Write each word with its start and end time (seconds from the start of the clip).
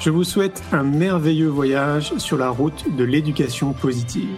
Je 0.00 0.10
vous 0.10 0.22
souhaite 0.22 0.62
un 0.70 0.84
merveilleux 0.84 1.48
voyage 1.48 2.16
sur 2.18 2.38
la 2.38 2.50
route 2.50 2.84
de 2.96 3.02
l'éducation 3.02 3.72
positive. 3.72 4.36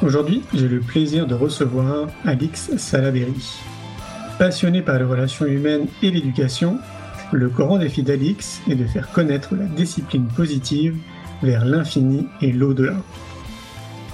Aujourd'hui, 0.00 0.44
j'ai 0.54 0.68
le 0.68 0.78
plaisir 0.78 1.26
de 1.26 1.34
recevoir 1.34 2.06
Alix 2.24 2.76
Salaberry. 2.76 3.58
Passionné 4.38 4.80
par 4.80 4.98
les 4.98 5.04
relations 5.04 5.44
humaines 5.44 5.88
et 6.02 6.12
l'éducation, 6.12 6.78
le 7.32 7.48
grand 7.48 7.78
défi 7.78 8.04
d'Alix 8.04 8.60
est 8.70 8.76
de 8.76 8.86
faire 8.86 9.10
connaître 9.10 9.56
la 9.56 9.64
discipline 9.64 10.28
positive 10.28 10.96
vers 11.42 11.64
l'infini 11.64 12.28
et 12.42 12.52
l'au-delà. 12.52 12.96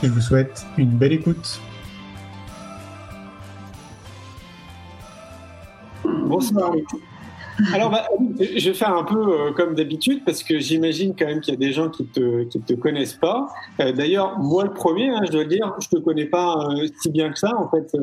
Je 0.03 0.09
vous 0.09 0.23
souhaite 0.23 0.65
une 0.79 0.97
belle 0.97 1.13
écoute. 1.13 1.61
Bonsoir. 6.05 6.73
Alors, 7.73 7.91
bah, 7.91 8.07
je 8.39 8.71
vais 8.71 8.75
faire 8.75 8.95
un 8.95 9.05
peu 9.05 9.19
euh, 9.19 9.53
comme 9.53 9.75
d'habitude 9.75 10.25
parce 10.25 10.43
que 10.43 10.59
j'imagine 10.59 11.15
quand 11.17 11.27
même 11.27 11.41
qu'il 11.41 11.53
y 11.53 11.57
a 11.57 11.61
des 11.61 11.73
gens 11.73 11.91
qui 11.91 12.05
te 12.07 12.45
qui 12.45 12.61
te 12.61 12.73
connaissent 12.75 13.15
pas. 13.15 13.49
Euh, 13.81 13.93
d'ailleurs, 13.93 14.39
moi 14.39 14.65
le 14.65 14.73
premier, 14.73 15.09
hein, 15.11 15.21
je 15.27 15.33
dois 15.33 15.45
dire, 15.45 15.75
je 15.81 15.89
te 15.89 16.03
connais 16.03 16.27
pas 16.27 16.57
euh, 16.71 16.87
si 17.01 17.11
bien 17.11 17.31
que 17.31 17.39
ça 17.39 17.53
en 17.57 17.69
fait. 17.71 17.97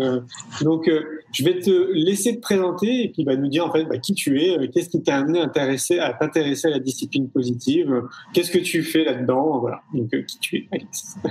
donc, 0.62 0.90
je 1.32 1.44
vais 1.44 1.60
te 1.60 1.92
laisser 1.94 2.36
te 2.36 2.42
présenter 2.42 3.04
et 3.04 3.10
puis 3.10 3.24
va 3.24 3.36
bah, 3.36 3.42
nous 3.42 3.48
dire 3.48 3.66
en 3.66 3.72
fait 3.72 3.86
bah, 3.86 3.98
qui 3.98 4.14
tu 4.14 4.42
es, 4.42 4.68
qu'est-ce 4.70 4.90
qui 4.90 5.02
t'a 5.02 5.18
amené 5.18 5.42
à 5.42 5.48
t'intéresser 5.48 6.00
à 6.00 6.70
la 6.70 6.80
discipline 6.80 7.30
positive, 7.30 8.04
qu'est-ce 8.34 8.52
que 8.52 8.60
tu 8.60 8.84
fais 8.84 9.04
là-dedans, 9.04 9.60
voilà. 9.60 9.82
Donc, 9.94 10.10
qui 10.26 10.40
tu 10.40 10.58
es. 10.58 10.82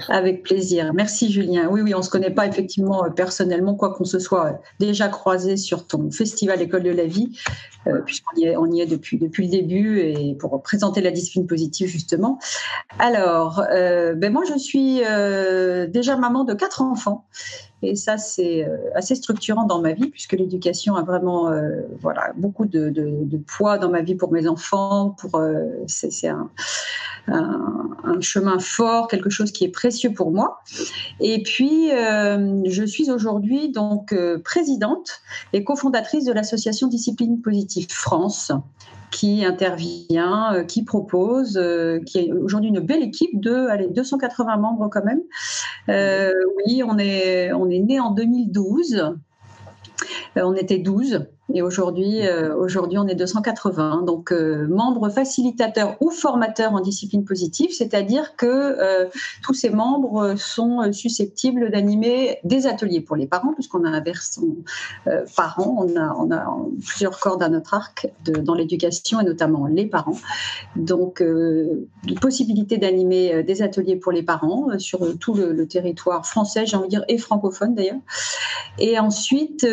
Avec 0.09 0.43
plaisir. 0.43 0.93
Merci 0.95 1.31
Julien. 1.31 1.69
Oui, 1.71 1.83
oui, 1.83 1.95
on 1.95 2.03
se 2.03 2.11
connaît 2.11 2.31
pas 2.31 2.47
effectivement 2.47 3.05
personnellement, 3.15 3.75
quoi 3.75 3.95
qu'on 3.95 4.05
se 4.05 4.19
soit 4.19 4.61
déjà 4.81 5.09
croisé 5.09 5.57
sur 5.57 5.87
ton 5.87 6.11
festival 6.11 6.61
École 6.61 6.83
de 6.83 6.91
la 6.91 7.07
vie 7.07 7.39
puisqu'on 8.09 8.35
y 8.37 8.47
est, 8.47 8.57
on 8.57 8.67
y 8.73 8.81
est 8.81 8.87
depuis, 8.87 9.19
le 9.19 9.49
début 9.49 10.01
et 10.01 10.35
pour 10.35 10.61
présenter 10.63 11.01
la 11.01 11.11
discipline 11.11 11.47
positive 11.47 11.89
justement. 11.89 12.39
Alors, 12.99 13.63
euh, 13.71 14.15
ben 14.15 14.33
moi 14.33 14.43
je 14.49 14.59
suis 14.59 15.03
euh, 15.05 15.87
déjà 15.87 16.17
maman 16.17 16.45
de 16.45 16.55
quatre 16.55 16.83
enfants. 16.83 17.27
Et 17.83 17.95
ça, 17.95 18.19
c'est 18.19 18.65
euh, 18.65 18.77
assez 18.95 19.15
structurant 19.15 19.65
dans 19.65 19.81
ma 19.81 19.93
vie, 19.93 20.09
puisque 20.09 20.33
l'éducation 20.33 20.97
a 20.97 21.03
vraiment 21.03 21.51
voilà, 22.01 22.33
beaucoup 22.37 22.67
de, 22.67 22.93
poids 23.47 23.79
dans 23.79 23.91
ma 23.91 24.03
vie 24.03 24.15
pour 24.15 24.33
mes 24.33 24.49
enfants. 24.49 25.17
Pour, 25.19 25.41
c'est, 25.87 26.29
un, 26.29 26.51
chemin 28.21 28.59
fort, 28.59 29.09
quelque 29.09 29.31
chose 29.31 29.53
qui 29.53 29.65
est 29.65 29.71
précieux 29.71 30.13
pour 30.13 30.31
moi. 30.31 30.61
Et 31.21 31.43
puis, 31.43 31.91
euh, 31.93 32.63
je 32.65 32.85
suis 32.85 33.11
aujourd'hui 33.11 33.71
donc 33.71 34.13
euh, 34.13 34.39
présidente 34.39 35.21
et 35.53 35.65
cofondatrice 35.65 36.25
de 36.25 36.33
l'association 36.33 36.89
Discipline 36.89 37.41
Positive 37.41 37.87
France 37.91 38.53
qui 39.11 39.45
intervient, 39.45 40.55
euh, 40.55 40.65
qui 40.65 40.85
propose, 40.85 41.61
qui 42.07 42.19
est 42.19 42.33
aujourd'hui 42.33 42.71
une 42.71 42.81
belle 42.81 43.03
équipe 43.03 43.41
de 43.41 43.69
allez, 43.69 43.89
280 43.89 44.57
membres 44.57 44.89
quand 44.91 45.05
même. 45.05 45.23
oui, 45.89 46.83
on 46.85 46.99
est, 46.99 47.53
on 47.53 47.71
est 47.71 47.81
né 47.81 48.01
en 48.01 48.11
2012. 48.11 49.15
On 50.43 50.55
était 50.55 50.79
12 50.79 51.27
et 51.55 51.63
aujourd'hui, 51.63 52.27
euh, 52.27 52.55
aujourd'hui, 52.55 52.99
on 52.99 53.07
est 53.07 53.15
280. 53.15 54.03
Donc, 54.03 54.33
euh, 54.33 54.67
membres 54.69 55.09
facilitateurs 55.09 55.97
ou 56.01 56.11
formateurs 56.11 56.75
en 56.75 56.81
discipline 56.81 57.25
positive, 57.25 57.71
c'est-à-dire 57.73 58.37
que 58.37 58.47
euh, 58.47 59.07
tous 59.43 59.55
ces 59.55 59.71
membres 59.71 60.35
sont 60.37 60.93
susceptibles 60.93 61.71
d'animer 61.71 62.39
des 62.45 62.67
ateliers 62.67 63.01
pour 63.01 63.17
les 63.17 63.27
parents, 63.27 63.55
puisqu'on 63.55 63.85
a 63.85 63.89
un 63.89 64.01
versant 64.01 64.43
parents, 65.37 65.87
on 65.87 66.31
a, 66.31 66.57
plusieurs 66.87 67.19
cordes 67.19 67.43
à 67.43 67.49
notre 67.49 67.75
arc 67.75 68.09
dans 68.25 68.55
l'éducation 68.55 69.21
et 69.21 69.25
notamment 69.25 69.67
les 69.67 69.87
parents. 69.87 70.19
Donc, 70.77 71.23
possibilité 72.21 72.77
d'animer 72.79 73.43
des 73.43 73.63
ateliers 73.63 73.97
pour 73.97 74.13
les 74.13 74.23
parents 74.23 74.79
sur 74.79 75.19
tout 75.19 75.35
le 75.35 75.67
territoire 75.67 76.27
français, 76.27 76.67
j'ai 76.67 76.77
envie 76.77 76.89
de 76.89 76.91
dire, 76.91 77.05
et 77.09 77.19
francophone 77.19 77.75
d'ailleurs. 77.75 78.01
Et 78.79 78.99
ensuite, 78.99 79.67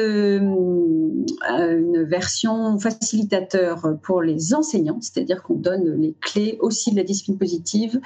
une 0.55 2.03
version 2.03 2.77
facilitateur 2.79 3.95
pour 4.01 4.21
les 4.21 4.53
enseignants, 4.53 4.99
c'est-à-dire 5.01 5.43
qu'on 5.43 5.55
donne 5.55 6.01
les 6.01 6.15
clés 6.21 6.57
aussi 6.61 6.91
de 6.91 6.97
la 6.97 7.03
discipline 7.03 7.37
positive 7.37 7.99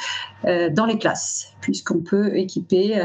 euh, 0.45 0.69
dans 0.69 0.85
les 0.85 0.97
classes, 0.97 1.53
puisqu'on 1.61 1.99
peut 1.99 2.37
équiper 2.37 3.03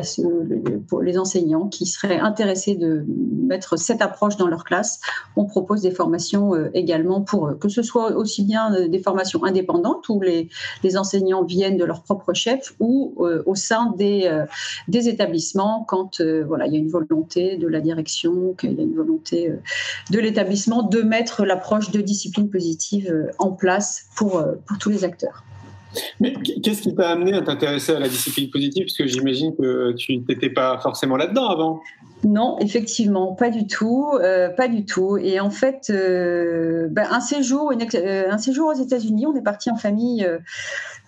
pour 0.89 1.03
les 1.03 1.19
enseignants 1.19 1.69
qui 1.69 1.87
seraient 1.87 2.19
intéressés 2.19 2.75
de 2.75 3.05
mettre 3.09 3.79
cette 3.79 4.03
approche 4.03 4.37
dans 4.37 4.49
leur 4.49 4.65
classe. 4.65 5.01
On 5.37 5.45
propose 5.45 5.83
des 5.83 5.91
formations 5.91 6.55
euh, 6.55 6.71
également 6.75 7.21
pour 7.21 7.49
eux, 7.49 7.55
que 7.55 7.69
ce 7.69 7.83
soit 7.83 8.13
aussi 8.17 8.45
bien 8.45 8.75
euh, 8.75 8.89
des 8.89 9.01
formations 9.01 9.45
indépendantes 9.45 10.09
où 10.09 10.21
les, 10.21 10.49
les 10.83 10.97
enseignants 10.97 11.45
viennent 11.45 11.77
de 11.77 11.85
leur 11.85 12.03
propre 12.03 12.33
chef 12.35 12.75
ou 12.81 13.15
au 13.47 13.55
sein 13.55 13.93
des, 13.97 14.45
des 14.89 15.09
établissements 15.09 15.85
quand 15.89 16.21
voilà, 16.47 16.67
il 16.67 16.75
y 16.75 16.77
a 16.77 16.79
une 16.79 16.89
volonté 16.89 17.57
de 17.57 17.67
la 17.67 17.81
direction, 17.81 18.55
qu'il 18.55 18.73
y 18.73 18.81
a 18.81 18.83
une 18.83 18.95
volonté 18.95 19.34
de 20.11 20.19
l'établissement 20.19 20.83
de 20.83 21.03
mettre 21.03 21.45
l'approche 21.45 21.91
de 21.91 22.01
discipline 22.01 22.51
positive 22.51 23.11
euh, 23.11 23.31
en 23.39 23.53
place 23.53 24.07
pour, 24.17 24.39
euh, 24.39 24.55
pour 24.67 24.79
tous 24.79 24.91
les 24.91 25.05
acteurs. 25.05 25.45
Mais 26.21 26.33
qu'est-ce 26.33 26.83
qui 26.83 26.95
t'a 26.95 27.11
amené 27.11 27.35
à 27.35 27.43
t'intéresser 27.43 27.93
à 27.93 28.01
la 28.01 28.09
discipline 28.09 28.51
positive? 28.51 28.87
Parce 28.87 28.97
que 28.97 29.07
j'imagine 29.07 29.55
que 29.55 29.93
tu 29.93 30.17
n'étais 30.29 30.51
pas 30.51 30.79
forcément 30.79 31.17
là-dedans 31.17 31.49
avant. 31.49 31.81
Non, 32.25 32.59
effectivement, 32.59 33.35
pas 33.35 33.51
du 33.51 33.69
tout, 33.69 34.11
euh, 34.21 34.49
pas 34.49 34.67
du 34.67 34.85
tout. 34.87 35.19
Et 35.19 35.39
en 35.39 35.51
fait, 35.51 35.93
ben, 35.93 37.07
un 37.11 37.21
séjour, 37.21 37.73
un 37.73 38.39
séjour 38.39 38.71
aux 38.71 38.83
États-Unis, 38.83 39.27
on 39.27 39.37
est 39.37 39.43
parti 39.43 39.71
en 39.71 39.77
famille 39.77 40.27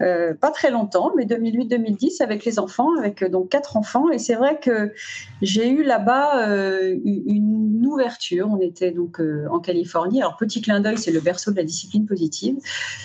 euh, 0.02 0.34
pas 0.34 0.50
très 0.50 0.70
longtemps, 0.70 1.12
mais 1.16 1.24
2008-2010 1.24 2.22
avec 2.22 2.44
les 2.44 2.58
enfants, 2.58 2.90
avec 2.98 3.22
euh, 3.22 3.30
donc 3.30 3.48
quatre 3.48 3.78
enfants. 3.78 4.10
Et 4.10 4.18
c'est 4.18 4.34
vrai 4.34 4.58
que 4.60 4.92
j'ai 5.40 5.70
eu 5.70 5.82
là-bas 5.82 6.48
euh, 6.48 6.94
une 7.04 7.55
ouverture. 7.86 8.48
On 8.50 8.60
était 8.60 8.90
donc 8.90 9.20
en 9.50 9.58
Californie. 9.58 10.20
Alors 10.20 10.36
petit 10.36 10.60
clin 10.60 10.80
d'œil, 10.80 10.98
c'est 10.98 11.12
le 11.12 11.20
berceau 11.20 11.50
de 11.50 11.56
la 11.56 11.64
discipline 11.64 12.06
positive. 12.06 12.56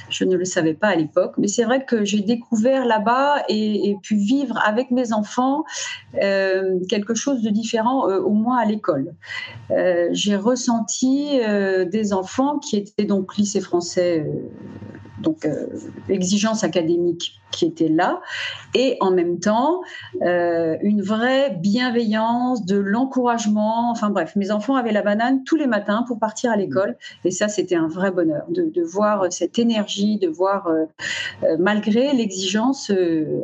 Je 0.10 0.24
ne 0.24 0.36
le 0.36 0.46
savais 0.46 0.74
pas 0.74 0.90
à 0.90 0.96
l'époque, 0.96 1.34
mais 1.38 1.48
c'est 1.48 1.64
vrai 1.64 1.86
que 1.86 2.04
j'ai 2.04 2.22
découvert 2.22 2.86
là-bas 2.86 3.44
et, 3.50 3.96
pu 4.02 4.16
vivre 4.16 4.58
avec 4.66 4.90
mes 4.92 5.14
enfants 5.14 5.64
quelque 6.14 7.14
chose 7.14 7.42
de 7.42 7.50
différent, 7.50 8.08
au 8.08 8.32
moins 8.32 8.58
à 8.58 8.66
l'école. 8.66 9.14
j'ai 10.12 10.36
ressenti 10.36 11.40
des 11.92 12.14
enfants 12.14 12.60
qui 12.60 12.78
étaient 12.78 13.06
donc 13.06 13.38
lycée 13.38 13.62
français 13.62 14.26
donc 15.22 15.46
euh, 15.46 15.68
exigence 16.10 16.64
académique 16.64 17.40
qui 17.52 17.66
était 17.66 17.90
là, 17.90 18.22
et 18.74 18.96
en 19.02 19.12
même 19.12 19.40
temps 19.40 19.82
euh, 20.22 20.78
une 20.82 21.02
vraie 21.02 21.52
bienveillance, 21.52 22.66
de 22.66 22.78
l'encouragement. 22.78 23.92
Enfin 23.92 24.10
bref, 24.10 24.36
mes 24.38 24.52
enfants 24.52 24.76
avaient 24.76 24.94
la 24.94 25.02
banane 25.02 25.44
tous 25.44 25.58
les 25.58 25.68
matins 25.68 26.06
pour 26.08 26.18
partir 26.18 26.52
à 26.52 26.56
l'école, 26.56 26.96
et 27.26 27.32
ça 27.32 27.50
c'était 27.50 27.76
un 27.76 27.88
vrai 27.88 28.12
bonheur 28.12 28.46
de, 28.50 28.82
voir 28.82 29.32
cette 29.32 29.60
énergie, 29.60 30.18
de 30.18 30.28
voir 30.28 30.68
euh, 30.68 30.86
malgré 31.60 32.14
l'exigence 32.14 32.92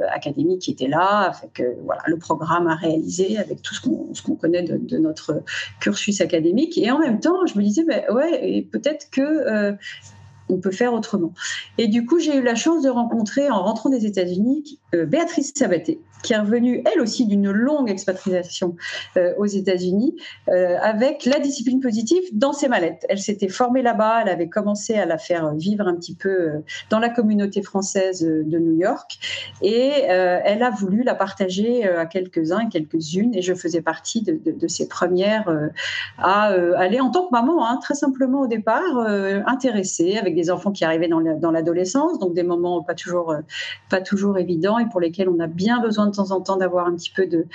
académique 0.09 0.61
qui 0.61 0.71
était 0.71 0.87
là, 0.87 1.33
avec 1.33 1.61
voilà 1.83 2.01
le 2.07 2.17
programme 2.17 2.67
à 2.67 2.75
réaliser, 2.75 3.37
avec 3.37 3.61
tout 3.61 3.73
ce 3.73 4.21
qu'on 4.21 4.35
connaît 4.35 4.63
de, 4.63 4.97
notre 4.97 5.43
cursus 5.79 6.21
académique, 6.21 6.77
et 6.77 6.89
en 6.91 6.99
même 6.99 7.19
temps 7.19 7.45
je 7.45 7.57
me 7.57 7.63
disais 7.63 7.83
ben 7.83 8.03
ouais, 8.13 8.65
peut-être 8.71 9.09
que 9.11 9.77
on 10.49 10.57
peut 10.57 10.71
faire 10.71 10.93
autrement. 10.93 11.33
Et 11.77 11.87
du 11.87 12.05
coup, 12.05 12.19
j'ai 12.19 12.35
eu 12.35 12.41
la 12.41 12.55
chance 12.55 12.83
de 12.83 12.89
rencontrer, 12.89 13.49
en 13.49 13.63
rentrant 13.63 13.89
des 13.89 14.05
États-Unis, 14.05 14.79
euh, 14.95 15.05
Béatrice 15.05 15.51
Sabaté, 15.53 15.99
qui 16.23 16.31
est 16.31 16.37
revenue, 16.37 16.81
elle 16.91 17.01
aussi, 17.01 17.25
d'une 17.25 17.51
longue 17.51 17.89
expatriation 17.89 18.77
euh, 19.17 19.33
aux 19.37 19.45
États-Unis, 19.45 20.15
euh, 20.47 20.77
avec 20.81 21.25
la 21.25 21.39
discipline 21.39 21.81
positive 21.81 22.23
dans 22.31 22.53
ses 22.53 22.69
mallettes. 22.69 23.05
Elle 23.09 23.19
s'était 23.19 23.49
formée 23.49 23.81
là-bas, 23.81 24.21
elle 24.21 24.29
avait 24.29 24.47
commencé 24.47 24.95
à 24.95 25.05
la 25.05 25.17
faire 25.17 25.53
vivre 25.55 25.85
un 25.87 25.95
petit 25.95 26.15
peu 26.15 26.63
dans 26.89 26.99
la 26.99 27.09
communauté 27.09 27.61
française 27.61 28.21
de 28.21 28.57
New 28.57 28.77
York, 28.77 29.19
et 29.61 30.03
elle 30.07 30.63
a 30.63 30.69
voulu 30.69 31.03
la 31.03 31.15
partager 31.15 31.87
à 31.87 32.05
quelques-uns, 32.05 32.69
quelques-unes, 32.69 33.35
et 33.35 33.41
je 33.41 33.53
faisais 33.53 33.81
partie 33.81 34.21
de, 34.21 34.67
ces 34.67 34.87
premières 34.87 35.69
à 36.17 36.45
aller 36.77 36.99
en 36.99 37.11
tant 37.11 37.27
que 37.27 37.31
maman, 37.31 37.67
hein, 37.67 37.79
très 37.81 37.93
simplement 37.93 38.41
au 38.41 38.47
départ, 38.47 38.97
intéressée, 39.45 40.17
avec 40.17 40.35
des 40.35 40.49
enfants 40.49 40.71
qui 40.71 40.83
arrivaient 40.83 41.09
dans 41.09 41.51
l'adolescence, 41.51 42.19
donc 42.19 42.33
des 42.33 42.43
moments 42.43 42.81
pas 42.83 42.95
toujours, 42.95 43.35
pas 43.89 44.01
toujours 44.01 44.37
évidents 44.37 44.76
et 44.79 44.85
pour 44.85 44.99
lesquels 44.99 45.29
on 45.29 45.39
a 45.39 45.47
bien 45.47 45.79
besoin 45.79 46.07
de 46.07 46.11
temps 46.15 46.31
en 46.31 46.41
temps 46.41 46.57
d'avoir 46.57 46.87
un 46.87 46.95
petit 46.95 47.11
peu 47.11 47.25
de 47.27 47.45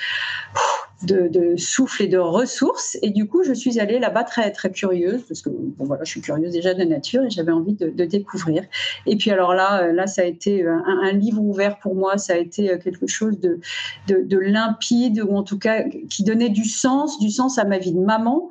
de, 1.05 1.55
souffle 1.57 2.03
et 2.03 2.09
de 2.09 2.19
ressources. 2.19 2.97
Et 3.03 3.11
du 3.11 3.27
coup, 3.27 3.43
je 3.43 3.53
suis 3.53 3.79
allée 3.81 3.99
là-bas 3.99 4.25
très, 4.25 4.51
très 4.51 4.71
curieuse, 4.71 5.23
parce 5.29 5.43
que 5.43 5.51
bon, 5.51 5.85
voilà, 5.85 6.05
je 6.05 6.11
suis 6.11 6.21
curieuse 6.21 6.53
déjà 6.53 6.75
de 6.75 6.85
nature 6.85 7.25
et 7.25 7.31
j'avais 7.31 7.53
envie 7.53 7.75
de, 7.75 8.05
découvrir. 8.05 8.65
Et 9.07 9.17
puis 9.17 9.31
alors 9.31 9.55
là, 9.55 9.85
euh, 9.85 9.93
là, 9.93 10.07
ça 10.07 10.23
a 10.23 10.25
été 10.25 10.67
un, 10.67 10.83
un, 10.85 11.13
livre 11.13 11.41
ouvert 11.41 11.79
pour 11.79 11.95
moi, 11.95 12.19
ça 12.19 12.35
a 12.35 12.37
été 12.37 12.71
euh, 12.71 12.79
quelque 12.79 13.07
chose 13.07 13.39
de, 13.39 13.61
de, 14.09 14.39
limpide, 14.39 15.23
ou 15.27 15.37
en 15.37 15.43
tout 15.43 15.59
cas 15.59 15.85
qui 16.11 16.25
donnait 16.25 16.49
du 16.49 16.65
sens, 16.65 17.19
du 17.21 17.31
sens 17.31 17.59
à 17.59 17.65
ma 17.65 17.79
vie 17.79 17.93
de 17.93 18.01
maman, 18.01 18.49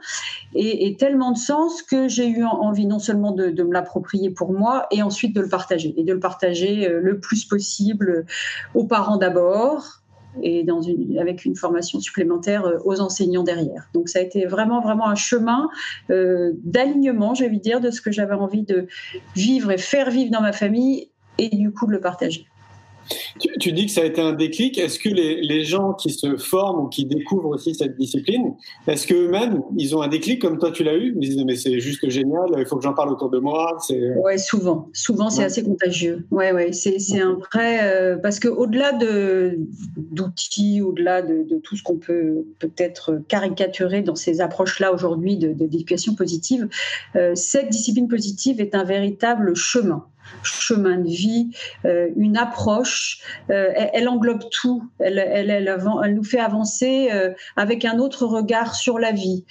et, 0.55 0.87
et 0.87 0.95
tellement 0.95 1.31
de 1.31 1.37
sens 1.37 1.81
que 1.81 2.07
j'ai 2.07 2.27
eu 2.27 2.43
envie 2.45 2.85
non 2.85 2.99
seulement 2.99 3.31
de, 3.31 3.49
de 3.49 3.63
me 3.63 3.73
l'approprier 3.73 4.29
pour 4.29 4.53
moi, 4.53 4.87
et 4.91 5.03
ensuite 5.03 5.35
de 5.35 5.41
le 5.41 5.49
partager, 5.49 5.93
et 5.97 6.03
de 6.03 6.13
le 6.13 6.19
partager 6.19 6.87
euh, 6.87 7.01
le 7.01 7.19
plus 7.19 7.45
possible 7.45 8.25
aux 8.73 8.85
parents 8.85 9.17
d'abord, 9.17 10.00
et 10.41 10.63
dans 10.63 10.81
une, 10.81 11.17
avec 11.19 11.45
une 11.45 11.55
formation 11.55 11.99
supplémentaire 11.99 12.65
euh, 12.65 12.77
aux 12.85 13.01
enseignants 13.01 13.43
derrière. 13.43 13.89
Donc 13.93 14.09
ça 14.09 14.19
a 14.19 14.21
été 14.21 14.45
vraiment 14.45 14.81
vraiment 14.81 15.07
un 15.07 15.15
chemin 15.15 15.69
euh, 16.09 16.51
d'alignement, 16.63 17.33
j'ai 17.33 17.47
envie 17.47 17.57
de 17.57 17.63
dire, 17.63 17.81
de 17.81 17.91
ce 17.91 18.01
que 18.01 18.11
j'avais 18.11 18.33
envie 18.33 18.63
de 18.63 18.87
vivre 19.35 19.71
et 19.71 19.77
faire 19.77 20.09
vivre 20.09 20.31
dans 20.31 20.41
ma 20.41 20.53
famille 20.53 21.09
et 21.37 21.49
du 21.49 21.71
coup 21.71 21.87
de 21.87 21.91
le 21.91 21.99
partager. 21.99 22.45
Tu, 23.59 23.71
dis 23.71 23.85
que 23.85 23.91
ça 23.91 24.01
a 24.01 24.05
été 24.05 24.21
un 24.21 24.33
déclic. 24.33 24.77
Est-ce 24.77 24.99
que 24.99 25.09
les, 25.09 25.63
gens 25.63 25.93
qui 25.93 26.09
se 26.09 26.37
forment 26.37 26.85
ou 26.85 26.87
qui 26.87 27.05
découvrent 27.05 27.49
aussi 27.49 27.75
cette 27.75 27.95
discipline, 27.95 28.53
est-ce 28.87 29.05
qu'eux-mêmes, 29.05 29.61
ils 29.77 29.95
ont 29.95 30.01
un 30.01 30.07
déclic 30.07 30.41
comme 30.41 30.57
toi 30.57 30.71
tu 30.71 30.83
l'as 30.83 30.95
eu? 30.95 31.13
Ils 31.15 31.29
disent 31.29 31.43
mais 31.45 31.55
c'est 31.55 31.79
juste 31.79 32.09
génial, 32.09 32.49
il 32.57 32.65
faut 32.65 32.77
que 32.77 32.83
j'en 32.83 32.93
parle 32.93 33.11
autour 33.11 33.29
de 33.29 33.37
moi. 33.37 33.77
Ouais, 34.23 34.37
souvent, 34.37 34.89
souvent 34.93 35.29
c'est 35.29 35.43
assez 35.43 35.63
contagieux. 35.63 36.25
Ouais, 36.31 36.51
ouais, 36.51 36.71
c'est 36.71 37.19
un 37.19 37.35
vrai 37.51 37.79
euh, 37.83 38.17
parce 38.17 38.39
que 38.39 38.47
au-delà 38.47 38.91
de 38.93 39.59
d'outils, 39.97 40.81
au-delà 40.81 41.21
de, 41.21 41.59
tout 41.63 41.75
ce 41.75 41.83
qu'on 41.83 41.97
peut 41.97 42.45
peut-être 42.59 43.21
caricaturer 43.27 44.01
dans 44.01 44.15
ces 44.15 44.41
approches-là 44.41 44.93
aujourd'hui 44.93 45.37
de 45.37 45.53
d'éducation 45.53 46.15
positive, 46.15 46.67
euh, 47.15 47.35
cette 47.35 47.69
discipline 47.69 48.07
positive 48.07 48.59
est 48.59 48.75
un 48.75 48.83
véritable 48.83 49.55
chemin 49.55 50.05
chemin 50.43 50.97
de 50.97 51.07
vie, 51.07 51.49
euh, 51.85 52.09
une 52.15 52.37
approche. 52.37 53.19
Euh, 53.49 53.71
elle, 53.93 54.07
englobe 54.07 54.43
tout. 54.49 54.83
Elle, 54.99 55.19
elle, 55.19 55.49
elle, 55.49 56.13
nous 56.13 56.23
fait 56.23 56.39
avancer 56.39 57.09
euh, 57.11 57.31
avec 57.55 57.85
un 57.85 57.99
autre 57.99 58.25
regard 58.25 58.75
sur 58.75 58.99
la 58.99 59.11
vie, 59.11 59.45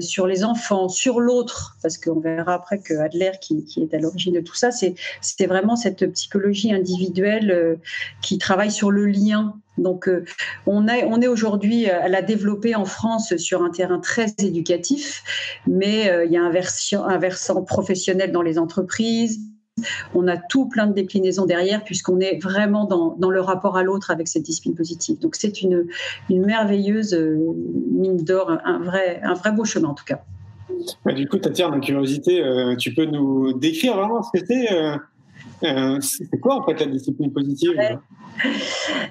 sur 0.00 0.26
les 0.26 0.44
enfants, 0.44 0.88
sur 0.88 1.20
l'autre. 1.20 1.76
Parce 1.82 1.98
qu'on 1.98 2.20
verra 2.20 2.54
après 2.54 2.78
que 2.78 2.94
Adler, 2.94 3.32
qui, 3.40 3.64
qui 3.64 3.82
est 3.82 3.94
à 3.94 3.98
l'origine 3.98 4.34
de 4.34 4.40
tout 4.40 4.54
ça, 4.54 4.70
c'était 4.70 5.46
vraiment 5.46 5.76
cette 5.76 6.10
psychologie 6.12 6.72
individuelle 6.72 7.78
qui 8.20 8.38
travaille 8.38 8.70
sur 8.70 8.90
le 8.90 9.06
lien 9.06 9.54
donc, 9.76 10.08
on, 10.66 10.86
est, 10.86 11.02
on 11.02 11.20
est 11.20 11.26
aujourd'hui 11.26 11.88
à 11.90 12.06
la 12.06 12.22
développer 12.22 12.76
en 12.76 12.84
France 12.84 13.36
sur 13.38 13.64
un 13.64 13.70
terrain 13.70 13.98
très 13.98 14.26
éducatif, 14.38 15.24
mais 15.66 16.08
il 16.26 16.32
y 16.32 16.36
a 16.36 16.42
un, 16.44 16.50
version, 16.50 17.04
un 17.04 17.18
versant 17.18 17.64
professionnel 17.64 18.30
dans 18.30 18.42
les 18.42 18.56
entreprises, 18.56 19.40
on 20.14 20.28
a 20.28 20.36
tout 20.36 20.66
plein 20.66 20.86
de 20.86 20.92
déclinaisons 20.92 21.46
derrière 21.46 21.82
puisqu'on 21.84 22.20
est 22.20 22.42
vraiment 22.42 22.84
dans, 22.84 23.30
le 23.30 23.40
rapport 23.40 23.76
à 23.76 23.82
l'autre 23.82 24.10
avec 24.10 24.28
cette 24.28 24.42
discipline 24.42 24.74
positive. 24.74 25.18
Donc 25.18 25.34
c'est 25.34 25.62
une, 25.62 25.86
merveilleuse 26.30 27.14
euh, 27.14 27.36
mine 27.90 28.18
d'or, 28.18 28.56
un 28.64 28.78
vrai, 28.78 29.20
un 29.22 29.34
vrai 29.34 29.52
beau 29.52 29.64
chemin 29.64 29.88
en 29.88 29.94
tout 29.94 30.04
cas. 30.04 30.22
du 31.12 31.28
coup, 31.28 31.38
Tatiana, 31.38 31.76
ma 31.76 31.80
curiosité, 31.80 32.42
euh, 32.42 32.76
tu 32.76 32.94
peux 32.94 33.06
nous 33.06 33.58
décrire 33.58 33.96
vraiment 33.96 34.22
ce 34.22 34.38
que 34.38 34.46
c'est 34.46 34.72
euh, 35.62 35.98
C'est 36.00 36.40
quoi 36.40 36.56
en 36.56 36.64
fait 36.64 36.78
la 36.80 36.86
discipline 36.86 37.32
positive? 37.32 37.74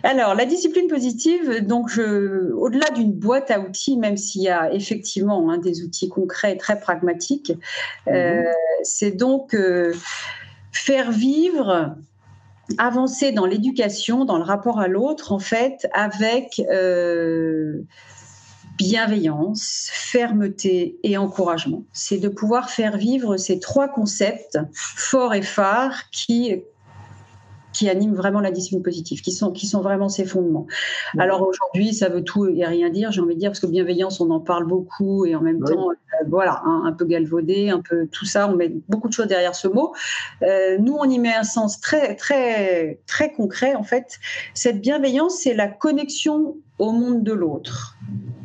Alors, 0.03 0.35
la 0.35 0.45
discipline 0.45 0.87
positive, 0.87 1.65
donc 1.65 1.97
au-delà 1.97 2.89
d'une 2.91 3.13
boîte 3.13 3.51
à 3.51 3.59
outils, 3.59 3.97
même 3.97 4.17
s'il 4.17 4.43
y 4.43 4.49
a 4.49 4.73
effectivement 4.73 5.49
hein, 5.49 5.57
des 5.57 5.83
outils 5.83 6.09
concrets, 6.09 6.57
très 6.57 6.79
pragmatiques, 6.79 7.53
mhm. 8.07 8.43
c'est 8.83 9.11
donc 9.11 9.55
faire 10.73 11.11
vivre 11.11 11.95
avancer 12.77 13.31
dans 13.31 13.45
l'éducation, 13.45 14.25
dans 14.25 14.37
le 14.37 14.43
rapport 14.43 14.79
à 14.79 14.87
l'autre, 14.87 15.31
en 15.31 15.39
fait, 15.39 15.87
avec 15.93 16.61
euh, 16.71 17.83
bienveillance, 18.77 19.89
fermeté 19.91 20.97
et 21.03 21.17
encouragement. 21.17 21.83
C'est 21.93 22.17
de 22.17 22.29
pouvoir 22.29 22.69
faire 22.69 22.97
vivre 22.97 23.37
ces 23.37 23.59
trois 23.59 23.87
concepts 23.87 24.57
forts 24.73 25.33
et 25.33 25.41
phares 25.41 26.09
qui 26.11 26.63
qui 27.73 27.89
animent 27.89 28.15
vraiment 28.15 28.39
la 28.39 28.51
discipline 28.51 28.83
positive, 28.83 29.21
qui 29.21 29.31
sont, 29.31 29.51
qui 29.51 29.67
sont 29.67 29.81
vraiment 29.81 30.09
ses 30.09 30.25
fondements. 30.25 30.67
Alors 31.17 31.47
aujourd'hui, 31.47 31.93
ça 31.93 32.09
veut 32.09 32.23
tout 32.23 32.45
et 32.47 32.65
rien 32.65 32.89
dire, 32.89 33.11
j'ai 33.11 33.21
envie 33.21 33.35
de 33.35 33.39
dire, 33.39 33.49
parce 33.49 33.59
que 33.59 33.67
bienveillance, 33.67 34.21
on 34.21 34.29
en 34.31 34.39
parle 34.39 34.65
beaucoup 34.65 35.25
et 35.25 35.35
en 35.35 35.41
même 35.41 35.59
temps, 35.63 35.89
euh, 35.89 36.25
voilà, 36.27 36.61
un 36.65 36.91
peu 36.93 37.05
galvaudé, 37.05 37.69
un 37.69 37.81
peu 37.81 38.07
tout 38.07 38.25
ça, 38.25 38.47
on 38.49 38.55
met 38.55 38.71
beaucoup 38.87 39.07
de 39.07 39.13
choses 39.13 39.27
derrière 39.27 39.55
ce 39.55 39.67
mot. 39.67 39.93
Euh, 40.43 40.77
nous, 40.79 40.95
on 40.99 41.09
y 41.09 41.19
met 41.19 41.33
un 41.33 41.43
sens 41.43 41.79
très, 41.79 42.15
très, 42.15 42.99
très 43.07 43.31
concret, 43.33 43.75
en 43.75 43.83
fait. 43.83 44.19
Cette 44.53 44.81
bienveillance, 44.81 45.39
c'est 45.41 45.53
la 45.53 45.67
connexion 45.67 46.55
au 46.79 46.91
monde 46.91 47.23
de 47.23 47.33
l'autre 47.33 47.97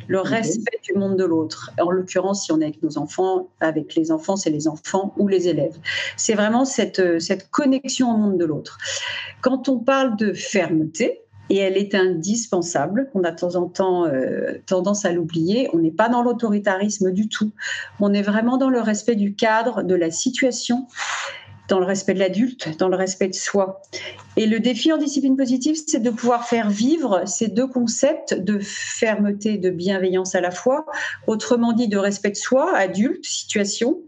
le 0.09 0.19
respect 0.19 0.79
du 0.83 0.93
monde 0.93 1.17
de 1.17 1.23
l'autre. 1.23 1.71
En 1.79 1.91
l'occurrence, 1.91 2.43
si 2.43 2.51
on 2.51 2.59
est 2.59 2.65
avec 2.65 2.81
nos 2.81 2.97
enfants, 2.97 3.47
avec 3.61 3.95
les 3.95 4.11
enfants, 4.11 4.35
c'est 4.35 4.49
les 4.49 4.67
enfants 4.67 5.13
ou 5.17 5.27
les 5.27 5.47
élèves. 5.47 5.77
C'est 6.17 6.33
vraiment 6.33 6.65
cette, 6.65 7.21
cette 7.21 7.49
connexion 7.51 8.11
au 8.11 8.17
monde 8.17 8.37
de 8.37 8.45
l'autre. 8.45 8.79
Quand 9.41 9.69
on 9.69 9.77
parle 9.77 10.17
de 10.17 10.33
fermeté, 10.33 11.21
et 11.49 11.57
elle 11.57 11.77
est 11.77 11.95
indispensable. 11.95 13.09
On 13.15 13.23
a 13.23 13.31
de 13.31 13.35
temps 13.35 13.55
en 13.55 13.67
temps 13.67 14.05
euh, 14.05 14.59
tendance 14.65 15.05
à 15.05 15.11
l'oublier. 15.11 15.69
On 15.73 15.79
n'est 15.79 15.91
pas 15.91 16.07
dans 16.07 16.21
l'autoritarisme 16.21 17.11
du 17.11 17.27
tout. 17.27 17.51
On 17.99 18.13
est 18.13 18.21
vraiment 18.21 18.57
dans 18.57 18.69
le 18.69 18.79
respect 18.79 19.15
du 19.15 19.33
cadre, 19.33 19.83
de 19.83 19.95
la 19.95 20.11
situation 20.11 20.87
dans 21.69 21.79
le 21.79 21.85
respect 21.85 22.13
de 22.13 22.19
l'adulte, 22.19 22.77
dans 22.77 22.89
le 22.89 22.97
respect 22.97 23.27
de 23.27 23.35
soi. 23.35 23.81
Et 24.35 24.45
le 24.47 24.59
défi 24.59 24.91
en 24.91 24.97
discipline 24.97 25.37
positive, 25.37 25.75
c'est 25.87 25.99
de 25.99 26.09
pouvoir 26.09 26.47
faire 26.47 26.69
vivre 26.69 27.23
ces 27.25 27.47
deux 27.47 27.67
concepts 27.67 28.33
de 28.33 28.59
fermeté, 28.59 29.57
de 29.57 29.69
bienveillance 29.69 30.35
à 30.35 30.41
la 30.41 30.51
fois, 30.51 30.85
autrement 31.27 31.73
dit 31.73 31.87
de 31.87 31.97
respect 31.97 32.31
de 32.31 32.35
soi, 32.35 32.75
adulte, 32.75 33.25
situation, 33.25 33.99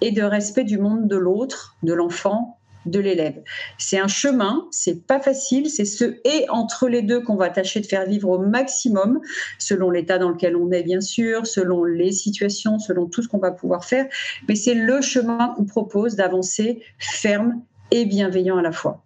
et 0.00 0.12
de 0.12 0.22
respect 0.22 0.64
du 0.64 0.78
monde 0.78 1.08
de 1.08 1.16
l'autre, 1.16 1.76
de 1.82 1.92
l'enfant, 1.92 2.59
de 2.86 2.98
l'élève. 2.98 3.42
C'est 3.78 3.98
un 3.98 4.08
chemin, 4.08 4.66
c'est 4.70 5.06
pas 5.06 5.20
facile, 5.20 5.68
c'est 5.70 5.84
ce 5.84 6.16
et 6.24 6.46
entre 6.48 6.88
les 6.88 7.02
deux 7.02 7.20
qu'on 7.20 7.36
va 7.36 7.50
tâcher 7.50 7.80
de 7.80 7.86
faire 7.86 8.06
vivre 8.06 8.28
au 8.28 8.38
maximum, 8.38 9.20
selon 9.58 9.90
l'état 9.90 10.18
dans 10.18 10.30
lequel 10.30 10.56
on 10.56 10.70
est 10.70 10.82
bien 10.82 11.00
sûr, 11.00 11.46
selon 11.46 11.84
les 11.84 12.12
situations, 12.12 12.78
selon 12.78 13.06
tout 13.06 13.22
ce 13.22 13.28
qu'on 13.28 13.38
va 13.38 13.50
pouvoir 13.50 13.84
faire, 13.84 14.06
mais 14.48 14.54
c'est 14.54 14.74
le 14.74 15.00
chemin 15.00 15.54
qu'on 15.56 15.64
propose 15.64 16.16
d'avancer 16.16 16.82
ferme 16.98 17.62
et 17.90 18.04
bienveillant 18.04 18.56
à 18.56 18.62
la 18.62 18.72
fois. 18.72 19.02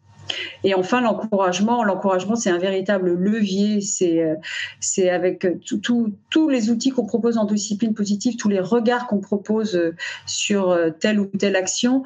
Et 0.63 0.75
enfin, 0.75 1.01
l'encouragement. 1.01 1.85
L'encouragement, 1.85 2.37
c'est 2.37 2.51
un 2.51 2.59
véritable 2.59 3.13
levier. 3.13 3.81
C'est, 3.81 4.23
euh, 4.23 5.15
avec 5.15 5.47
tous 5.61 6.49
les 6.49 6.71
outils 6.71 6.91
qu'on 6.91 7.07
propose 7.07 7.39
en 7.39 7.45
discipline 7.45 7.95
positive, 7.95 8.37
tous 8.37 8.49
les 8.49 8.61
regards 8.61 9.07
qu'on 9.07 9.21
propose 9.21 9.77
euh, 9.77 9.95
sur 10.27 10.71
euh, 10.71 10.91
telle 10.91 11.21
ou 11.21 11.27
telle 11.27 11.57
action 11.57 12.03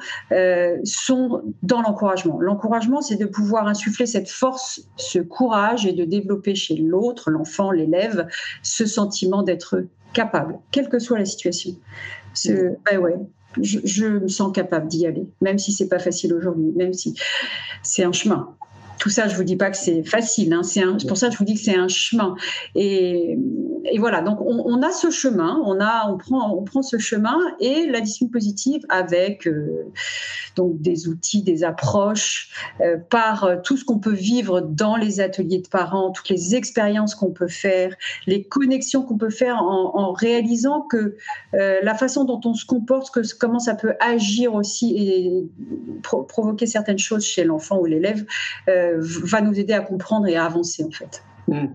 sont 0.83 1.41
dans 1.63 1.81
l'encouragement. 1.81 2.39
L'encouragement, 2.39 3.01
c'est 3.01 3.17
de 3.17 3.25
pouvoir 3.25 3.67
insuffler 3.67 4.05
cette 4.05 4.29
force, 4.29 4.81
ce 4.97 5.19
courage 5.19 5.85
et 5.85 5.93
de 5.93 6.05
développer 6.05 6.55
chez 6.55 6.75
l'autre, 6.75 7.29
l'enfant, 7.31 7.71
l'élève, 7.71 8.27
ce 8.63 8.85
sentiment 8.85 9.43
d'être 9.43 9.83
capable, 10.13 10.59
quelle 10.71 10.89
que 10.89 10.99
soit 10.99 11.19
la 11.19 11.25
situation. 11.25 11.75
Ce, 12.33 12.75
ben 12.85 12.99
ouais, 12.99 13.15
je, 13.61 14.05
me 14.05 14.27
sens 14.27 14.53
capable 14.53 14.87
d'y 14.87 15.05
aller, 15.05 15.27
même 15.41 15.57
si 15.57 15.71
c'est 15.71 15.87
pas 15.87 15.99
facile 15.99 16.33
aujourd'hui, 16.33 16.71
même 16.75 16.93
si 16.93 17.15
c'est 17.83 18.03
un 18.03 18.11
chemin. 18.11 18.55
Tout 18.99 19.09
ça, 19.09 19.27
je 19.27 19.35
vous 19.35 19.43
dis 19.43 19.55
pas 19.55 19.71
que 19.71 19.77
c'est 19.77 20.03
facile. 20.03 20.53
Hein. 20.53 20.61
C'est 20.63 21.07
pour 21.07 21.17
ça 21.17 21.27
que 21.27 21.33
je 21.33 21.39
vous 21.39 21.45
dis 21.45 21.55
que 21.55 21.61
c'est 21.61 21.75
un 21.75 21.87
chemin. 21.87 22.35
Et, 22.75 23.37
voilà. 23.97 24.21
Donc, 24.21 24.39
on, 24.41 24.81
a 24.83 24.91
ce 24.91 25.09
chemin. 25.09 25.59
On 25.65 25.79
a, 25.79 26.09
on 26.09 26.17
prend, 26.17 26.53
on 26.53 26.63
prend 26.63 26.81
ce 26.81 26.97
chemin 26.97 27.37
et 27.59 27.87
la 27.87 28.01
discipline 28.01 28.29
positive 28.29 28.81
avec 28.89 29.47
euh, 29.47 29.91
donc 30.55 30.81
des 30.81 31.07
outils, 31.07 31.41
des 31.41 31.63
approches, 31.63 32.49
euh, 32.81 32.97
par 32.97 33.45
euh, 33.45 33.55
tout 33.63 33.77
ce 33.77 33.85
qu'on 33.85 33.99
peut 33.99 34.13
vivre 34.13 34.59
dans 34.59 34.97
les 34.97 35.21
ateliers 35.21 35.59
de 35.59 35.67
parents, 35.69 36.11
toutes 36.11 36.29
les 36.29 36.55
expériences 36.55 37.15
qu'on 37.15 37.31
peut 37.31 37.47
faire, 37.47 37.95
les 38.27 38.43
connexions 38.43 39.03
qu'on 39.03 39.17
peut 39.17 39.29
faire 39.29 39.63
en, 39.63 40.11
réalisant 40.11 40.81
que 40.81 41.15
la 41.53 41.93
façon 41.93 42.25
dont 42.25 42.41
on 42.43 42.53
se 42.53 42.65
comporte, 42.65 43.11
que 43.13 43.21
comment 43.37 43.59
ça 43.59 43.75
peut 43.75 43.93
agir 43.99 44.55
aussi 44.55 44.95
et 44.97 45.47
provoquer 46.01 46.65
certaines 46.65 46.97
choses 46.97 47.23
chez 47.23 47.43
l'enfant 47.43 47.79
ou 47.79 47.85
l'élève 47.85 48.25
va 48.97 49.41
nous 49.41 49.59
aider 49.59 49.73
à 49.73 49.81
comprendre 49.81 50.27
et 50.27 50.35
à 50.35 50.45
avancer 50.45 50.83
en 50.83 50.91
fait. 50.91 51.23
Hmm. 51.47 51.67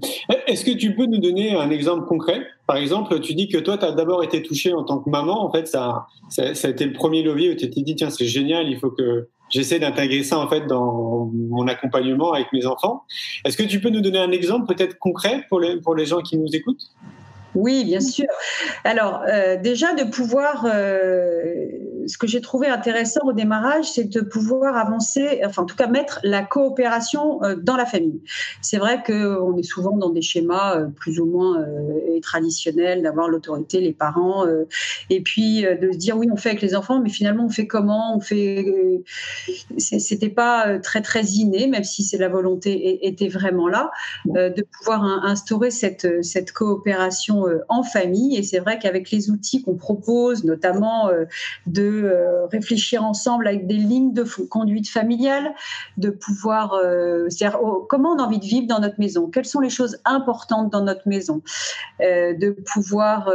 Est-ce 0.46 0.64
que 0.64 0.70
tu 0.70 0.94
peux 0.94 1.06
nous 1.06 1.18
donner 1.18 1.56
un 1.56 1.70
exemple 1.70 2.06
concret? 2.06 2.46
Par 2.66 2.76
exemple, 2.76 3.18
tu 3.20 3.34
dis 3.34 3.48
que 3.48 3.58
toi, 3.58 3.76
tu 3.76 3.84
as 3.84 3.90
d'abord 3.90 4.22
été 4.22 4.40
touchée 4.40 4.72
en 4.72 4.84
tant 4.84 4.98
que 4.98 5.10
maman. 5.10 5.44
En 5.44 5.50
fait, 5.50 5.66
ça, 5.66 6.06
ça, 6.28 6.44
a 6.44 6.70
été 6.70 6.84
le 6.84 6.92
premier 6.92 7.22
levier 7.22 7.50
où 7.50 7.56
tu 7.56 7.68
t'es 7.68 7.82
dit, 7.82 7.96
tiens, 7.96 8.10
c'est 8.10 8.26
génial, 8.26 8.68
il 8.68 8.78
faut 8.78 8.90
que 8.90 9.28
j'essaie 9.48 9.80
d'intégrer 9.80 10.22
ça 10.22 10.38
en 10.38 10.48
fait 10.48 10.66
dans 10.66 11.30
mon 11.32 11.66
accompagnement 11.66 12.32
avec 12.32 12.52
mes 12.52 12.66
enfants. 12.66 13.02
Est-ce 13.44 13.56
que 13.56 13.64
tu 13.64 13.80
peux 13.80 13.90
nous 13.90 14.00
donner 14.00 14.18
un 14.18 14.30
exemple 14.30 14.72
peut-être 14.72 14.96
concret 14.98 15.44
pour 15.48 15.58
les, 15.60 15.80
pour 15.80 15.96
les 15.96 16.06
gens 16.06 16.20
qui 16.20 16.36
nous 16.36 16.54
écoutent? 16.54 16.90
Oui, 17.54 17.84
bien 17.84 18.00
sûr. 18.00 18.26
Alors, 18.84 19.22
euh, 19.28 19.56
déjà 19.56 19.94
de 19.94 20.04
pouvoir, 20.04 20.66
euh, 20.66 21.66
ce 22.06 22.18
que 22.18 22.26
j'ai 22.26 22.40
trouvé 22.40 22.68
intéressant 22.68 23.20
au 23.24 23.32
démarrage, 23.32 23.90
c'est 23.90 24.04
de 24.04 24.20
pouvoir 24.20 24.76
avancer, 24.76 25.40
enfin 25.44 25.62
en 25.62 25.66
tout 25.66 25.76
cas 25.76 25.86
mettre 25.86 26.20
la 26.22 26.42
coopération 26.42 27.42
euh, 27.42 27.56
dans 27.56 27.76
la 27.76 27.86
famille. 27.86 28.20
C'est 28.60 28.78
vrai 28.78 29.02
qu'on 29.04 29.56
est 29.56 29.62
souvent 29.62 29.96
dans 29.96 30.10
des 30.10 30.22
schémas 30.22 30.82
plus 30.96 31.20
ou 31.20 31.26
moins 31.26 31.64
traditionnels, 32.22 33.02
d'avoir 33.02 33.28
l'autorité, 33.28 33.80
les 33.80 33.92
parents, 33.92 34.46
et 35.10 35.20
puis 35.20 35.62
de 35.62 35.92
se 35.92 35.98
dire 35.98 36.16
oui, 36.16 36.28
on 36.32 36.36
fait 36.36 36.50
avec 36.50 36.62
les 36.62 36.74
enfants, 36.74 37.00
mais 37.00 37.10
finalement 37.10 37.46
on 37.46 37.50
fait 37.50 37.66
comment 37.66 38.16
On 38.16 38.20
fait, 38.20 38.64
c'était 39.78 40.28
pas 40.28 40.78
très 40.78 41.02
très 41.02 41.24
inné, 41.24 41.66
même 41.66 41.84
si 41.84 42.02
c'est 42.02 42.18
la 42.18 42.28
volonté 42.28 43.06
était 43.06 43.28
vraiment 43.28 43.68
là, 43.68 43.90
de 44.26 44.62
pouvoir 44.78 45.04
instaurer 45.24 45.70
cette 45.70 46.06
cette 46.22 46.52
coopération 46.52 47.46
euh, 47.46 47.60
en 47.68 47.82
famille. 47.82 48.36
Et 48.36 48.42
c'est 48.42 48.58
vrai 48.58 48.78
qu'avec 48.78 49.10
les 49.10 49.30
outils 49.30 49.62
qu'on 49.62 49.76
propose, 49.76 50.44
notamment 50.44 51.08
euh, 51.08 51.24
euh, 52.02 52.46
réfléchir 52.46 53.04
ensemble 53.04 53.46
avec 53.46 53.66
des 53.66 53.76
lignes 53.76 54.12
de 54.12 54.24
conduite 54.48 54.88
familiale, 54.88 55.54
de 55.96 56.10
pouvoir, 56.10 56.78
c'est-à-dire 57.28 57.58
oh, 57.62 57.86
comment 57.88 58.10
on 58.10 58.18
a 58.18 58.22
envie 58.22 58.38
de 58.38 58.44
vivre 58.44 58.66
dans 58.66 58.80
notre 58.80 58.98
maison, 58.98 59.28
quelles 59.28 59.44
sont 59.44 59.60
les 59.60 59.70
choses 59.70 59.98
importantes 60.04 60.70
dans 60.72 60.82
notre 60.82 61.06
maison, 61.08 61.42
de 62.00 62.50
pouvoir 62.50 63.30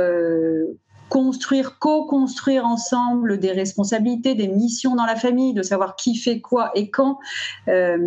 construire, 1.10 1.80
co-construire 1.80 2.66
ensemble 2.66 3.40
des 3.40 3.52
responsabilités, 3.52 4.36
des 4.36 4.48
missions 4.48 4.96
dans 4.96 5.06
la 5.06 5.16
famille, 5.16 5.54
de 5.54 5.64
savoir 5.64 5.96
qui 5.96 6.16
fait 6.16 6.40
quoi 6.40 6.72
et 6.76 6.90
quand. 6.90 7.20
Euh, 7.68 7.98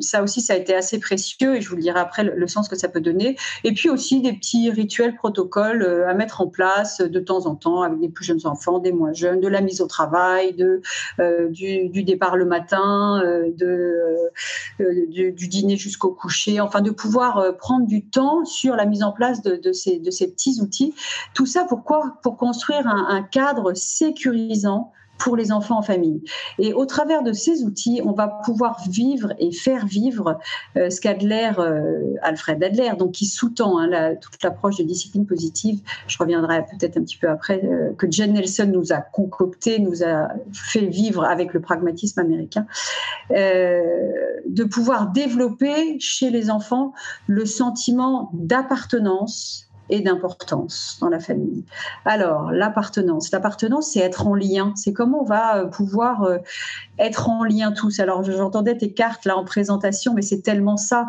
ça 0.00 0.22
aussi, 0.22 0.40
ça 0.40 0.54
a 0.54 0.56
été 0.56 0.74
assez 0.74 0.98
précieux 0.98 1.56
et 1.56 1.60
je 1.60 1.68
vous 1.68 1.76
le 1.76 1.82
dirai 1.82 2.00
après 2.00 2.24
le, 2.24 2.46
sens 2.46 2.68
que 2.68 2.76
ça 2.76 2.88
peut 2.88 3.00
donner. 3.00 3.36
Et 3.64 3.72
puis 3.72 3.88
aussi 3.88 4.20
des 4.20 4.32
petits 4.32 4.70
rituels, 4.70 5.14
protocoles 5.14 5.82
euh, 5.82 6.08
à 6.08 6.14
mettre 6.14 6.40
en 6.40 6.48
place 6.48 7.00
de 7.00 7.20
temps 7.20 7.46
en 7.46 7.54
temps 7.54 7.82
avec 7.82 8.00
des 8.00 8.08
plus 8.08 8.24
jeunes 8.24 8.44
enfants, 8.44 8.78
des 8.80 8.92
moins 8.92 9.12
jeunes, 9.12 9.40
de 9.40 9.48
la 9.48 9.60
mise 9.60 9.80
au 9.80 9.86
travail, 9.86 10.52
de, 10.54 10.82
euh, 11.20 11.48
du, 11.48 12.02
départ 12.02 12.36
le 12.36 12.44
matin, 12.44 13.22
de, 13.56 14.16
du, 15.08 15.32
dîner 15.32 15.76
jusqu'au 15.76 16.10
coucher, 16.10 16.60
enfin 16.60 16.80
de 16.80 16.90
pouvoir 16.90 17.56
prendre 17.56 17.86
du 17.86 18.04
temps 18.04 18.44
sur 18.44 18.74
la 18.74 18.84
mise 18.84 19.02
en 19.02 19.12
place 19.12 19.42
de, 19.42 19.56
de, 19.56 19.72
ces, 19.72 19.98
de 19.98 20.10
ces 20.10 20.30
petits 20.30 20.60
outils. 20.60 20.94
Tout 21.34 21.46
ça, 21.46 21.64
pourquoi 21.68 22.15
pour 22.22 22.36
construire 22.36 22.86
un, 22.86 23.22
cadre 23.22 23.74
sécurisant 23.74 24.92
pour 25.18 25.36
les 25.36 25.52
enfants 25.52 25.78
en 25.78 25.82
famille. 25.82 26.22
Et 26.58 26.72
au 26.72 26.84
travers 26.86 27.22
de 27.22 27.32
ces 27.32 27.64
outils, 27.64 28.00
on 28.04 28.12
va 28.12 28.28
pouvoir 28.44 28.80
vivre 28.88 29.32
et 29.38 29.52
faire 29.52 29.86
vivre 29.86 30.38
euh, 30.76 30.90
ce 30.90 31.00
qu'Adler, 31.00 31.52
euh, 31.58 32.14
Alfred 32.22 32.62
Adler, 32.62 32.92
donc 32.98 33.12
qui 33.12 33.26
sous-tend 33.26 33.78
hein, 33.78 34.14
toute 34.16 34.42
l'approche 34.42 34.76
de 34.76 34.82
discipline 34.82 35.26
positive, 35.26 35.80
je 36.06 36.18
reviendrai 36.18 36.64
peut-être 36.66 36.96
un 36.98 37.02
petit 37.02 37.16
peu 37.16 37.28
après, 37.28 37.64
euh, 37.64 37.92
que 37.96 38.10
Jen 38.10 38.32
Nelson 38.34 38.70
nous 38.72 38.92
a 38.92 38.98
concocté, 38.98 39.78
nous 39.78 40.02
a 40.02 40.28
fait 40.52 40.86
vivre 40.86 41.24
avec 41.24 41.54
le 41.54 41.60
pragmatisme 41.60 42.20
américain, 42.20 42.66
de 43.30 44.64
pouvoir 44.64 45.08
développer 45.08 45.98
chez 45.98 46.30
les 46.30 46.50
enfants 46.50 46.92
le 47.26 47.46
sentiment 47.46 48.30
d'appartenance 48.32 49.66
et 49.88 50.00
d'importance 50.00 50.98
dans 51.00 51.08
la 51.08 51.20
famille. 51.20 51.64
Alors, 52.04 52.50
l'appartenance. 52.50 53.30
L'appartenance, 53.30 53.90
c'est 53.92 54.00
être 54.00 54.26
en 54.26 54.34
lien. 54.34 54.72
C'est 54.76 54.92
comment 54.92 55.22
on 55.22 55.24
va 55.24 55.58
euh, 55.58 55.66
pouvoir 55.66 56.22
euh, 56.24 56.38
être 56.98 57.28
en 57.28 57.44
lien 57.44 57.72
tous. 57.72 58.00
Alors, 58.00 58.22
j'entendais 58.22 58.76
tes 58.76 58.92
cartes 58.92 59.24
là 59.24 59.36
en 59.36 59.44
présentation, 59.44 60.14
mais 60.14 60.22
c'est 60.22 60.40
tellement 60.40 60.76
ça, 60.76 61.08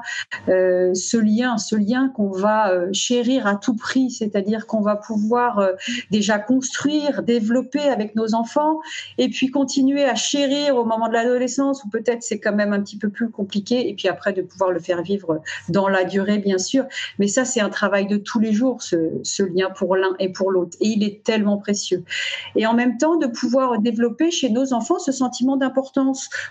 euh, 0.49 0.93
ce 0.93 1.17
lien, 1.17 1.57
ce 1.57 1.75
lien 1.75 2.09
qu'on 2.09 2.29
va 2.29 2.73
chérir 2.93 3.47
à 3.47 3.55
tout 3.55 3.75
prix, 3.75 4.11
c'est-à-dire 4.11 4.67
qu'on 4.67 4.81
va 4.81 4.95
pouvoir 4.95 5.69
déjà 6.11 6.39
construire, 6.39 7.23
développer 7.23 7.81
avec 7.81 8.15
nos 8.15 8.33
enfants, 8.35 8.79
et 9.17 9.29
puis 9.29 9.51
continuer 9.51 10.05
à 10.05 10.15
chérir 10.15 10.75
au 10.75 10.85
moment 10.85 11.07
de 11.07 11.13
l'adolescence, 11.13 11.83
où 11.83 11.89
peut-être 11.89 12.23
c'est 12.23 12.39
quand 12.39 12.53
même 12.53 12.73
un 12.73 12.81
petit 12.81 12.97
peu 12.97 13.09
plus 13.09 13.29
compliqué, 13.29 13.89
et 13.89 13.93
puis 13.93 14.07
après 14.07 14.33
de 14.33 14.41
pouvoir 14.41 14.71
le 14.71 14.79
faire 14.79 15.01
vivre 15.01 15.41
dans 15.69 15.87
la 15.87 16.03
durée, 16.03 16.37
bien 16.37 16.57
sûr. 16.57 16.85
Mais 17.19 17.27
ça, 17.27 17.45
c'est 17.45 17.61
un 17.61 17.69
travail 17.69 18.07
de 18.07 18.17
tous 18.17 18.39
les 18.39 18.53
jours 18.53 18.81
ce, 18.81 19.43
lien 19.43 19.69
pour 19.69 19.95
l'un 19.95 20.15
et 20.19 20.29
pour 20.29 20.51
l'autre. 20.51 20.77
Et 20.81 20.87
il 20.89 21.03
est 21.03 21.23
tellement 21.23 21.57
précieux. 21.57 22.03
Et 22.55 22.65
en 22.65 22.73
même 22.73 22.97
temps, 22.97 23.17
de 23.17 23.27
pouvoir 23.27 23.79
développer 23.79 24.31
chez 24.31 24.49
nos 24.49 24.73
enfants 24.73 24.99
ce 24.99 25.11
sentiment 25.11 25.57
d'importance 25.57 25.76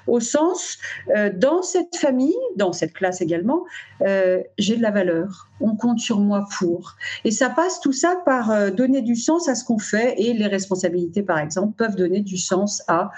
au 0.07 0.21
sens, 0.21 0.79
euh, 1.15 1.31
dans 1.35 1.63
cette 1.63 1.97
famille, 1.97 2.37
dans 2.57 2.73
cette 2.73 2.93
classe 2.93 3.21
également, 3.21 3.65
euh, 4.03 4.43
j'ai 4.59 4.77
de 4.77 4.83
la 4.83 4.91
valeur. 4.91 5.49
On 5.61 5.77
compte 5.77 5.99
sur 5.99 6.21
moi 6.21 6.47
pour. 6.59 6.97
Et 7.25 7.31
ça 7.31 7.51
passe 7.51 7.81
tout 7.81 7.93
ça 7.93 8.17
par 8.25 8.51
euh, 8.51 8.71
donner 8.71 9.03
du 9.03 9.17
sens 9.17 9.49
à 9.49 9.55
ce 9.55 9.65
qu'on 9.65 9.79
fait 9.79 10.15
et 10.19 10.35
les 10.35 10.47
responsabilités, 10.47 11.23
par 11.23 11.39
exemple, 11.39 11.75
peuvent 11.77 11.97
donner 11.97 12.21
du 12.21 12.37
sens 12.37 12.83
à 12.89 13.11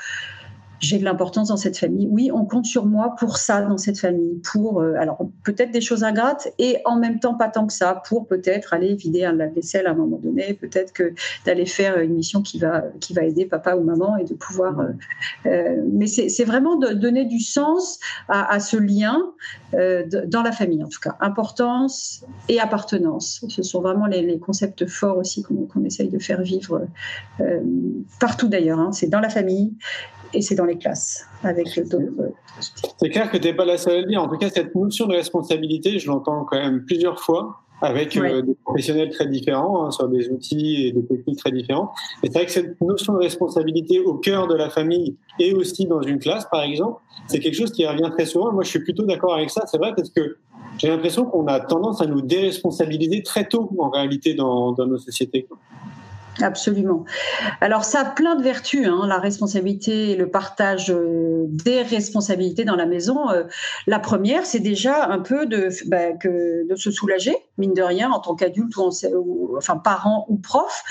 j'ai 0.80 0.98
de 0.98 1.04
l'importance 1.04 1.48
dans 1.48 1.56
cette 1.56 1.76
famille. 1.76 2.08
Oui, 2.10 2.30
on 2.32 2.44
compte 2.44 2.66
sur 2.66 2.86
moi 2.86 3.14
pour 3.18 3.36
ça 3.36 3.62
dans 3.62 3.78
cette 3.78 3.98
famille, 3.98 4.40
pour 4.52 4.80
euh, 4.80 4.94
alors 4.98 5.18
peut-être 5.44 5.70
des 5.70 5.80
choses 5.80 6.04
ingrates 6.04 6.48
et 6.58 6.78
en 6.84 6.96
même 6.96 7.18
temps 7.18 7.34
pas 7.34 7.48
tant 7.48 7.66
que 7.66 7.72
ça, 7.72 8.02
pour 8.08 8.26
peut-être 8.26 8.72
aller 8.72 8.94
vider 8.94 9.24
un 9.24 9.32
lave-vaisselle 9.32 9.86
à 9.86 9.90
un 9.90 9.94
moment 9.94 10.18
donné, 10.18 10.54
peut-être 10.54 10.92
que 10.92 11.14
d'aller 11.44 11.66
faire 11.66 11.98
une 11.98 12.14
mission 12.14 12.42
qui 12.42 12.58
va 12.58 12.84
qui 13.00 13.12
va 13.12 13.24
aider 13.24 13.44
papa 13.46 13.74
ou 13.74 13.82
maman 13.82 14.16
et 14.16 14.24
de 14.24 14.34
pouvoir. 14.34 14.80
Euh, 14.80 14.88
euh 15.46 15.82
mais 15.92 16.06
c'est 16.06 16.44
vraiment 16.44 16.76
de 16.76 16.88
donner 16.88 17.24
du 17.24 17.40
sens 17.40 17.98
à, 18.28 18.60
ce 18.60 18.76
lien 18.76 19.18
dans 19.72 20.42
la 20.42 20.52
famille 20.52 20.82
en 20.82 20.88
tout 20.88 21.00
cas, 21.00 21.16
importance 21.20 22.24
et 22.48 22.60
appartenance. 22.60 23.44
Ce 23.48 23.62
sont 23.62 23.80
vraiment 23.80 24.06
les, 24.06 24.38
concepts 24.38 24.86
forts 24.86 25.18
aussi 25.18 25.42
qu'on 25.42 25.84
essaye 25.84 26.08
de 26.08 26.18
faire 26.18 26.40
vivre 26.42 26.86
partout 28.20 28.48
d'ailleurs. 28.48 28.78
Hein. 28.78 28.92
C'est 28.92 29.08
dans 29.08 29.20
la 29.20 29.28
famille 29.28 29.74
et 30.34 30.42
c'est 30.42 30.54
dans 30.54 30.64
les 30.64 30.78
classes 30.78 31.26
avec 31.42 31.68
d'autres. 31.88 32.32
C'est 33.00 33.08
clair 33.10 33.30
que 33.30 33.36
tu 33.36 33.48
n'es 33.48 33.54
pas 33.54 33.64
la 33.64 33.78
seule 33.78 33.98
à 33.98 34.00
le 34.00 34.06
dire. 34.06 34.22
En 34.22 34.28
tout 34.28 34.38
cas, 34.38 34.50
cette 34.50 34.74
notion 34.74 35.06
de 35.06 35.14
responsabilité, 35.14 35.98
je 35.98 36.08
l'entends 36.08 36.44
quand 36.44 36.58
même 36.58 36.84
plusieurs 36.84 37.20
fois 37.20 37.60
avec 37.80 38.16
euh, 38.16 38.42
des 38.42 38.54
professionnels 38.54 39.10
très 39.10 39.26
différents 39.26 39.86
hein, 39.86 39.90
sur 39.90 40.08
des 40.08 40.28
outils 40.30 40.86
et 40.86 40.92
des 40.92 41.04
techniques 41.04 41.38
très 41.38 41.52
différentes. 41.52 41.90
Et 42.22 42.26
c'est 42.26 42.32
vrai 42.32 42.46
que 42.46 42.52
cette 42.52 42.80
notion 42.80 43.12
de 43.12 43.18
responsabilité 43.18 44.00
au 44.00 44.14
cœur 44.14 44.48
de 44.48 44.54
la 44.54 44.68
famille 44.68 45.16
et 45.38 45.54
aussi 45.54 45.86
dans 45.86 46.02
une 46.02 46.18
classe, 46.18 46.46
par 46.50 46.62
exemple, 46.62 47.00
c'est 47.28 47.38
quelque 47.38 47.54
chose 47.54 47.70
qui 47.70 47.86
revient 47.86 48.10
très 48.10 48.26
souvent. 48.26 48.52
Moi, 48.52 48.64
je 48.64 48.70
suis 48.70 48.80
plutôt 48.80 49.04
d'accord 49.04 49.34
avec 49.34 49.50
ça. 49.50 49.62
C'est 49.66 49.78
vrai 49.78 49.92
parce 49.94 50.10
que 50.10 50.38
j'ai 50.78 50.88
l'impression 50.88 51.24
qu'on 51.24 51.46
a 51.46 51.60
tendance 51.60 52.00
à 52.00 52.06
nous 52.06 52.20
déresponsabiliser 52.20 53.22
très 53.22 53.46
tôt 53.46 53.70
en 53.78 53.90
réalité 53.90 54.34
dans, 54.34 54.72
dans 54.72 54.86
nos 54.86 54.98
sociétés. 54.98 55.46
Absolument. 56.40 57.04
Alors 57.60 57.84
ça 57.84 58.00
a 58.00 58.04
plein 58.04 58.36
de 58.36 58.42
vertus, 58.42 58.86
hein, 58.86 59.06
la 59.06 59.18
responsabilité 59.18 60.12
et 60.12 60.16
le 60.16 60.30
partage 60.30 60.90
euh, 60.90 61.46
des 61.48 61.82
responsabilités 61.82 62.64
dans 62.64 62.76
la 62.76 62.86
maison. 62.86 63.30
Euh, 63.30 63.44
la 63.86 63.98
première, 63.98 64.46
c'est 64.46 64.60
déjà 64.60 65.06
un 65.06 65.18
peu 65.18 65.46
de, 65.46 65.68
bah, 65.86 66.12
que, 66.12 66.68
de 66.68 66.76
se 66.76 66.90
soulager, 66.90 67.34
mine 67.56 67.74
de 67.74 67.82
rien, 67.82 68.10
en 68.10 68.20
tant 68.20 68.34
qu'adulte 68.34 68.76
ou, 68.76 69.56
enfin 69.56 69.76
parent 69.76 70.26
ou 70.28 70.36
prof 70.36 70.84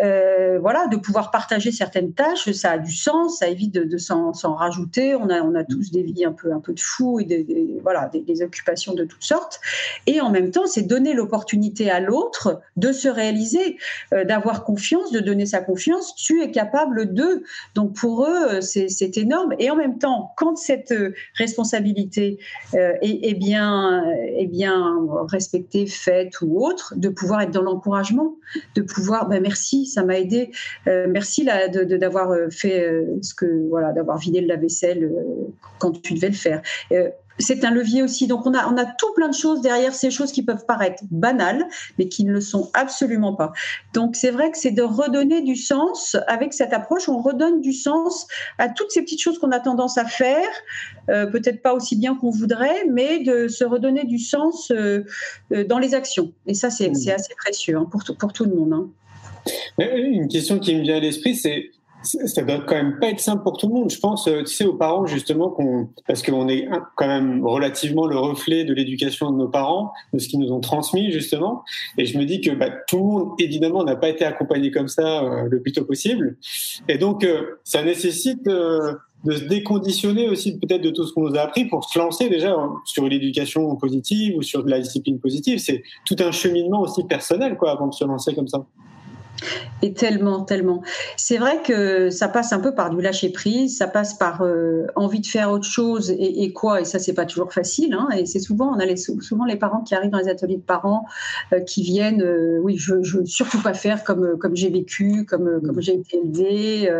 Euh, 0.00 0.58
voilà, 0.60 0.86
de 0.86 0.96
pouvoir 0.96 1.30
partager 1.30 1.72
certaines 1.72 2.12
tâches, 2.12 2.50
ça 2.52 2.72
a 2.72 2.78
du 2.78 2.92
sens, 2.92 3.38
ça 3.38 3.48
évite 3.48 3.72
de, 3.72 3.98
s'en, 3.98 4.32
rajouter. 4.54 5.14
On 5.14 5.28
a, 5.28 5.64
tous 5.64 5.90
des 5.90 6.02
vies 6.02 6.24
un 6.24 6.32
peu, 6.32 6.50
de 6.50 6.80
fous 6.80 7.20
et 7.20 7.24
des, 7.24 7.80
voilà, 7.82 8.10
des, 8.12 8.42
occupations 8.42 8.94
de 8.94 9.04
toutes 9.04 9.22
sortes. 9.22 9.60
Et 10.06 10.20
en 10.20 10.30
même 10.30 10.50
temps, 10.50 10.66
c'est 10.66 10.82
donner 10.82 11.14
l'opportunité 11.14 11.90
à 11.90 12.00
l'autre 12.00 12.60
de 12.76 12.92
se 12.92 13.08
réaliser, 13.08 13.78
euh, 14.12 14.24
d'avoir 14.24 14.64
confiance, 14.64 15.12
de 15.12 15.20
donner 15.20 15.46
sa 15.46 15.60
confiance. 15.60 16.14
Tu 16.16 16.42
es 16.42 16.50
capable 16.50 17.14
de. 17.14 17.44
Donc 17.74 17.94
pour 17.94 18.26
eux, 18.26 18.60
c'est, 18.60 19.16
énorme. 19.16 19.54
Et 19.58 19.70
en 19.70 19.76
même 19.76 19.98
temps, 19.98 20.32
quand 20.36 20.56
cette 20.56 20.94
responsabilité 21.34 22.38
est, 22.72 23.34
bien, 23.34 24.04
bien 24.48 24.98
respectée, 25.28 25.86
faite 25.86 26.40
ou 26.42 26.64
autre, 26.64 26.94
de 26.96 27.08
pouvoir 27.08 27.42
être 27.42 27.50
dans 27.50 27.62
l'encouragement, 27.62 28.36
de 28.74 28.82
pouvoir, 28.82 29.28
ben 29.28 29.42
merci, 29.42 29.83
ça 29.86 30.04
m'a 30.04 30.18
aidé, 30.18 30.50
euh, 30.86 31.06
merci 31.08 31.44
là, 31.44 31.68
de, 31.68 31.84
d'avoir 31.96 32.30
euh, 32.30 32.48
fait 32.50 32.82
euh, 32.82 33.18
ce 33.22 33.34
que, 33.34 33.68
voilà, 33.68 33.92
d'avoir 33.92 34.18
vidé 34.18 34.40
le 34.40 34.48
lave-vaisselle 34.48 35.12
quand 35.78 36.00
tu 36.02 36.14
devais 36.14 36.28
le 36.28 36.34
faire 36.34 36.62
c'est 37.38 37.64
un 37.64 37.70
levier 37.70 38.02
aussi. 38.02 38.26
Donc 38.26 38.46
on 38.46 38.54
a, 38.54 38.66
on 38.72 38.76
a 38.76 38.84
tout 38.84 39.12
plein 39.14 39.28
de 39.28 39.34
choses 39.34 39.60
derrière 39.60 39.94
ces 39.94 40.10
choses 40.10 40.32
qui 40.32 40.42
peuvent 40.42 40.66
paraître 40.66 41.02
banales, 41.10 41.66
mais 41.98 42.08
qui 42.08 42.24
ne 42.24 42.32
le 42.32 42.40
sont 42.40 42.70
absolument 42.74 43.34
pas. 43.34 43.52
Donc 43.92 44.16
c'est 44.16 44.30
vrai 44.30 44.50
que 44.50 44.58
c'est 44.58 44.70
de 44.70 44.82
redonner 44.82 45.42
du 45.42 45.56
sens. 45.56 46.16
Avec 46.28 46.52
cette 46.52 46.72
approche, 46.72 47.08
on 47.08 47.18
redonne 47.18 47.60
du 47.60 47.72
sens 47.72 48.26
à 48.58 48.68
toutes 48.68 48.90
ces 48.90 49.02
petites 49.02 49.20
choses 49.20 49.38
qu'on 49.38 49.50
a 49.50 49.60
tendance 49.60 49.98
à 49.98 50.04
faire, 50.04 50.46
peut-être 51.06 51.62
pas 51.62 51.74
aussi 51.74 51.96
bien 51.96 52.14
qu'on 52.14 52.30
voudrait, 52.30 52.86
mais 52.90 53.20
de 53.20 53.48
se 53.48 53.64
redonner 53.64 54.04
du 54.04 54.18
sens 54.18 54.72
dans 55.50 55.78
les 55.78 55.94
actions. 55.94 56.32
Et 56.46 56.54
ça, 56.54 56.70
c'est 56.70 56.88
mmh. 56.88 57.10
assez 57.14 57.34
précieux 57.36 57.76
hein, 57.76 57.88
pour, 57.90 58.02
pour 58.16 58.32
tout 58.32 58.44
le 58.44 58.54
monde. 58.54 58.72
Hein. 58.72 58.90
Une 59.78 60.28
question 60.28 60.58
qui 60.58 60.74
me 60.74 60.82
vient 60.82 60.96
à 60.96 61.00
l'esprit, 61.00 61.34
c'est 61.34 61.70
ça 62.04 62.42
doit 62.42 62.60
quand 62.60 62.74
même 62.74 62.98
pas 63.00 63.08
être 63.08 63.20
simple 63.20 63.42
pour 63.42 63.56
tout 63.56 63.68
le 63.68 63.74
monde. 63.74 63.90
Je 63.90 63.98
pense, 63.98 64.28
euh, 64.28 64.40
tu 64.40 64.54
sais, 64.54 64.64
aux 64.64 64.74
parents 64.74 65.06
justement, 65.06 65.56
parce 66.06 66.22
qu'on 66.22 66.48
est 66.48 66.68
quand 66.96 67.06
même 67.06 67.44
relativement 67.46 68.06
le 68.06 68.16
reflet 68.16 68.64
de 68.64 68.74
l'éducation 68.74 69.30
de 69.30 69.36
nos 69.36 69.48
parents, 69.48 69.92
de 70.12 70.18
ce 70.18 70.28
qu'ils 70.28 70.40
nous 70.40 70.52
ont 70.52 70.60
transmis 70.60 71.10
justement. 71.10 71.64
Et 71.98 72.06
je 72.06 72.18
me 72.18 72.24
dis 72.24 72.40
que 72.40 72.50
bah, 72.50 72.70
tout 72.88 72.98
le 72.98 73.04
monde, 73.04 73.28
évidemment, 73.38 73.84
n'a 73.84 73.96
pas 73.96 74.08
été 74.08 74.24
accompagné 74.24 74.70
comme 74.70 74.88
ça 74.88 75.24
euh, 75.24 75.48
le 75.50 75.60
plus 75.60 75.72
tôt 75.72 75.84
possible. 75.84 76.36
Et 76.88 76.98
donc, 76.98 77.24
euh, 77.24 77.58
ça 77.64 77.82
nécessite 77.82 78.44
de 78.44 79.32
se 79.34 79.44
déconditionner 79.44 80.28
aussi 80.28 80.58
peut-être 80.58 80.82
de 80.82 80.90
tout 80.90 81.06
ce 81.06 81.14
qu'on 81.14 81.28
nous 81.28 81.36
a 81.36 81.40
appris 81.40 81.64
pour 81.64 81.84
se 81.84 81.98
lancer 81.98 82.28
déjà 82.28 82.54
sur 82.84 83.08
l'éducation 83.08 83.74
positive 83.76 84.36
ou 84.36 84.42
sur 84.42 84.62
de 84.62 84.70
la 84.70 84.80
discipline 84.80 85.18
positive. 85.18 85.58
C'est 85.58 85.82
tout 86.04 86.16
un 86.18 86.30
cheminement 86.30 86.82
aussi 86.82 87.04
personnel, 87.04 87.56
quoi, 87.56 87.70
avant 87.70 87.86
de 87.86 87.94
se 87.94 88.04
lancer 88.04 88.34
comme 88.34 88.48
ça. 88.48 88.66
Et 89.82 89.92
tellement, 89.92 90.42
tellement. 90.42 90.82
C'est 91.16 91.36
vrai 91.36 91.60
que 91.62 92.10
ça 92.10 92.28
passe 92.28 92.52
un 92.52 92.60
peu 92.60 92.74
par 92.74 92.90
du 92.90 93.02
lâcher 93.02 93.30
prise, 93.30 93.76
ça 93.76 93.86
passe 93.86 94.14
par 94.14 94.42
euh, 94.42 94.86
envie 94.96 95.20
de 95.20 95.26
faire 95.26 95.50
autre 95.50 95.66
chose 95.66 96.14
et, 96.18 96.52
quoi. 96.52 96.80
Et 96.80 96.84
ça, 96.84 96.98
c'est 96.98 97.12
pas 97.12 97.26
toujours 97.26 97.52
facile. 97.52 97.94
Hein, 97.94 98.08
et 98.16 98.24
c'est 98.24 98.40
souvent, 98.40 98.74
on 98.74 98.78
a 98.78 98.96
souvent 98.96 99.44
les 99.44 99.56
parents 99.56 99.82
qui 99.82 99.94
arrivent 99.94 100.10
dans 100.10 100.18
les 100.18 100.28
ateliers 100.28 100.56
de 100.56 100.62
parents 100.62 101.04
euh, 101.52 101.60
qui 101.60 101.82
viennent. 101.82 102.22
Euh, 102.22 102.58
oui, 102.62 102.76
je, 102.78 103.02
je 103.02 103.18
veux 103.18 103.26
surtout 103.26 103.60
pas 103.60 103.74
faire 103.74 104.04
comme 104.04 104.38
comme 104.38 104.56
j'ai 104.56 104.70
vécu, 104.70 105.26
comme 105.26 105.60
comme 105.62 105.80
j'ai 105.80 105.94
été 105.94 106.18
élevée. 106.18 106.90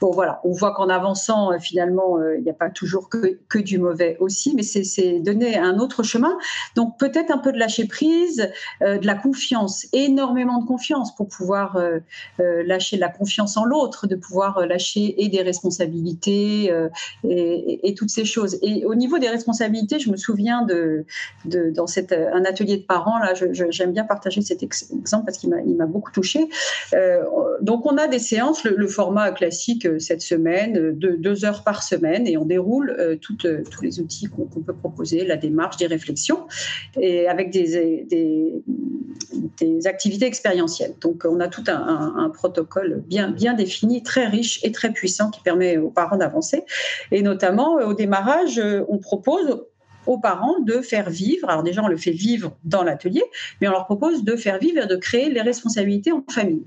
bon, 0.00 0.10
voilà. 0.10 0.40
On 0.44 0.52
voit 0.52 0.74
qu'en 0.74 0.88
avançant, 0.88 1.58
finalement, 1.60 2.18
il 2.36 2.42
n'y 2.42 2.50
a 2.50 2.54
pas 2.54 2.70
toujours 2.70 3.08
que 3.08 3.38
que 3.48 3.58
du 3.58 3.78
mauvais 3.78 4.16
aussi, 4.20 4.54
mais 4.56 4.62
c'est 4.62 5.20
donner 5.20 5.56
un 5.56 5.78
autre 5.78 6.02
chemin. 6.02 6.36
Donc 6.74 6.98
peut-être 6.98 7.30
un 7.30 7.38
peu 7.38 7.52
de 7.52 7.58
lâcher 7.58 7.86
prise, 7.86 8.50
de 8.80 9.06
la 9.06 9.14
confiance, 9.14 9.86
énormément 9.92 10.58
de 10.58 10.66
confiance 10.66 11.14
pour 11.14 11.28
pouvoir 11.28 11.51
pouvoir 11.52 11.76
euh, 11.76 11.98
euh, 12.40 12.62
lâcher 12.64 12.96
la 12.96 13.08
confiance 13.08 13.58
en 13.58 13.66
l'autre, 13.66 14.06
de 14.06 14.16
pouvoir 14.16 14.56
euh, 14.56 14.66
lâcher 14.66 15.22
et 15.22 15.28
des 15.28 15.42
responsabilités 15.42 16.72
et, 17.28 17.94
toutes 17.94 18.08
ces 18.10 18.24
choses. 18.24 18.58
Et 18.62 18.86
au 18.86 18.94
niveau 18.94 19.18
des 19.18 19.28
responsabilités, 19.28 19.98
je 19.98 20.10
me 20.10 20.16
souviens 20.16 20.62
de, 20.64 21.04
dans 21.44 21.86
cette, 21.86 22.12
un 22.12 22.44
atelier 22.46 22.78
de 22.78 22.82
parents, 22.82 23.18
là, 23.18 23.34
j'aime 23.52 23.92
bien 23.92 24.04
partager 24.04 24.40
cet 24.40 24.62
exemple 24.62 25.26
parce 25.26 25.36
qu'il 25.36 25.50
m'a 25.50 25.86
beaucoup 25.86 26.10
touché. 26.10 26.48
donc 27.60 27.84
on 27.84 27.96
a 27.98 28.08
des 28.08 28.18
séances, 28.18 28.64
le, 28.64 28.86
format 28.86 29.30
classique 29.32 29.86
cette 30.00 30.22
semaine, 30.22 30.98
de 30.98 31.10
deux 31.10 31.44
heures 31.44 31.64
par 31.64 31.82
semaine, 31.82 32.26
et 32.26 32.36
on 32.38 32.46
déroule 32.46 33.18
toutes, 33.20 33.46
tous 33.70 33.82
les 33.82 34.00
outils 34.00 34.26
qu'on 34.26 34.62
peut 34.62 34.74
proposer, 34.74 35.24
la 35.24 35.36
démarche, 35.36 35.76
des 35.76 35.86
réflexions, 35.86 36.46
et 36.98 37.28
avec 37.28 37.50
des, 37.50 38.04
des, 38.08 38.62
des 39.58 39.86
activités 39.86 40.26
expérientielles. 40.26 40.94
Donc 41.00 41.24
on 41.24 41.40
a 41.40 41.41
tout 41.48 41.64
un, 41.68 42.30
protocole 42.34 43.02
bien, 43.06 43.30
bien 43.30 43.54
défini, 43.54 44.02
très 44.02 44.26
riche 44.26 44.60
et 44.62 44.72
très 44.72 44.92
puissant 44.92 45.30
qui 45.30 45.40
permet 45.40 45.76
aux 45.76 45.90
parents 45.90 46.16
d'avancer. 46.16 46.64
Et 47.10 47.22
notamment, 47.22 47.78
euh, 47.78 47.86
au 47.86 47.94
démarrage, 47.94 48.58
euh, 48.58 48.84
on 48.88 48.98
propose 48.98 49.64
aux 50.06 50.18
parents 50.18 50.58
de 50.60 50.80
faire 50.80 51.10
vivre, 51.10 51.48
alors 51.48 51.62
déjà 51.62 51.82
on 51.82 51.88
le 51.88 51.96
fait 51.96 52.10
vivre 52.10 52.56
dans 52.64 52.82
l'atelier, 52.82 53.22
mais 53.60 53.68
on 53.68 53.70
leur 53.70 53.84
propose 53.84 54.24
de 54.24 54.34
faire 54.34 54.58
vivre 54.58 54.82
et 54.82 54.86
de 54.86 54.96
créer 54.96 55.30
les 55.30 55.42
responsabilités 55.42 56.10
en 56.10 56.24
famille. 56.28 56.64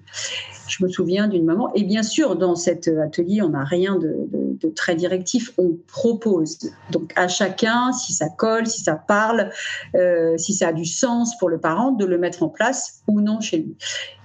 Je 0.68 0.84
me 0.84 0.90
souviens 0.90 1.28
d'une 1.28 1.46
maman, 1.46 1.72
et 1.76 1.84
bien 1.84 2.04
sûr, 2.04 2.36
dans 2.36 2.56
cet 2.56 2.88
atelier, 2.88 3.42
on 3.42 3.50
n'a 3.50 3.64
rien 3.64 3.98
de, 3.98 4.70
très 4.76 4.96
directif, 4.96 5.52
on 5.58 5.78
propose. 5.88 6.58
Donc 6.92 7.12
à 7.16 7.28
chacun, 7.28 7.92
si 7.92 8.14
ça 8.14 8.30
colle, 8.30 8.66
si 8.66 8.82
ça 8.82 8.96
parle, 8.96 9.52
euh, 9.96 10.38
si 10.38 10.54
ça 10.54 10.70
a 10.70 10.74
du 10.74 10.86
sens 10.86 11.38
pour 11.38 11.50
le 11.50 11.60
parent, 11.60 11.92
de 11.92 12.06
le 12.06 12.18
mettre 12.18 12.44
en 12.44 12.50
place 12.50 13.04
ou 13.08 13.22
non 13.22 13.40
chez 13.42 13.58
lui. 13.58 13.76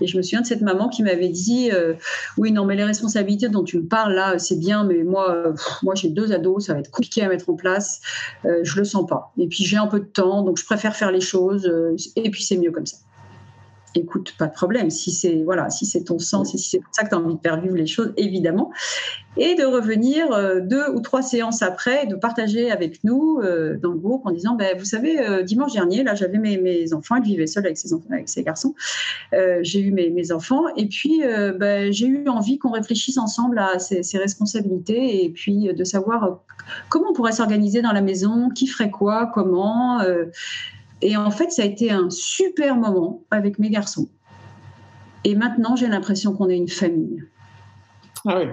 Et 0.00 0.06
je 0.06 0.16
me 0.16 0.22
souviens 0.22 0.40
de 0.40 0.46
cette 0.46 0.62
maman 0.62 0.88
qui 0.88 1.02
m'avait 1.02 1.28
dit, 1.28 1.70
euh, 1.72 1.94
oui, 2.38 2.52
non, 2.52 2.64
mais 2.64 2.76
les 2.76 2.84
responsabilités 2.84 3.48
dont 3.48 3.64
tu 3.64 3.78
me 3.78 3.86
parles 3.86 4.14
là, 4.14 4.38
c'est 4.38 4.58
bien, 4.58 4.84
mais 4.84 5.02
moi, 5.04 5.52
moi 5.82 5.94
j'ai 5.94 6.08
deux 6.08 6.32
ados, 6.32 6.66
ça 6.66 6.74
va 6.74 6.80
être 6.80 6.90
compliqué 6.90 7.22
à 7.22 7.28
mettre 7.28 7.50
en 7.50 7.54
place, 7.54 8.00
euh, 8.46 8.60
je 8.62 8.78
le 8.78 8.84
sens 8.84 9.06
pas. 9.06 9.32
Et 9.38 9.46
puis 9.46 9.64
j'ai 9.64 9.76
un 9.76 9.86
peu 9.86 10.00
de 10.00 10.06
temps, 10.06 10.42
donc 10.42 10.58
je 10.58 10.64
préfère 10.64 10.96
faire 10.96 11.12
les 11.12 11.20
choses, 11.20 11.70
et 12.16 12.30
puis 12.30 12.42
c'est 12.42 12.56
mieux 12.56 12.70
comme 12.70 12.86
ça 12.86 12.96
écoute, 13.94 14.34
pas 14.38 14.46
de 14.46 14.52
problème. 14.52 14.90
Si 14.90 15.10
c'est 15.10 15.42
voilà, 15.44 15.70
si 15.70 15.86
c'est 15.86 16.04
ton 16.04 16.18
sens 16.18 16.54
et 16.54 16.58
si 16.58 16.70
c'est 16.70 16.78
pour 16.78 16.92
ça 16.92 17.04
que 17.04 17.08
tu 17.08 17.14
as 17.14 17.18
envie 17.18 17.34
de 17.34 17.40
faire 17.40 17.60
vivre 17.60 17.76
les 17.76 17.86
choses, 17.86 18.12
évidemment, 18.16 18.70
et 19.36 19.54
de 19.54 19.64
revenir 19.64 20.32
euh, 20.32 20.60
deux 20.60 20.88
ou 20.90 21.00
trois 21.00 21.22
séances 21.22 21.62
après, 21.62 22.06
de 22.06 22.16
partager 22.16 22.70
avec 22.70 23.04
nous 23.04 23.40
euh, 23.42 23.76
dans 23.76 23.92
le 23.92 23.98
groupe 23.98 24.26
en 24.26 24.32
disant, 24.32 24.54
ben, 24.54 24.76
vous 24.76 24.84
savez, 24.84 25.20
euh, 25.20 25.42
dimanche 25.42 25.72
dernier, 25.72 26.02
là, 26.02 26.14
j'avais 26.14 26.38
mes, 26.38 26.92
enfants, 26.92 27.16
ils 27.16 27.22
vivaient 27.22 27.46
seuls 27.46 27.66
avec 27.66 27.78
ses 28.28 28.42
garçons. 28.42 28.74
j'ai 29.62 29.80
eu 29.80 29.92
mes, 29.92 30.10
mes, 30.10 30.32
enfants 30.32 30.64
et 30.76 30.86
puis 30.86 31.22
ben, 31.58 31.92
j'ai 31.92 32.06
eu 32.06 32.28
envie 32.28 32.58
qu'on 32.58 32.70
réfléchisse 32.70 33.18
ensemble 33.18 33.58
à 33.58 33.78
ces, 33.78 34.02
ces, 34.02 34.18
responsabilités 34.18 35.24
et 35.24 35.30
puis 35.30 35.72
de 35.72 35.84
savoir 35.84 36.40
comment 36.88 37.10
on 37.10 37.12
pourrait 37.12 37.32
s'organiser 37.32 37.82
dans 37.82 37.92
la 37.92 38.00
maison, 38.00 38.48
qui 38.50 38.66
ferait 38.66 38.90
quoi, 38.90 39.30
comment. 39.32 40.00
Et 41.02 41.16
en 41.16 41.30
fait, 41.30 41.50
ça 41.50 41.62
a 41.62 41.64
été 41.64 41.90
un 41.90 42.10
super 42.10 42.76
moment 42.76 43.22
avec 43.30 43.58
mes 43.58 43.70
garçons. 43.70 44.08
Et 45.24 45.34
maintenant, 45.34 45.76
j'ai 45.76 45.86
l'impression 45.86 46.34
qu'on 46.34 46.48
est 46.48 46.56
une 46.56 46.68
famille. 46.68 47.22
Ah 48.26 48.38
oui. 48.38 48.46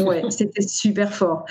Ouais, 0.00 0.22
c'était 0.30 0.62
super 0.62 1.12
fort. 1.12 1.44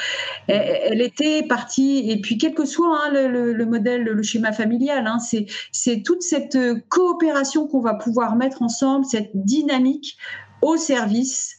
Elle, 0.47 1.01
était 1.01 1.43
partie, 1.43 2.10
et 2.10 2.19
puis 2.19 2.38
quel 2.38 2.54
que 2.54 2.65
soit 2.65 3.06
hein, 3.06 3.12
le, 3.12 3.65
modèle, 3.65 4.04
le 4.04 4.23
schéma 4.23 4.51
familial, 4.51 5.08
hein, 5.08 5.17
c'est 5.71 6.04
toute 6.04 6.23
cette 6.23 6.58
coopération 6.89 7.67
qu'on 7.67 7.82
va 7.82 7.93
pouvoir 7.93 8.36
mettre 8.36 8.62
ensemble, 8.62 9.06
cette 9.06 9.32
dynamique 9.34 10.17
au 10.62 10.77
service 10.77 11.58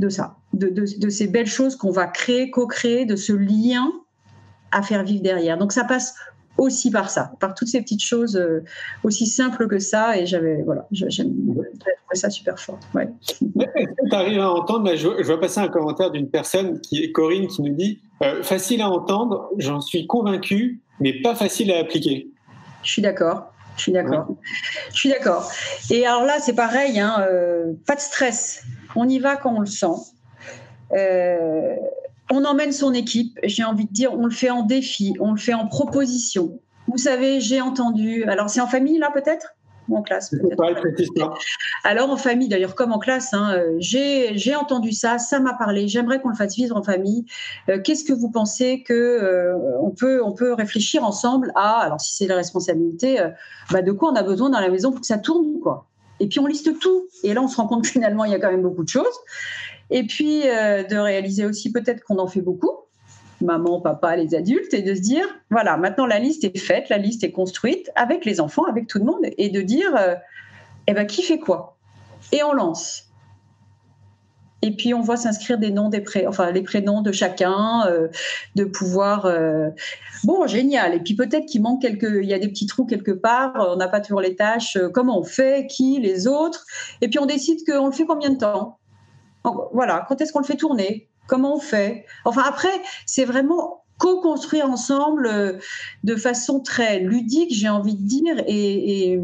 de 0.00 0.08
ça, 0.08 0.36
de, 0.52 0.68
de 0.68 1.08
ces 1.08 1.26
belles 1.26 1.46
choses 1.46 1.76
qu'on 1.76 1.92
va 1.92 2.06
créer, 2.06 2.50
co-créer, 2.50 3.06
de 3.06 3.16
ce 3.16 3.32
lien 3.32 3.92
à 4.72 4.82
faire 4.82 5.04
vivre 5.04 5.22
derrière. 5.22 5.56
Donc 5.56 5.72
ça 5.72 5.84
passe 5.84 6.14
aussi 6.58 6.90
par 6.90 7.10
ça, 7.10 7.32
par 7.40 7.54
toutes 7.54 7.68
ces 7.68 7.80
petites 7.80 8.04
choses 8.04 8.36
euh, 8.36 8.62
aussi 9.02 9.26
simples 9.26 9.66
que 9.66 9.78
ça. 9.78 10.18
Et 10.18 10.26
j'avais, 10.26 10.62
voilà, 10.62 10.86
j'aime 10.90 11.34
ça 12.14 12.30
super 12.30 12.58
fort. 12.58 12.78
Ouais. 12.94 13.08
Tu 13.28 13.46
arrives 14.12 14.40
à 14.40 14.50
entendre, 14.50 14.94
je, 14.94 15.08
vois 15.22 15.40
passer 15.40 15.60
un 15.60 15.68
commentaire 15.68 16.10
d'une 16.10 16.28
personne 16.28 16.80
qui 16.80 17.02
est 17.02 17.12
Corinne 17.12 17.46
qui 17.48 17.62
nous 17.62 17.74
dit 17.74 18.00
euh, 18.22 18.42
facile 18.42 18.82
à 18.82 18.88
entendre, 18.88 19.50
j'en 19.58 19.80
suis 19.80 20.06
convaincu, 20.06 20.80
mais 21.00 21.20
pas 21.20 21.34
facile 21.34 21.72
à 21.72 21.78
appliquer. 21.78 22.28
Je 22.82 22.90
suis 22.90 23.02
d'accord. 23.02 23.50
Je 23.76 23.82
suis 23.82 23.92
d'accord. 23.92 24.28
Je 24.92 24.98
suis 24.98 25.08
d'accord. 25.10 25.50
Et 25.90 26.06
alors 26.06 26.24
là, 26.24 26.38
c'est 26.38 26.54
pareil, 26.54 27.00
hein, 27.00 27.16
euh, 27.28 27.72
pas 27.86 27.96
de 27.96 28.00
stress. 28.00 28.62
On 28.94 29.08
y 29.08 29.18
va 29.18 29.36
quand 29.36 29.52
on 29.52 29.60
le 29.60 29.66
sent. 29.66 29.86
Euh, 30.92 31.74
on 32.30 32.44
emmène 32.44 32.72
son 32.72 32.92
équipe, 32.92 33.38
j'ai 33.44 33.64
envie 33.64 33.86
de 33.86 33.92
dire, 33.92 34.12
on 34.12 34.24
le 34.24 34.30
fait 34.32 34.50
en 34.50 34.62
défi, 34.62 35.14
on 35.20 35.32
le 35.32 35.38
fait 35.38 35.54
en 35.54 35.66
proposition. 35.66 36.58
Vous 36.88 36.98
savez, 36.98 37.40
j'ai 37.40 37.60
entendu, 37.60 38.24
alors 38.24 38.50
c'est 38.50 38.60
en 38.60 38.66
famille 38.66 38.98
là 38.98 39.10
peut-être? 39.12 39.54
Ou 39.88 39.98
en 39.98 40.02
classe 40.02 40.34
Alors 41.84 42.08
en 42.08 42.16
famille, 42.16 42.48
d'ailleurs 42.48 42.74
comme 42.74 42.92
en 42.92 42.98
classe, 42.98 43.34
hein, 43.34 43.54
euh, 43.54 43.76
j'ai 43.78 44.56
entendu 44.56 44.92
ça, 44.92 45.18
ça 45.18 45.40
m'a 45.40 45.52
parlé, 45.52 45.88
j'aimerais 45.88 46.20
qu'on 46.22 46.30
le 46.30 46.36
fasse 46.36 46.56
vivre 46.56 46.76
en 46.76 46.82
famille. 46.82 47.26
Euh, 47.68 47.78
qu'est-ce 47.82 48.04
que 48.04 48.14
vous 48.14 48.30
pensez 48.30 48.82
que 48.82 48.94
euh, 48.94 49.54
on, 49.82 49.90
peut, 49.90 50.22
on 50.24 50.32
peut 50.32 50.54
réfléchir 50.54 51.04
ensemble 51.04 51.52
à, 51.54 51.80
alors 51.80 52.00
si 52.00 52.14
c'est 52.14 52.26
la 52.26 52.36
responsabilité, 52.36 53.18
bah, 53.70 53.82
de 53.82 53.92
quoi 53.92 54.10
on 54.10 54.16
a 54.16 54.22
besoin 54.22 54.48
dans 54.48 54.60
la 54.60 54.70
maison 54.70 54.90
pour 54.90 55.02
que 55.02 55.06
ça 55.06 55.18
tourne 55.18 55.60
quoi? 55.60 55.86
Et 56.20 56.28
puis 56.28 56.38
on 56.40 56.46
liste 56.46 56.78
tout. 56.78 57.08
Et 57.22 57.34
là, 57.34 57.42
on 57.42 57.48
se 57.48 57.56
rend 57.56 57.66
compte 57.66 57.82
que 57.82 57.88
finalement, 57.88 58.24
il 58.24 58.32
y 58.32 58.34
a 58.34 58.38
quand 58.38 58.50
même 58.50 58.62
beaucoup 58.62 58.84
de 58.84 58.88
choses. 58.88 59.14
Et 59.90 60.04
puis 60.04 60.42
de 60.42 60.96
réaliser 60.96 61.44
aussi 61.44 61.72
peut-être 61.72 62.02
qu'on 62.04 62.18
en 62.18 62.26
fait 62.26 62.40
beaucoup 62.40 62.70
maman, 63.40 63.80
papa, 63.80 64.16
les 64.16 64.34
adultes, 64.34 64.72
et 64.72 64.80
de 64.80 64.94
se 64.94 65.00
dire, 65.00 65.26
voilà, 65.50 65.76
maintenant 65.76 66.06
la 66.06 66.18
liste 66.18 66.44
est 66.44 66.56
faite, 66.56 66.88
la 66.88 66.96
liste 66.96 67.24
est 67.24 67.32
construite 67.32 67.90
avec 67.94 68.24
les 68.24 68.40
enfants, 68.40 68.64
avec 68.64 68.86
tout 68.86 68.98
le 68.98 69.04
monde, 69.04 69.20
et 69.36 69.50
de 69.50 69.60
dire, 69.60 69.92
eh 70.86 70.94
ben, 70.94 71.06
qui 71.06 71.22
fait 71.22 71.38
quoi? 71.38 71.76
Et 72.32 72.42
on 72.42 72.52
lance. 72.52 73.10
Et 74.64 74.70
puis 74.70 74.94
on 74.94 75.02
voit 75.02 75.18
s'inscrire 75.18 75.58
des 75.58 75.70
noms, 75.70 75.90
des 75.90 76.02
enfin 76.26 76.50
les 76.50 76.62
prénoms 76.62 77.02
de 77.02 77.12
chacun, 77.12 77.86
euh, 77.86 78.08
de 78.54 78.64
pouvoir. 78.64 79.26
Euh, 79.26 79.68
bon, 80.24 80.46
génial. 80.46 80.94
Et 80.94 81.00
puis 81.00 81.14
peut-être 81.14 81.44
qu'il 81.44 81.60
manque 81.60 81.82
quelques, 81.82 82.22
il 82.22 82.26
y 82.26 82.32
a 82.32 82.38
des 82.38 82.48
petits 82.48 82.64
trous 82.64 82.86
quelque 82.86 83.10
part. 83.10 83.52
On 83.58 83.76
n'a 83.76 83.88
pas 83.88 84.00
toujours 84.00 84.22
les 84.22 84.36
tâches. 84.36 84.76
Euh, 84.76 84.88
comment 84.88 85.18
on 85.18 85.22
fait 85.22 85.66
Qui 85.66 86.00
Les 86.00 86.26
autres? 86.26 86.64
Et 87.02 87.08
puis 87.08 87.18
on 87.18 87.26
décide 87.26 87.58
qu'on 87.66 87.86
le 87.86 87.92
fait 87.92 88.06
combien 88.06 88.30
de 88.30 88.38
temps? 88.38 88.78
Voilà. 89.72 90.04
Quand 90.08 90.20
est-ce 90.20 90.32
qu'on 90.32 90.40
le 90.40 90.44
fait 90.44 90.56
tourner? 90.56 91.08
Comment 91.26 91.56
on 91.56 91.60
fait? 91.60 92.06
Enfin 92.24 92.42
après, 92.46 92.72
c'est 93.06 93.24
vraiment 93.24 93.84
co-construire 93.98 94.68
ensemble 94.68 95.58
de 96.02 96.16
façon 96.16 96.60
très 96.60 96.98
ludique, 96.98 97.54
j'ai 97.54 97.68
envie 97.68 97.94
de 97.94 98.06
dire, 98.06 98.42
et, 98.46 99.12
et 99.12 99.20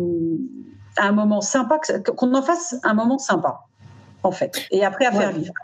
un 0.96 1.12
moment 1.12 1.40
sympa, 1.40 1.80
qu'on 2.16 2.34
en 2.34 2.42
fasse 2.42 2.76
un 2.84 2.94
moment 2.94 3.18
sympa 3.18 3.66
en 4.22 4.32
fait, 4.32 4.66
et 4.70 4.84
après 4.84 5.06
à 5.06 5.12
faire 5.12 5.32
vivre. 5.32 5.54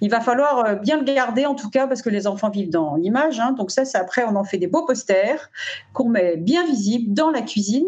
Il 0.00 0.10
va 0.10 0.20
falloir 0.20 0.64
euh, 0.64 0.74
bien 0.74 0.98
le 0.98 1.04
garder 1.04 1.46
en 1.46 1.54
tout 1.54 1.70
cas 1.70 1.86
parce 1.86 2.02
que 2.02 2.08
les 2.08 2.26
enfants 2.26 2.50
vivent 2.50 2.70
dans 2.70 2.96
l'image. 2.96 3.40
Hein. 3.40 3.52
donc 3.52 3.70
ça, 3.70 3.84
c'est 3.84 3.98
après 3.98 4.24
on 4.24 4.36
en 4.36 4.44
fait 4.44 4.58
des 4.58 4.66
beaux 4.66 4.86
posters 4.86 5.50
qu'on 5.92 6.08
met 6.08 6.36
bien 6.36 6.64
visibles 6.64 7.12
dans 7.12 7.30
la 7.30 7.42
cuisine. 7.42 7.86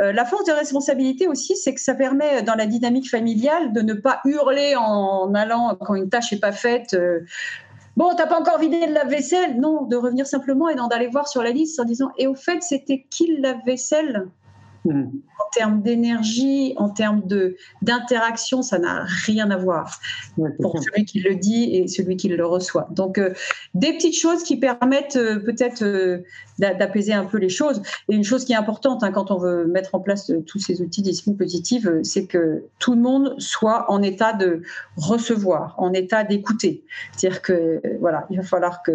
Euh, 0.00 0.12
la 0.12 0.24
force 0.24 0.44
de 0.44 0.52
responsabilité 0.52 1.28
aussi, 1.28 1.56
c'est 1.56 1.74
que 1.74 1.80
ça 1.80 1.94
permet 1.94 2.42
dans 2.42 2.54
la 2.54 2.66
dynamique 2.66 3.08
familiale 3.10 3.72
de 3.72 3.80
ne 3.80 3.94
pas 3.94 4.20
hurler 4.24 4.74
en 4.76 5.34
allant 5.34 5.76
quand 5.80 5.94
une 5.94 6.08
tâche 6.08 6.32
n'est 6.32 6.38
pas 6.38 6.52
faite. 6.52 6.94
Euh, 6.94 7.20
Bon, 7.96 8.14
t'as 8.16 8.26
pas 8.26 8.40
encore 8.40 8.58
vidé 8.58 8.86
le 8.86 8.94
lave-vaisselle 8.94 9.60
Non, 9.60 9.82
de 9.82 9.96
revenir 9.96 10.26
simplement 10.26 10.68
et 10.68 10.74
d'aller 10.88 11.08
voir 11.08 11.28
sur 11.28 11.42
la 11.42 11.50
liste 11.50 11.78
en 11.80 11.84
disant 11.84 12.12
Et 12.16 12.26
au 12.26 12.34
fait, 12.34 12.62
c'était 12.62 13.04
qui 13.10 13.26
le 13.26 13.42
lave-vaisselle 13.42 14.28
hmm 14.84 15.08
en 15.40 15.50
termes 15.50 15.82
d'énergie, 15.82 16.74
en 16.76 16.88
termes 16.88 17.26
de 17.26 17.56
d'interaction, 17.82 18.62
ça 18.62 18.78
n'a 18.78 19.04
rien 19.26 19.50
à 19.50 19.56
voir 19.56 20.00
pour 20.60 20.78
celui 20.82 21.04
qui 21.04 21.20
le 21.20 21.34
dit 21.34 21.74
et 21.74 21.88
celui 21.88 22.16
qui 22.16 22.28
le 22.28 22.46
reçoit. 22.46 22.88
Donc, 22.92 23.18
euh, 23.18 23.32
des 23.74 23.92
petites 23.92 24.16
choses 24.16 24.42
qui 24.42 24.56
permettent 24.56 25.16
euh, 25.16 25.38
peut-être 25.40 25.82
euh, 25.82 26.18
d'apaiser 26.58 27.12
un 27.12 27.24
peu 27.24 27.38
les 27.38 27.48
choses. 27.48 27.82
Et 28.08 28.14
une 28.14 28.24
chose 28.24 28.44
qui 28.44 28.52
est 28.52 28.56
importante 28.56 29.02
hein, 29.02 29.12
quand 29.12 29.30
on 29.30 29.38
veut 29.38 29.66
mettre 29.66 29.94
en 29.94 30.00
place 30.00 30.30
tous 30.46 30.58
ces 30.58 30.82
outils 30.82 31.02
discipline 31.02 31.36
positive, 31.36 32.00
c'est 32.02 32.26
que 32.26 32.64
tout 32.78 32.94
le 32.94 33.00
monde 33.00 33.34
soit 33.38 33.90
en 33.90 34.02
état 34.02 34.32
de 34.32 34.62
recevoir, 34.96 35.74
en 35.78 35.92
état 35.92 36.22
d'écouter. 36.22 36.84
C'est-à-dire 37.16 37.42
que 37.42 37.80
voilà, 38.00 38.26
il 38.30 38.36
va 38.36 38.42
falloir 38.42 38.82
que 38.82 38.92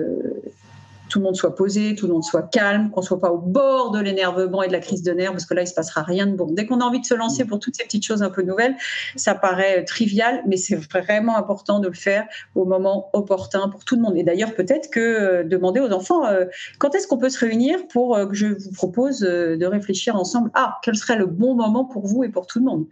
tout 1.10 1.20
le 1.20 1.26
monde 1.26 1.36
soit 1.36 1.56
posé, 1.56 1.96
tout 1.96 2.08
le 2.08 2.14
monde 2.14 2.24
soit 2.24 2.44
calme, 2.44 2.90
qu'on 2.90 3.02
soit 3.02 3.20
pas 3.20 3.32
au 3.32 3.38
bord 3.38 3.92
de 3.92 4.00
l'énervement 4.00 4.64
et 4.64 4.68
de 4.68 4.74
la 4.74 4.80
crise 4.80 5.04
de 5.04 5.12
nerfs, 5.12 5.32
parce 5.32 5.46
que 5.46 5.54
là, 5.54 5.62
il 5.62 5.68
se 5.68 5.74
passera 5.74 6.02
rien 6.02 6.26
de 6.28 6.36
bon. 6.36 6.48
Dès 6.52 6.66
qu'on 6.66 6.80
a 6.80 6.84
envie 6.84 7.00
de 7.00 7.06
se 7.06 7.14
lancer 7.14 7.46
pour 7.46 7.60
toutes 7.60 7.76
ces 7.76 7.84
petites 7.84 8.06
choses 8.06 8.24
un 8.24 8.30
peu 8.30 8.42
nouvelles, 8.42 8.76
ça 9.16 9.36
paraît 9.36 9.84
trivial, 9.86 10.42
mais 10.48 10.58
c'est 10.58 10.76
vraiment 10.76 11.38
important 11.38 11.80
de 11.80 11.88
le 11.88 11.94
faire 11.94 12.26
au 12.56 12.66
moment 12.66 13.10
opportun 13.14 13.70
pour 13.70 13.86
tout 13.86 13.96
le 13.96 14.02
monde. 14.02 14.18
Et 14.18 14.24
d'ailleurs, 14.24 14.54
peut-être 14.56 14.90
que 14.90 15.00
euh, 15.00 15.44
demander 15.44 15.80
aux 15.80 15.92
enfants 15.92 16.26
euh, 16.26 16.46
quand 16.80 16.96
est-ce 16.96 17.08
qu'on 17.08 17.18
peut 17.18 17.30
se 17.30 17.40
réunir 17.40 17.88
pour 17.88 18.16
euh, 18.16 18.26
que 18.26 18.34
je 18.34 18.48
vous 18.48 18.72
propose 18.72 19.20
de 19.20 19.66
réfléchir 19.66 20.16
ensemble? 20.16 20.50
Ah, 20.54 20.78
quel 20.84 20.96
serait 20.96 21.18
le 21.18 21.26
bon 21.26 21.56
moment 21.56 21.86
pour 21.86 22.06
vous 22.06 22.24
et 22.24 22.30
pour 22.30 22.48
tout 22.48 22.60
le 22.60 22.66
monde, 22.66 22.86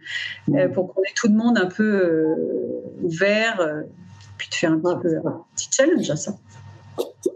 mmh. 0.48 0.68
pour 0.72 0.92
qu'on 0.92 1.02
ait 1.02 1.14
tout 1.16 1.28
le 1.28 1.34
monde 1.34 1.58
un 1.58 1.66
peu 1.66 2.26
ouvert, 3.02 3.60
puis 4.38 4.48
de 4.48 4.54
faire 4.54 4.72
un 4.72 4.78
petit, 4.78 5.02
peu, 5.02 5.16
un 5.24 5.44
petit 5.54 5.68
challenge 5.70 6.10
à 6.10 6.16
ça. 6.16 6.32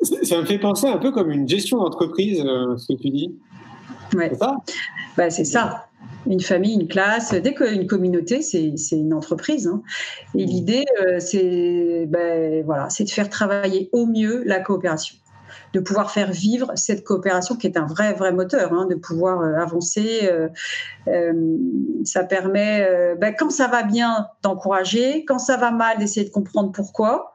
Ça 0.03 0.41
me 0.41 0.45
fait 0.45 0.59
penser 0.59 0.87
un 0.87 0.99
peu 0.99 1.11
comme 1.13 1.31
une 1.31 1.49
gestion 1.49 1.79
d'entreprise, 1.79 2.43
euh, 2.45 2.77
ce 2.77 2.93
que 2.93 3.01
tu 3.01 3.11
dis. 3.11 3.35
Ouais. 4.15 4.31
C'est 4.31 4.39
ça? 4.39 4.57
Bah, 5.17 5.31
C'est 5.31 5.45
ça. 5.45 5.85
Une 6.27 6.41
famille, 6.41 6.75
une 6.75 6.89
classe, 6.89 7.33
dès 7.33 7.55
qu'une 7.55 7.87
communauté, 7.87 8.43
c'est 8.43 8.75
une 8.93 9.15
entreprise. 9.15 9.67
Hein. 9.67 9.83
Et 10.35 10.45
mmh. 10.45 10.49
l'idée, 10.49 10.85
euh, 11.01 11.21
c'est 11.21 12.07
ben, 12.07 12.65
voilà, 12.65 12.89
de 12.99 13.09
faire 13.09 13.29
travailler 13.29 13.89
au 13.93 14.07
mieux 14.07 14.43
la 14.45 14.61
coopération 14.61 15.17
de 15.75 15.81
pouvoir 15.81 16.11
faire 16.11 16.31
vivre 16.31 16.73
cette 16.77 17.05
coopération 17.05 17.55
qui 17.55 17.67
est 17.67 17.77
un 17.77 17.85
vrai 17.85 18.15
vrai 18.15 18.33
moteur, 18.33 18.73
hein, 18.73 18.87
de 18.89 18.95
pouvoir 18.95 19.41
euh, 19.41 19.55
avancer. 19.57 20.31
ça 22.05 22.25
permet, 22.25 22.89
ben, 23.19 23.35
quand 23.39 23.51
ça 23.51 23.69
va 23.69 23.83
bien, 23.83 24.29
d'encourager, 24.43 25.25
quand 25.27 25.39
ça 25.39 25.57
va 25.57 25.71
mal, 25.71 25.99
d'essayer 25.99 26.27
de 26.27 26.33
comprendre 26.33 26.73
pourquoi, 26.73 27.35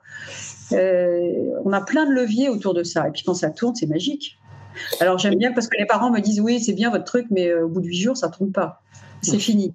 on 0.71 1.73
a 1.73 1.81
plein 1.81 2.05
de 2.05 2.11
leviers 2.13 2.49
autour 2.49 2.73
de 2.73 2.83
ça. 2.83 3.07
Et 3.07 3.11
puis 3.11 3.23
quand 3.23 3.33
ça 3.33 3.49
tourne, 3.49 3.75
c'est 3.75 3.87
magique. 3.87 4.37
Alors 4.99 5.17
j'aime 5.17 5.35
bien 5.35 5.51
parce 5.51 5.67
que 5.67 5.77
les 5.77 5.85
parents 5.85 6.11
me 6.11 6.19
disent 6.19 6.41
oui, 6.41 6.59
c'est 6.59 6.73
bien 6.73 6.89
votre 6.89 7.05
truc, 7.05 7.27
mais 7.29 7.47
euh, 7.47 7.65
au 7.65 7.69
bout 7.69 7.81
de 7.81 7.87
huit 7.87 8.01
jours, 8.01 8.17
ça 8.17 8.27
ne 8.27 8.33
tourne 8.33 8.51
pas. 8.51 8.82
C'est 9.23 9.39
fini. 9.39 9.73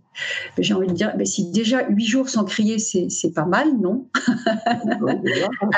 J'ai 0.58 0.74
envie 0.74 0.88
de 0.88 0.92
dire, 0.92 1.14
mais 1.16 1.24
si 1.24 1.50
déjà 1.50 1.88
huit 1.88 2.06
jours 2.06 2.28
sans 2.28 2.44
crier, 2.44 2.78
c'est 2.78 3.34
pas 3.34 3.44
mal, 3.44 3.68
non 3.80 4.06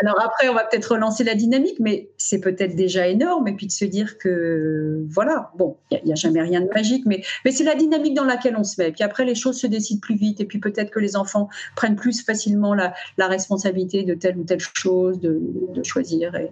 Alors 0.03 0.21
après, 0.21 0.49
on 0.49 0.55
va 0.55 0.65
peut-être 0.65 0.93
relancer 0.93 1.25
la 1.25 1.35
dynamique, 1.35 1.77
mais 1.79 2.11
c'est 2.17 2.41
peut-être 2.41 2.75
déjà 2.75 3.07
énorme. 3.09 3.49
Et 3.49 3.55
puis 3.55 3.67
de 3.67 3.73
se 3.73 3.85
dire 3.85 4.19
que, 4.19 5.05
voilà, 5.09 5.51
bon, 5.57 5.77
il 5.91 6.01
n'y 6.05 6.13
a, 6.13 6.17
jamais 6.17 6.43
rien 6.43 6.61
de 6.61 6.69
magique, 6.75 7.05
mais, 7.07 7.23
mais 7.45 7.53
c'est 7.53 7.65
la 7.65 7.75
dynamique 7.75 8.15
dans 8.15 8.25
laquelle 8.25 8.57
on 8.57 8.65
se 8.65 8.81
met. 8.81 8.89
Et 8.89 8.93
puis 8.93 9.05
après, 9.05 9.25
les 9.25 9.35
choses 9.35 9.59
se 9.59 9.67
décident 9.67 10.01
plus 10.01 10.17
vite. 10.17 10.41
Et 10.41 10.45
puis 10.45 10.59
peut-être 10.59 10.91
que 10.91 11.01
les 11.01 11.17
enfants 11.17 11.49
prennent 11.77 11.97
plus 11.97 12.23
facilement 12.23 12.75
la, 12.75 12.93
responsabilité 13.19 14.03
de 14.03 14.15
telle 14.15 14.39
ou 14.39 14.45
telle 14.45 14.61
chose, 14.61 15.21
de, 15.21 15.41
choisir. 15.83 16.35
Et... 16.35 16.51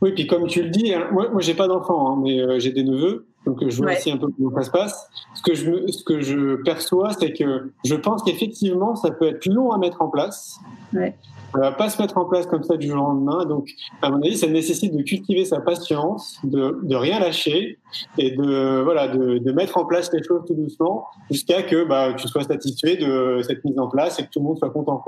Oui, 0.00 0.12
puis 0.14 0.26
comme 0.26 0.46
tu 0.46 0.62
le 0.62 0.70
dis, 0.70 0.94
hein, 0.94 1.08
moi, 1.12 1.28
moi 1.30 1.40
j'ai 1.40 1.54
pas 1.54 1.68
d'enfants, 1.68 2.12
hein, 2.12 2.20
mais 2.22 2.40
euh, 2.40 2.58
j'ai 2.58 2.72
des 2.72 2.82
neveux. 2.82 3.26
Donc 3.46 3.58
je 3.66 3.76
vois 3.76 3.92
aussi 3.92 4.10
un 4.10 4.18
peu 4.18 4.28
comment 4.28 4.54
ça 4.56 4.62
se 4.62 4.70
passe. 4.70 5.10
Ce 5.34 5.42
que 5.42 5.54
je, 5.54 5.90
ce 5.90 6.04
que 6.04 6.20
je 6.20 6.56
perçois, 6.62 7.12
c'est 7.12 7.32
que 7.32 7.72
je 7.84 7.94
pense 7.94 8.22
qu'effectivement, 8.22 8.94
ça 8.94 9.10
peut 9.10 9.28
être 9.28 9.46
long 9.46 9.72
à 9.72 9.78
mettre 9.78 10.00
en 10.02 10.08
place. 10.08 10.58
Ouais. 10.92 11.16
Ça 11.52 11.58
va 11.58 11.72
pas 11.72 11.90
se 11.90 12.00
mettre 12.00 12.16
en 12.16 12.24
place 12.24 12.46
comme 12.46 12.62
ça 12.62 12.76
du 12.76 12.88
jour 12.88 13.02
au 13.02 13.08
lendemain. 13.08 13.44
Donc, 13.44 13.68
à 14.00 14.10
mon 14.10 14.22
avis, 14.22 14.38
ça 14.38 14.46
nécessite 14.46 14.96
de 14.96 15.02
cultiver 15.02 15.44
sa 15.44 15.60
patience, 15.60 16.38
de, 16.44 16.78
de 16.82 16.96
rien 16.96 17.20
lâcher 17.20 17.78
et 18.16 18.30
de 18.30 18.80
voilà 18.82 19.08
de, 19.08 19.36
de, 19.38 19.52
mettre 19.52 19.76
en 19.76 19.84
place 19.84 20.10
les 20.14 20.22
choses 20.22 20.42
tout 20.46 20.54
doucement 20.54 21.06
jusqu'à 21.30 21.62
que 21.62 21.84
bah, 21.84 22.14
tu 22.14 22.26
sois 22.26 22.44
satisfait 22.44 22.96
de 22.96 23.42
cette 23.42 23.62
mise 23.64 23.78
en 23.78 23.88
place 23.88 24.18
et 24.18 24.22
que 24.22 24.30
tout 24.30 24.38
le 24.38 24.46
monde 24.46 24.58
soit 24.58 24.70
content. 24.70 25.04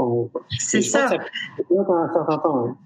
C'est 0.58 0.82
ça. 0.82 1.08
ça 1.08 1.16
peut 1.16 1.74
un 1.78 2.12
certain 2.12 2.38
temps. 2.38 2.76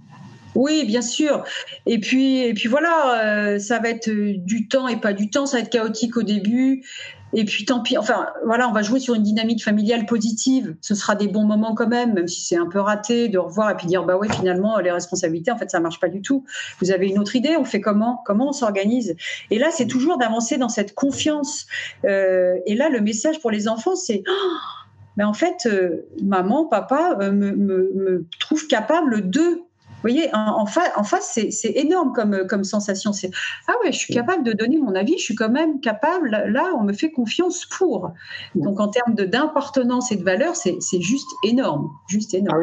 Oui, 0.58 0.84
bien 0.84 1.02
sûr. 1.02 1.44
Et 1.86 2.00
puis, 2.00 2.40
et 2.40 2.52
puis 2.52 2.68
voilà, 2.68 3.22
euh, 3.22 3.58
ça 3.60 3.78
va 3.78 3.90
être 3.90 4.08
euh, 4.08 4.34
du 4.38 4.66
temps 4.66 4.88
et 4.88 4.96
pas 4.96 5.12
du 5.12 5.30
temps. 5.30 5.46
Ça 5.46 5.58
va 5.58 5.62
être 5.62 5.70
chaotique 5.70 6.16
au 6.16 6.24
début. 6.24 6.84
Et 7.32 7.44
puis 7.44 7.64
tant 7.64 7.78
pis. 7.80 7.96
Enfin, 7.96 8.26
voilà, 8.44 8.68
on 8.68 8.72
va 8.72 8.82
jouer 8.82 8.98
sur 8.98 9.14
une 9.14 9.22
dynamique 9.22 9.62
familiale 9.62 10.04
positive. 10.04 10.74
Ce 10.80 10.96
sera 10.96 11.14
des 11.14 11.28
bons 11.28 11.44
moments 11.44 11.76
quand 11.76 11.86
même, 11.86 12.14
même 12.14 12.26
si 12.26 12.40
c'est 12.40 12.56
un 12.56 12.66
peu 12.66 12.80
raté, 12.80 13.28
de 13.28 13.38
revoir 13.38 13.70
et 13.70 13.76
puis 13.76 13.86
dire 13.86 14.02
bah 14.02 14.16
ouais, 14.16 14.28
finalement 14.32 14.80
les 14.80 14.90
responsabilités, 14.90 15.52
en 15.52 15.56
fait, 15.56 15.70
ça 15.70 15.78
marche 15.78 16.00
pas 16.00 16.08
du 16.08 16.22
tout. 16.22 16.44
Vous 16.80 16.90
avez 16.90 17.06
une 17.06 17.20
autre 17.20 17.36
idée 17.36 17.54
On 17.56 17.64
fait 17.64 17.80
comment 17.80 18.20
Comment 18.26 18.48
on 18.48 18.52
s'organise? 18.52 19.14
Et 19.52 19.60
là, 19.60 19.68
c'est 19.70 19.86
toujours 19.86 20.18
d'avancer 20.18 20.58
dans 20.58 20.68
cette 20.68 20.92
confiance. 20.92 21.68
Euh, 22.04 22.56
et 22.66 22.74
là, 22.74 22.88
le 22.88 23.00
message 23.00 23.38
pour 23.40 23.52
les 23.52 23.68
enfants, 23.68 23.94
c'est 23.94 24.24
oh, 24.28 24.32
mais 25.16 25.24
en 25.24 25.34
fait, 25.34 25.68
maman, 26.20 26.64
papa 26.64 27.16
me, 27.20 27.30
me, 27.30 27.92
me 27.94 28.26
trouve 28.40 28.66
capable 28.66 29.30
de 29.30 29.67
vous 30.02 30.10
voyez, 30.10 30.30
en, 30.32 30.66
face, 30.66 31.40
c'est 31.50 31.72
énorme 31.74 32.12
comme, 32.12 32.46
comme 32.48 32.62
sensation. 32.62 33.12
C'est 33.12 33.30
ah 33.66 33.72
ouais, 33.82 33.90
je 33.90 33.98
suis 33.98 34.14
capable 34.14 34.44
de 34.44 34.52
donner 34.52 34.78
mon 34.78 34.94
avis, 34.94 35.18
je 35.18 35.24
suis 35.24 35.34
quand 35.34 35.50
même 35.50 35.80
capable. 35.80 36.30
Là, 36.30 36.70
on 36.78 36.84
me 36.84 36.92
fait 36.92 37.10
confiance 37.10 37.66
pour. 37.66 38.12
Donc, 38.54 38.78
en 38.78 38.88
termes 38.88 39.14
d'importance 39.14 40.12
et 40.12 40.16
de 40.16 40.22
valeur, 40.22 40.54
c'est 40.54 41.00
juste 41.00 41.28
énorme, 41.42 41.90
juste 42.06 42.32
énorme. 42.34 42.60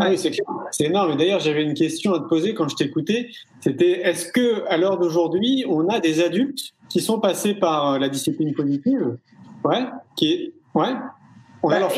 Ah 0.00 0.08
oui, 0.10 0.20
ah 0.24 0.30
c'est 0.72 0.84
énorme. 0.84 1.16
D'ailleurs, 1.16 1.40
j'avais 1.40 1.62
une 1.62 1.74
question 1.74 2.14
à 2.14 2.18
te 2.18 2.28
poser 2.28 2.54
quand 2.54 2.68
je 2.68 2.76
t'écoutais. 2.76 3.30
C'était 3.60 4.00
est-ce 4.02 4.26
que 4.32 4.66
à 4.68 4.76
l'heure 4.76 4.98
d'aujourd'hui, 4.98 5.64
on 5.68 5.88
a 5.88 6.00
des 6.00 6.22
adultes 6.22 6.74
qui 6.88 7.00
sont 7.00 7.20
passés 7.20 7.54
par 7.54 7.92
euh, 7.92 7.98
la 7.98 8.08
discipline 8.08 8.52
cognitive, 8.54 9.16
ouais, 9.64 9.86
qui 10.16 10.52
ouais, 10.74 10.94
on 11.62 11.68
a 11.68 11.74
bah, 11.74 11.80
leur 11.80 11.92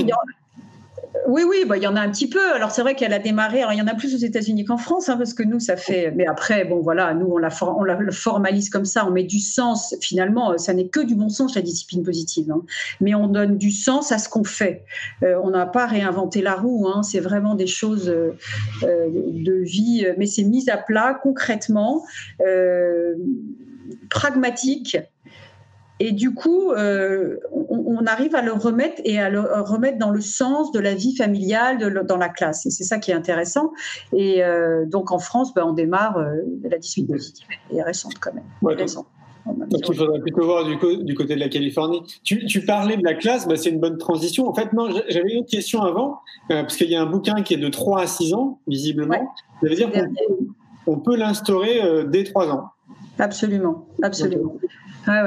oui, 1.28 1.42
oui, 1.48 1.64
bah, 1.66 1.76
il 1.76 1.82
y 1.82 1.86
en 1.86 1.96
a 1.96 2.00
un 2.00 2.10
petit 2.10 2.28
peu. 2.28 2.52
Alors 2.54 2.70
c'est 2.70 2.82
vrai 2.82 2.94
qu'elle 2.94 3.12
a 3.12 3.18
démarré. 3.18 3.60
Alors 3.60 3.72
il 3.72 3.78
y 3.78 3.82
en 3.82 3.86
a 3.86 3.94
plus 3.94 4.14
aux 4.14 4.18
États-Unis 4.18 4.64
qu'en 4.64 4.78
France, 4.78 5.08
hein, 5.08 5.16
parce 5.16 5.34
que 5.34 5.42
nous 5.42 5.60
ça 5.60 5.76
fait. 5.76 6.10
Mais 6.16 6.26
après, 6.26 6.64
bon 6.64 6.80
voilà, 6.80 7.14
nous 7.14 7.26
on 7.26 7.38
la, 7.38 7.50
formalise 7.50 8.70
comme 8.70 8.84
ça, 8.84 9.06
on 9.06 9.10
met 9.10 9.24
du 9.24 9.38
sens. 9.38 9.94
Finalement, 10.00 10.56
ça 10.58 10.72
n'est 10.72 10.88
que 10.88 11.00
du 11.00 11.14
bon 11.14 11.28
sens 11.28 11.54
la 11.54 11.62
discipline 11.62 12.02
positive, 12.02 12.50
hein. 12.50 12.62
mais 13.00 13.14
on 13.14 13.28
donne 13.28 13.58
du 13.58 13.70
sens 13.70 14.10
à 14.10 14.18
ce 14.18 14.28
qu'on 14.28 14.44
fait. 14.44 14.84
Euh, 15.22 15.38
on 15.42 15.50
n'a 15.50 15.66
pas 15.66 15.86
réinventé 15.86 16.40
la 16.40 16.54
roue. 16.54 16.88
Hein. 16.88 17.02
c'est 17.02 17.20
vraiment 17.20 17.54
des 17.54 17.66
choses 17.66 18.08
euh, 18.08 18.36
euh, 18.82 19.08
de 19.12 19.62
vie, 19.62 20.06
mais 20.18 20.26
c'est 20.26 20.44
mis 20.44 20.68
à 20.70 20.76
plat 20.78 21.18
concrètement, 21.22 22.04
pragmatique 24.08 24.96
et 26.00 26.12
du 26.12 26.34
coup, 26.34 26.72
euh, 26.72 27.36
on, 27.52 28.04
arrive 28.06 28.34
à 28.34 28.42
le 28.42 28.52
remettre 28.52 29.00
et 29.04 29.20
à 29.20 29.30
le 29.30 29.40
remettre 29.40 29.98
dans 29.98 30.10
le 30.10 30.20
sens 30.20 30.72
de 30.72 30.80
la 30.80 30.94
vie 30.94 31.14
familiale 31.14 31.78
dans 32.04 32.16
la 32.16 32.28
classe. 32.28 32.66
Et 32.66 32.70
c'est 32.70 32.82
ça 32.82 32.98
qui 32.98 33.12
est 33.12 33.14
intéressant. 33.14 33.72
Et 34.12 34.42
euh, 34.42 34.84
donc 34.84 35.12
en 35.12 35.20
France, 35.20 35.54
ben, 35.54 35.64
on 35.64 35.72
démarre 35.72 36.16
euh, 36.16 36.34
la 36.64 36.78
discipline 36.78 37.16
positive 37.16 37.46
est 37.72 37.82
récente 37.82 38.14
quand 38.20 38.32
même. 38.34 38.44
Donc 39.44 39.80
il 39.88 39.94
faudrait 39.94 40.20
plutôt 40.20 40.44
voir 40.44 40.64
du, 40.64 40.76
côté 40.76 41.34
de 41.34 41.40
la 41.40 41.48
Californie. 41.48 42.02
Tu, 42.24 42.64
parlais 42.66 42.96
de 42.96 43.04
la 43.04 43.14
classe, 43.14 43.46
bah, 43.46 43.56
c'est 43.56 43.70
une 43.70 43.80
bonne 43.80 43.98
transition. 43.98 44.48
En 44.48 44.54
fait, 44.54 44.72
non, 44.72 44.88
j'avais 45.08 45.34
une 45.34 45.40
autre 45.40 45.50
question 45.50 45.82
avant, 45.82 46.18
parce 46.48 46.76
qu'il 46.76 46.90
y 46.90 46.96
a 46.96 47.02
un 47.02 47.06
bouquin 47.06 47.42
qui 47.42 47.54
est 47.54 47.58
de 47.58 47.68
3 47.68 48.02
à 48.02 48.06
6 48.08 48.34
ans, 48.34 48.58
visiblement. 48.66 49.32
Ça 49.62 49.68
veut 49.68 49.74
dire 49.74 49.90
qu'on 50.84 50.98
peut, 50.98 51.16
l'instaurer 51.16 52.04
dès 52.08 52.24
3 52.24 52.50
ans. 52.50 52.70
Absolument, 53.18 53.86
absolument. 54.02 54.56
Ah. 55.06 55.26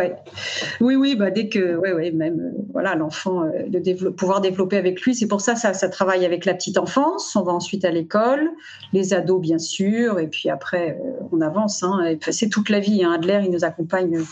Oui, 0.80 0.96
oui, 0.96 1.16
bah 1.16 1.32
dès 1.32 1.50
que, 1.50 1.76
ouais, 1.76 1.92
ouais, 1.92 2.12
même, 2.12 2.40
euh, 2.40 2.62
voilà, 2.72 2.96
l'enfant, 2.96 3.44
euh, 3.44 3.68
de 3.68 4.10
pouvoir 4.10 4.42
développer 4.42 4.78
avec 4.78 5.02
lui. 5.02 5.16
C'est 5.16 5.28
pour 5.28 5.42
ça, 5.42 5.56
ça, 5.56 5.74
ça 5.74 5.90
travaille 5.90 6.26
avec 6.26 6.46
la 6.46 6.54
petite 6.54 6.78
enfance. 6.78 7.36
On 7.36 7.44
va 7.44 7.52
ensuite 7.52 7.84
à 7.84 7.92
l'école, 7.92 8.50
les 8.94 9.14
ados, 9.14 9.42
bien 9.42 9.58
sûr, 9.58 10.20
et 10.20 10.28
puis 10.28 10.50
après, 10.50 10.98
euh, 11.00 11.28
on 11.32 11.42
avance. 11.42 11.84
Hein, 11.84 12.16
c'est 12.30 12.50
toute 12.50 12.70
la 12.70 12.80
vie. 12.80 13.04
Hein. 13.04 13.14
Adler, 13.14 13.42
il 13.46 13.52
nous 13.52 13.66
accompagne 13.66 14.24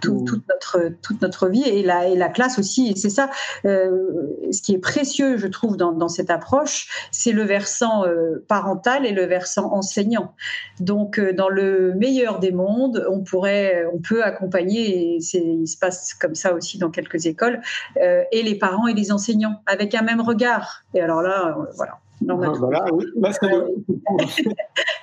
toute, 0.00 0.42
notre, 0.48 0.90
toute 1.02 1.22
notre 1.22 1.48
vie 1.48 1.64
et 1.64 1.82
la, 1.82 2.06
et 2.06 2.16
la 2.16 2.28
classe 2.28 2.58
aussi. 2.58 2.90
Et 2.90 2.96
c'est 2.96 3.10
ça, 3.10 3.30
ce 3.64 4.62
qui 4.62 4.74
est 4.74 4.78
précieux, 4.78 5.36
je 5.36 5.46
trouve, 5.46 5.76
dans, 5.76 5.92
dans 5.92 6.08
cette 6.08 6.30
approche, 6.30 7.08
c'est 7.10 7.32
le 7.32 7.42
versant 7.42 8.04
parental 8.48 9.06
et 9.06 9.12
le 9.12 9.24
versant 9.24 9.72
enseignant. 9.72 10.34
Donc, 10.80 11.20
dans 11.20 11.48
le 11.48 11.94
meilleur 11.94 12.38
des 12.38 12.52
mondes, 12.52 13.06
on 13.10 13.20
pourrait, 13.20 13.86
on 13.92 13.98
peut 13.98 14.22
accompagner 14.22 15.16
et 15.16 15.18
il 15.34 15.66
se 15.66 15.78
passe 15.78 16.14
comme 16.14 16.34
ça 16.34 16.54
aussi 16.54 16.78
dans 16.78 16.90
quelques 16.90 17.26
écoles, 17.26 17.60
euh, 18.02 18.22
et 18.32 18.42
les 18.42 18.56
parents 18.56 18.86
et 18.86 18.94
les 18.94 19.12
enseignants, 19.12 19.60
avec 19.66 19.94
un 19.94 20.02
même 20.02 20.20
regard. 20.20 20.82
Et 20.94 21.00
alors 21.00 21.22
là, 21.22 21.56
euh, 22.22 22.34
voilà. 22.58 22.84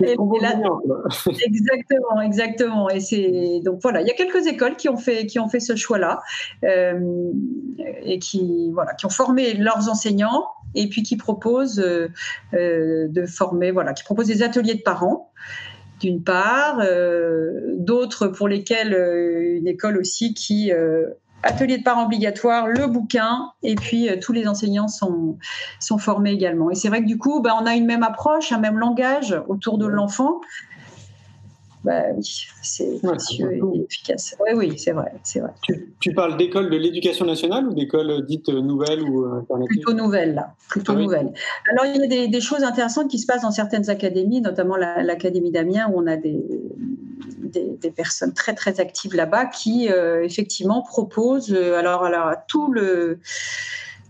exactement, 1.46 2.20
exactement. 2.22 2.90
Et 2.90 3.00
c'est 3.00 3.60
donc 3.64 3.80
voilà, 3.82 4.00
il 4.02 4.06
y 4.08 4.10
a 4.10 4.14
quelques 4.14 4.46
écoles 4.46 4.76
qui 4.76 4.88
ont 4.88 4.96
fait 4.96 5.26
qui 5.26 5.38
ont 5.38 5.48
fait 5.48 5.60
ce 5.60 5.76
choix-là 5.76 6.20
euh, 6.64 7.30
et 8.02 8.18
qui 8.18 8.70
voilà 8.72 8.94
qui 8.94 9.06
ont 9.06 9.10
formé 9.10 9.54
leurs 9.54 9.88
enseignants 9.88 10.46
et 10.74 10.88
puis 10.88 11.02
qui 11.02 11.16
proposent 11.16 11.76
de 11.76 13.26
former 13.26 13.70
voilà 13.70 13.92
qui 13.92 14.04
proposent 14.04 14.26
des 14.28 14.42
ateliers 14.42 14.74
de 14.74 14.82
parents 14.82 15.30
d'une 16.00 16.22
part, 16.22 16.80
euh, 16.80 17.74
d'autres 17.76 18.28
pour 18.28 18.48
lesquels 18.48 18.94
euh, 18.94 19.56
une 19.58 19.66
école 19.66 19.96
aussi 19.96 20.34
qui 20.34 20.72
euh, 20.72 21.06
atelier 21.44 21.78
de 21.78 21.82
parents 21.82 22.06
obligatoire, 22.06 22.66
le 22.66 22.86
bouquin, 22.86 23.52
et 23.62 23.74
puis 23.74 24.08
tous 24.20 24.32
les 24.32 24.48
enseignants 24.48 24.88
sont, 24.88 25.38
sont 25.80 25.98
formés 25.98 26.32
également. 26.32 26.70
Et 26.70 26.74
c'est 26.74 26.88
vrai 26.88 27.00
que 27.00 27.06
du 27.06 27.18
coup, 27.18 27.40
bah, 27.40 27.56
on 27.60 27.66
a 27.66 27.74
une 27.74 27.86
même 27.86 28.02
approche, 28.02 28.52
un 28.52 28.58
même 28.58 28.78
langage 28.78 29.40
autour 29.48 29.78
de 29.78 29.86
l'enfant, 29.86 30.40
bah 31.84 32.00
oui, 32.16 32.46
c'est 32.62 32.98
précieux 33.02 33.52
et 33.52 33.80
efficace. 33.82 34.34
Oui, 34.40 34.52
oui, 34.56 34.78
c'est 34.78 34.92
vrai, 34.92 35.12
c'est 35.22 35.40
vrai. 35.40 35.50
Tu, 36.00 36.14
parles 36.14 36.38
d'école 36.38 36.70
de 36.70 36.76
l'éducation 36.78 37.26
nationale 37.26 37.68
ou 37.68 37.74
d'école 37.74 38.24
dite 38.24 38.48
nouvelle 38.48 39.02
ou 39.02 39.26
alternative? 39.26 39.68
Plutôt 39.68 39.92
nouvelle, 39.92 40.34
là. 40.34 40.54
Plutôt 40.70 40.92
ah 40.92 41.00
nouvelle. 41.00 41.34
Alors, 41.70 41.84
il 41.84 42.00
y 42.00 42.24
a 42.24 42.26
des, 42.26 42.40
choses 42.40 42.64
intéressantes 42.64 43.10
qui 43.10 43.18
se 43.18 43.26
passent 43.26 43.42
dans 43.42 43.50
certaines 43.50 43.90
académies, 43.90 44.40
notamment 44.40 44.76
l'Académie 44.76 45.50
d'Amiens, 45.50 45.90
où 45.92 46.00
on 46.00 46.06
a 46.06 46.16
des, 46.16 46.42
des, 47.38 47.90
personnes 47.90 48.32
très, 48.32 48.54
très 48.54 48.80
actives 48.80 49.14
là-bas 49.14 49.46
qui, 49.46 49.90
euh, 49.90 50.24
effectivement, 50.24 50.82
proposent, 50.82 51.52
euh, 51.52 51.78
alors, 51.78 52.04
alors, 52.04 52.32
tout 52.48 52.72
le 52.72 53.18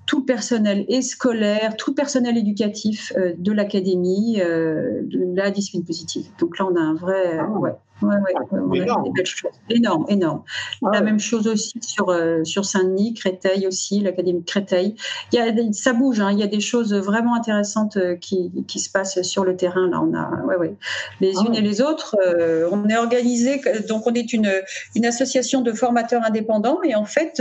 tout 0.06 0.18
le 0.18 0.26
personnel 0.26 0.84
et 0.88 1.00
scolaire, 1.00 1.76
tout 1.78 1.92
le 1.92 1.94
personnel 1.94 2.36
éducatif 2.36 3.10
euh, 3.16 3.32
de 3.38 3.52
l'académie, 3.52 4.36
de 4.36 5.34
la 5.34 5.50
discipline 5.50 5.82
positive. 5.82 6.26
Donc 6.38 6.58
là, 6.58 6.66
on 6.70 6.76
a 6.76 6.80
un 6.80 6.94
vrai, 6.94 7.38
ah. 7.38 7.48
ouais, 7.48 7.72
Ouais, 8.02 8.16
ouais, 8.16 8.32
ah, 8.36 8.40
on 8.50 8.72
énorme. 8.72 9.12
des 9.12 9.76
Énorme, 9.76 10.04
énorme. 10.08 10.42
Ah 10.84 10.90
la 10.92 11.00
même 11.00 11.20
chose 11.20 11.46
aussi 11.46 11.78
sur, 11.80 12.08
euh, 12.08 12.42
sur 12.42 12.64
Saint-Denis, 12.64 13.14
Créteil 13.14 13.66
aussi, 13.68 14.00
l'Académie 14.00 14.40
de 14.40 14.44
Créteil. 14.44 14.96
Il 15.32 15.36
y 15.36 15.38
a, 15.38 15.72
ça 15.72 15.92
bouge, 15.92 16.20
hein, 16.20 16.32
il 16.32 16.38
y 16.38 16.42
a 16.42 16.48
des 16.48 16.60
choses 16.60 16.92
vraiment 16.92 17.36
intéressantes 17.36 17.96
euh, 17.96 18.16
qui, 18.16 18.50
qui, 18.66 18.80
se 18.80 18.90
passent 18.90 19.22
sur 19.22 19.44
le 19.44 19.56
terrain. 19.56 19.88
Là, 19.88 20.00
on 20.02 20.12
a 20.12 20.44
ouais, 20.44 20.56
ouais. 20.56 20.74
les 21.20 21.34
ah 21.38 21.44
unes 21.46 21.54
et 21.54 21.60
les 21.60 21.80
autres. 21.80 22.16
Euh, 22.26 22.68
on 22.72 22.88
est 22.88 22.96
organisé, 22.96 23.60
donc 23.88 24.06
on 24.06 24.14
est 24.14 24.32
une, 24.32 24.50
une 24.96 25.06
association 25.06 25.60
de 25.60 25.72
formateurs 25.72 26.22
indépendants 26.24 26.82
et 26.82 26.96
en 26.96 27.04
fait, 27.04 27.40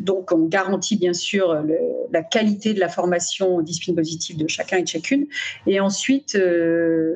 donc 0.00 0.30
on 0.30 0.46
garantit 0.46 0.96
bien 0.96 1.14
sûr 1.14 1.54
le, 1.62 1.78
la 2.12 2.22
qualité 2.22 2.74
de 2.74 2.80
la 2.80 2.88
formation 2.88 3.56
aux 3.56 3.62
disciplines 3.62 3.96
positives 3.96 4.36
de 4.36 4.48
chacun 4.48 4.76
et 4.76 4.82
de 4.82 4.88
chacune. 4.88 5.26
Et 5.66 5.80
ensuite, 5.80 6.38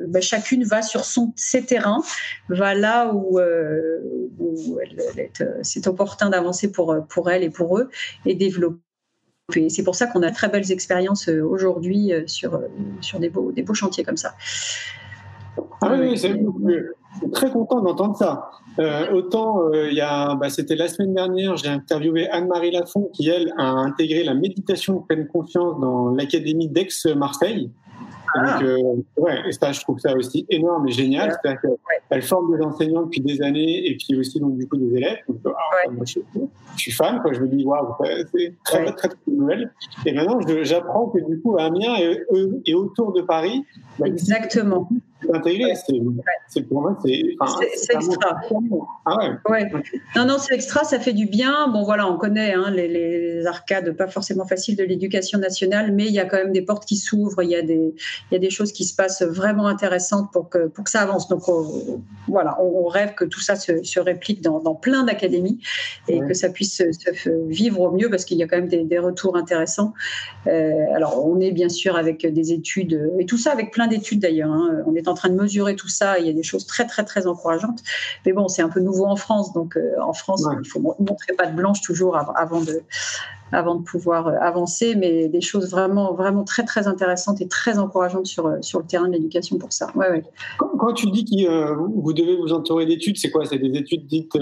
bah, 0.07 0.21
chacune 0.21 0.63
va 0.63 0.78
sur 0.81 1.05
son, 1.05 1.33
ses 1.35 1.65
terrains, 1.65 2.01
va 2.49 2.73
là 2.73 3.13
où, 3.13 3.39
euh, 3.39 3.99
euh, 5.41 5.45
c'est 5.61 5.87
opportun 5.87 6.29
d'avancer 6.29 6.71
pour, 6.71 6.95
pour 7.07 7.29
elle 7.29 7.43
et 7.43 7.49
pour 7.49 7.77
eux 7.77 7.89
et 8.25 8.35
développer. 8.35 8.79
C'est 9.69 9.83
pour 9.83 9.95
ça 9.95 10.05
qu'on 10.05 10.21
a 10.21 10.31
très 10.31 10.47
belles 10.47 10.71
expériences 10.71 11.27
euh, 11.27 11.41
aujourd'hui 11.41 12.11
sur, 12.27 12.61
sur 13.01 13.19
des, 13.19 13.29
beaux, 13.29 13.51
des 13.51 13.63
beaux 13.63 13.73
chantiers 13.73 14.03
comme 14.03 14.17
ça. 14.17 14.35
Ah 15.81 15.95
oui, 15.99 16.17
c'est 16.17 16.39
très 17.31 17.51
content 17.51 17.81
d'entendre 17.81 18.15
ça. 18.15 18.49
autant, 19.11 19.73
il 19.73 19.93
y 19.93 20.01
a, 20.01 20.35
bah, 20.35 20.49
c'était 20.49 20.75
la 20.75 20.87
semaine 20.87 21.15
dernière, 21.15 21.57
j'ai 21.57 21.67
interviewé 21.67 22.29
Anne-Marie 22.29 22.71
Lafont 22.71 23.09
qui, 23.13 23.27
elle, 23.27 23.51
a 23.57 23.63
intégré 23.63 24.23
la 24.23 24.35
méditation 24.35 25.01
pleine 25.01 25.27
confiance 25.27 25.79
dans 25.81 26.09
l'Académie 26.09 26.69
d'Aix-Marseille. 26.69 27.71
Donc, 28.35 28.63
euh, 28.63 28.77
ouais, 29.17 29.47
et 29.47 29.51
ça, 29.51 29.71
je 29.71 29.81
trouve 29.81 29.99
ça 29.99 30.15
aussi 30.15 30.45
énorme 30.49 30.87
et 30.87 30.91
génial. 30.91 31.31
C'est-à-dire 31.31 31.61
qu'elle 32.09 32.21
forme 32.21 32.55
des 32.55 32.63
enseignants 32.63 33.03
depuis 33.03 33.21
des 33.21 33.41
années 33.41 33.87
et 33.87 33.97
puis 33.97 34.17
aussi, 34.19 34.39
donc, 34.39 34.57
du 34.57 34.67
coup, 34.67 34.77
des 34.77 34.95
élèves. 34.97 35.19
Donc, 35.27 35.39
ah, 35.45 35.89
moi, 35.91 36.05
je, 36.05 36.19
suis 36.77 36.91
fan, 36.91 37.21
quoi. 37.21 37.33
Je 37.33 37.41
me 37.41 37.47
dis, 37.47 37.63
waouh, 37.65 37.95
c'est 38.03 38.53
très, 38.63 38.85
très, 38.85 38.93
très, 38.93 39.07
très, 39.09 39.17
nouvelle. 39.27 39.71
Et 40.05 40.13
maintenant, 40.13 40.39
j'apprends 40.63 41.07
que, 41.07 41.19
du 41.19 41.39
coup, 41.41 41.57
à 41.57 41.63
Amiens 41.63 41.95
et, 41.97 42.25
et 42.65 42.73
autour 42.73 43.13
de 43.13 43.21
Paris, 43.21 43.65
bah, 43.97 44.07
Exactement 44.07 44.89
intégré. 45.33 45.73
C'est 45.75 46.63
extra. 47.93 48.41
Ah 49.05 49.17
ouais. 49.49 49.71
Non, 50.15 50.25
non, 50.25 50.37
c'est 50.39 50.53
extra, 50.53 50.83
ça 50.83 50.99
fait 50.99 51.13
du 51.13 51.25
bien. 51.25 51.67
Bon, 51.69 51.83
voilà, 51.83 52.09
on 52.09 52.17
connaît 52.17 52.53
hein, 52.53 52.71
les, 52.71 52.87
les, 52.87 53.45
arcades 53.45 53.91
pas 53.95 54.07
forcément 54.07 54.45
faciles 54.45 54.75
de 54.75 54.83
l'éducation 54.83 55.39
nationale, 55.39 55.91
mais 55.91 56.05
il 56.05 56.13
y 56.13 56.19
a 56.19 56.25
quand 56.25 56.37
même 56.37 56.51
des 56.51 56.61
portes 56.61 56.85
qui 56.85 56.97
s'ouvrent, 56.97 57.43
il 57.43 57.49
y, 57.49 57.55
a 57.55 57.61
des, 57.61 57.93
il 58.31 58.33
y 58.33 58.35
a 58.35 58.39
des 58.39 58.49
choses 58.49 58.71
qui 58.71 58.83
se 58.83 58.95
passent 58.95 59.23
vraiment 59.23 59.67
intéressantes 59.67 60.31
pour 60.31 60.49
que, 60.49 60.67
pour 60.67 60.83
que 60.83 60.89
ça 60.89 61.01
avance. 61.01 61.27
Donc, 61.27 61.43
voilà, 62.27 62.57
on, 62.61 62.87
rêve 62.87 63.13
que 63.13 63.25
tout 63.25 63.39
ça 63.39 63.55
se, 63.55 63.83
se 63.83 63.99
réplique 63.99 64.41
dans, 64.41 64.59
dans 64.59 64.73
plein 64.73 65.03
d'académies 65.03 65.59
et 66.07 66.19
que 66.21 66.33
ça 66.33 66.49
puisse 66.49 66.77
se, 66.77 67.47
vivre 67.47 67.81
au 67.81 67.91
mieux 67.91 68.09
parce 68.09 68.25
qu'il 68.25 68.37
y 68.37 68.43
a 68.43 68.47
quand 68.47 68.57
même 68.57 68.67
des, 68.67 68.83
des 68.83 68.99
retours 68.99 69.35
intéressants. 69.35 69.93
Euh, 70.47 70.71
alors, 70.95 71.25
on 71.25 71.39
est 71.39 71.51
bien 71.51 71.69
sûr 71.69 71.95
avec 71.95 72.25
des 72.25 72.53
études, 72.53 73.11
et 73.19 73.25
tout 73.25 73.37
ça 73.37 73.51
avec 73.51 73.71
plein 73.71 73.87
d'études 73.87 74.19
d'ailleurs. 74.19 74.51
Hein. 74.51 74.83
On 74.87 74.95
est 74.95 75.07
en 75.09 75.13
train 75.13 75.29
de 75.29 75.35
mesurer 75.35 75.75
tout 75.75 75.87
ça. 75.87 76.19
Il 76.19 76.27
y 76.27 76.29
a 76.29 76.33
des 76.33 76.43
choses 76.43 76.65
très, 76.65 76.85
très, 76.85 77.03
très 77.03 77.27
encourageantes. 77.27 77.81
Mais 78.25 78.33
bon, 78.33 78.47
c'est 78.47 78.61
un 78.61 78.69
peu 78.69 78.79
nouveau 78.79 79.05
en 79.05 79.15
France. 79.15 79.53
Donc, 79.53 79.75
euh, 79.75 79.95
en 80.01 80.13
France, 80.13 80.45
il 80.61 80.67
faut 80.67 80.79
montrer 80.79 81.33
pas 81.33 81.47
de 81.47 81.55
blanche 81.55 81.81
toujours 81.81 82.17
avant 82.17 82.61
de, 82.61 82.81
avant 83.51 83.75
de 83.75 83.83
pouvoir 83.83 84.27
euh, 84.27 84.35
avancer, 84.39 84.95
mais 84.95 85.27
des 85.27 85.41
choses 85.41 85.69
vraiment, 85.69 86.13
vraiment 86.13 86.43
très, 86.43 86.63
très 86.63 86.87
intéressantes 86.87 87.41
et 87.41 87.47
très 87.47 87.79
encourageantes 87.79 88.27
sur, 88.27 88.47
euh, 88.47 88.57
sur 88.61 88.79
le 88.79 88.85
terrain 88.85 89.07
de 89.07 89.13
l'éducation 89.13 89.57
pour 89.57 89.73
ça. 89.73 89.91
Ouais, 89.95 90.09
ouais. 90.09 90.23
Quand, 90.57 90.93
tu 90.93 91.09
dis 91.11 91.25
que 91.25 91.73
vous 91.73 92.13
devez 92.13 92.37
vous 92.37 92.53
entourer 92.53 92.85
d'études, 92.85 93.17
c'est 93.17 93.31
quoi? 93.31 93.45
C'est 93.45 93.59
des 93.59 93.77
études 93.77 94.07
dites 94.07 94.37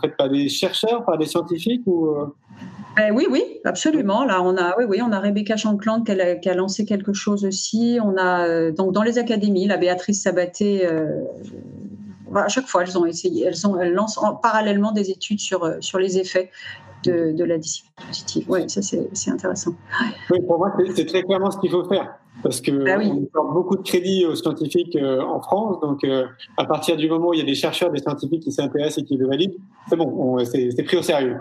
faites 0.00 0.16
par 0.16 0.28
des 0.28 0.48
chercheurs, 0.48 1.04
par 1.04 1.18
des 1.18 1.26
scientifiques 1.26 1.82
ou 1.86 2.14
ben 3.00 3.14
oui, 3.14 3.26
oui, 3.30 3.42
absolument. 3.64 4.24
Là, 4.24 4.42
on 4.42 4.58
a, 4.58 4.76
oui, 4.76 4.84
oui, 4.86 5.00
on 5.02 5.10
a 5.10 5.20
Rebecca 5.20 5.56
Shankland 5.56 6.04
qui 6.04 6.12
a, 6.48 6.54
lancé 6.54 6.84
quelque 6.84 7.14
chose 7.14 7.46
aussi. 7.46 7.98
On 8.02 8.16
a 8.18 8.46
euh, 8.46 8.72
donc 8.72 8.92
dans 8.92 9.02
les 9.02 9.16
académies, 9.16 9.66
la 9.66 9.78
Béatrice 9.78 10.22
Sabaté. 10.22 10.86
Euh, 10.86 11.22
à 12.34 12.48
chaque 12.48 12.66
fois, 12.66 12.82
elles 12.82 12.98
ont 12.98 13.06
essayé, 13.06 13.46
elles, 13.46 13.66
ont, 13.66 13.74
lancent 13.74 14.20
parallèlement 14.42 14.92
des 14.92 15.10
études 15.10 15.40
sur, 15.40 15.64
euh, 15.64 15.76
sur 15.80 15.98
les 15.98 16.18
effets 16.18 16.50
de, 17.04 17.32
de 17.32 17.44
la 17.44 17.56
discipline 17.56 17.94
positive. 18.06 18.44
Oui, 18.48 18.68
ça 18.68 18.82
c'est 18.82 19.30
intéressant. 19.30 19.72
Oui, 20.30 20.40
pour 20.46 20.58
moi, 20.58 20.76
c'est 20.94 21.06
très 21.06 21.22
clairement 21.22 21.50
ce 21.50 21.58
qu'il 21.58 21.70
faut 21.70 21.88
faire 21.88 22.18
parce 22.42 22.60
que 22.60 22.70
on 22.72 23.24
porte 23.26 23.52
beaucoup 23.52 23.76
de 23.76 23.82
crédit 23.82 24.24
aux 24.24 24.34
scientifiques 24.34 24.96
euh, 24.96 25.20
en 25.20 25.40
France. 25.40 25.80
Donc, 25.80 26.04
euh, 26.04 26.26
à 26.56 26.64
partir 26.64 26.96
du 26.96 27.08
moment 27.08 27.28
où 27.28 27.34
il 27.34 27.40
y 27.40 27.42
a 27.42 27.46
des 27.46 27.54
chercheurs, 27.54 27.90
des 27.90 28.00
scientifiques 28.00 28.42
qui 28.42 28.52
s'intéressent 28.52 28.98
et 28.98 29.04
qui 29.04 29.16
le 29.16 29.26
valident, 29.26 29.56
c'est 29.88 29.96
bon, 29.96 30.38
c'est 30.44 30.82
pris 30.84 30.96
au 30.96 31.02
sérieux. 31.02 31.36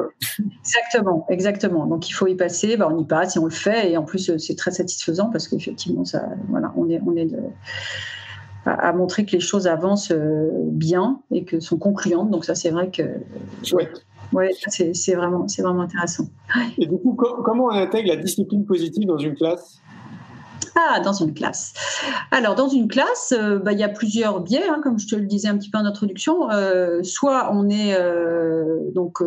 Exactement, 0.62 1.26
exactement. 1.30 1.86
Donc, 1.86 2.10
il 2.10 2.14
faut 2.14 2.28
y 2.28 2.36
passer. 2.36 2.78
Bah, 2.78 2.90
on 2.92 2.98
y 2.98 3.06
passe 3.06 3.36
et 3.36 3.40
on 3.40 3.46
le 3.46 3.52
fait. 3.52 3.92
Et 3.92 3.98
en 3.98 4.04
plus, 4.04 4.36
c'est 4.38 4.56
très 4.56 4.72
satisfaisant 4.72 5.30
parce 5.30 5.48
qu'effectivement, 5.48 6.06
ça, 6.06 6.24
voilà, 6.50 6.74
on 6.76 6.90
est, 6.90 7.02
on 7.06 7.16
est 7.16 7.26
de 7.26 7.40
à, 8.66 8.92
montrer 8.92 9.26
que 9.26 9.32
les 9.32 9.40
choses 9.40 9.68
avancent 9.68 10.12
bien 10.12 11.22
et 11.32 11.44
que 11.44 11.60
sont 11.60 11.78
concluantes. 11.78 12.30
Donc 12.30 12.46
ça, 12.46 12.56
c'est 12.56 12.70
vrai 12.72 12.92
que 12.92 13.04
chouette. 13.64 14.06
Ouais, 14.32 14.52
c'est 14.68 15.16
vraiment, 15.16 15.48
c'est 15.48 15.64
vraiment 15.64 15.82
intéressant. 15.82 16.26
Et 16.78 16.86
du 16.86 16.98
coup, 16.98 17.14
comment 17.14 17.66
on 17.66 17.72
intègre 17.72 18.10
la 18.10 18.16
discipline 18.16 18.64
positive 18.64 19.08
dans 19.08 19.18
une 19.18 19.34
classe? 19.36 19.82
Ah, 20.76 21.00
dans 21.00 21.14
une 21.14 21.34
classe. 21.34 21.74
Alors, 22.32 22.56
dans 22.56 22.68
une 22.68 22.88
classe, 22.88 23.34
euh, 23.38 23.60
bah, 23.60 23.72
il 23.72 23.80
y 23.80 23.84
a 23.84 23.90
plusieurs 23.90 24.40
biais, 24.42 24.68
hein, 24.68 24.80
comme 24.84 25.00
je 25.00 25.08
te 25.08 25.16
le 25.16 25.26
disais 25.26 25.48
un 25.48 25.58
petit 25.58 25.70
peu 25.70 25.78
en 25.78 25.86
introduction. 25.86 26.50
Euh, 26.52 27.04
soit 27.04 27.50
on 27.54 27.70
est 27.70 27.94
euh, 27.94 28.80
donc 28.94 29.20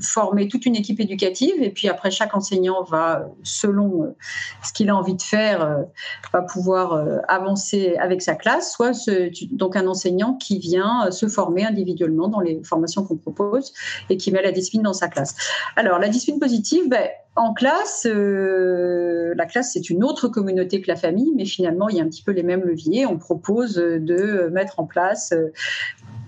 formé 0.00 0.48
toute 0.48 0.66
une 0.66 0.76
équipe 0.76 1.00
éducative, 1.00 1.54
et 1.60 1.70
puis 1.70 1.88
après 1.88 2.10
chaque 2.10 2.34
enseignant 2.34 2.82
va, 2.82 3.26
selon 3.42 4.14
ce 4.62 4.72
qu'il 4.72 4.90
a 4.90 4.96
envie 4.96 5.14
de 5.14 5.22
faire, 5.22 5.84
va 6.32 6.42
pouvoir 6.42 7.04
avancer 7.28 7.96
avec 7.98 8.22
sa 8.22 8.34
classe. 8.34 8.72
Soit 8.72 9.08
donc 9.52 9.76
un 9.76 9.86
enseignant 9.86 10.34
qui 10.34 10.58
vient 10.58 11.10
se 11.10 11.28
former 11.28 11.64
individuellement 11.64 12.28
dans 12.28 12.40
les 12.40 12.62
formations 12.64 13.04
qu'on 13.04 13.16
propose 13.16 13.72
et 14.10 14.16
qui 14.16 14.30
met 14.32 14.42
la 14.42 14.52
discipline 14.52 14.82
dans 14.82 14.92
sa 14.92 15.08
classe. 15.08 15.34
Alors, 15.76 15.98
la 15.98 16.08
discipline 16.08 16.40
positive, 16.40 16.88
ben, 16.88 17.08
en 17.36 17.52
classe, 17.52 18.06
euh, 18.08 19.34
la 19.36 19.46
classe, 19.46 19.72
c'est 19.72 19.90
une 19.90 20.04
autre 20.04 20.28
communauté 20.28 20.80
que 20.80 20.88
la 20.88 20.96
famille, 20.96 21.32
mais 21.34 21.44
finalement, 21.44 21.88
il 21.88 21.96
y 21.96 22.00
a 22.00 22.04
un 22.04 22.08
petit 22.08 22.22
peu 22.22 22.30
les 22.30 22.44
mêmes 22.44 22.62
leviers. 22.62 23.06
On 23.06 23.18
propose 23.18 23.74
de 23.74 24.48
mettre 24.52 24.78
en 24.78 24.84
place 24.84 25.32
euh, 25.32 25.52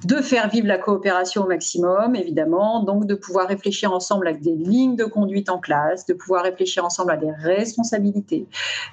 de 0.04 0.16
faire 0.16 0.48
vivre 0.48 0.66
la 0.66 0.78
coopération 0.78 1.44
au 1.44 1.46
maximum, 1.46 2.16
évidemment, 2.16 2.82
donc 2.82 3.06
de 3.06 3.14
pouvoir 3.14 3.48
réfléchir 3.48 3.92
ensemble 3.92 4.26
avec 4.28 4.42
des 4.42 4.54
lignes 4.54 4.96
de 4.96 5.04
conduite 5.04 5.48
en 5.48 5.58
classe, 5.58 6.06
de 6.06 6.14
pouvoir 6.14 6.44
réfléchir 6.44 6.84
ensemble 6.84 7.12
à 7.12 7.16
des 7.16 7.30
responsabilités, 7.30 8.46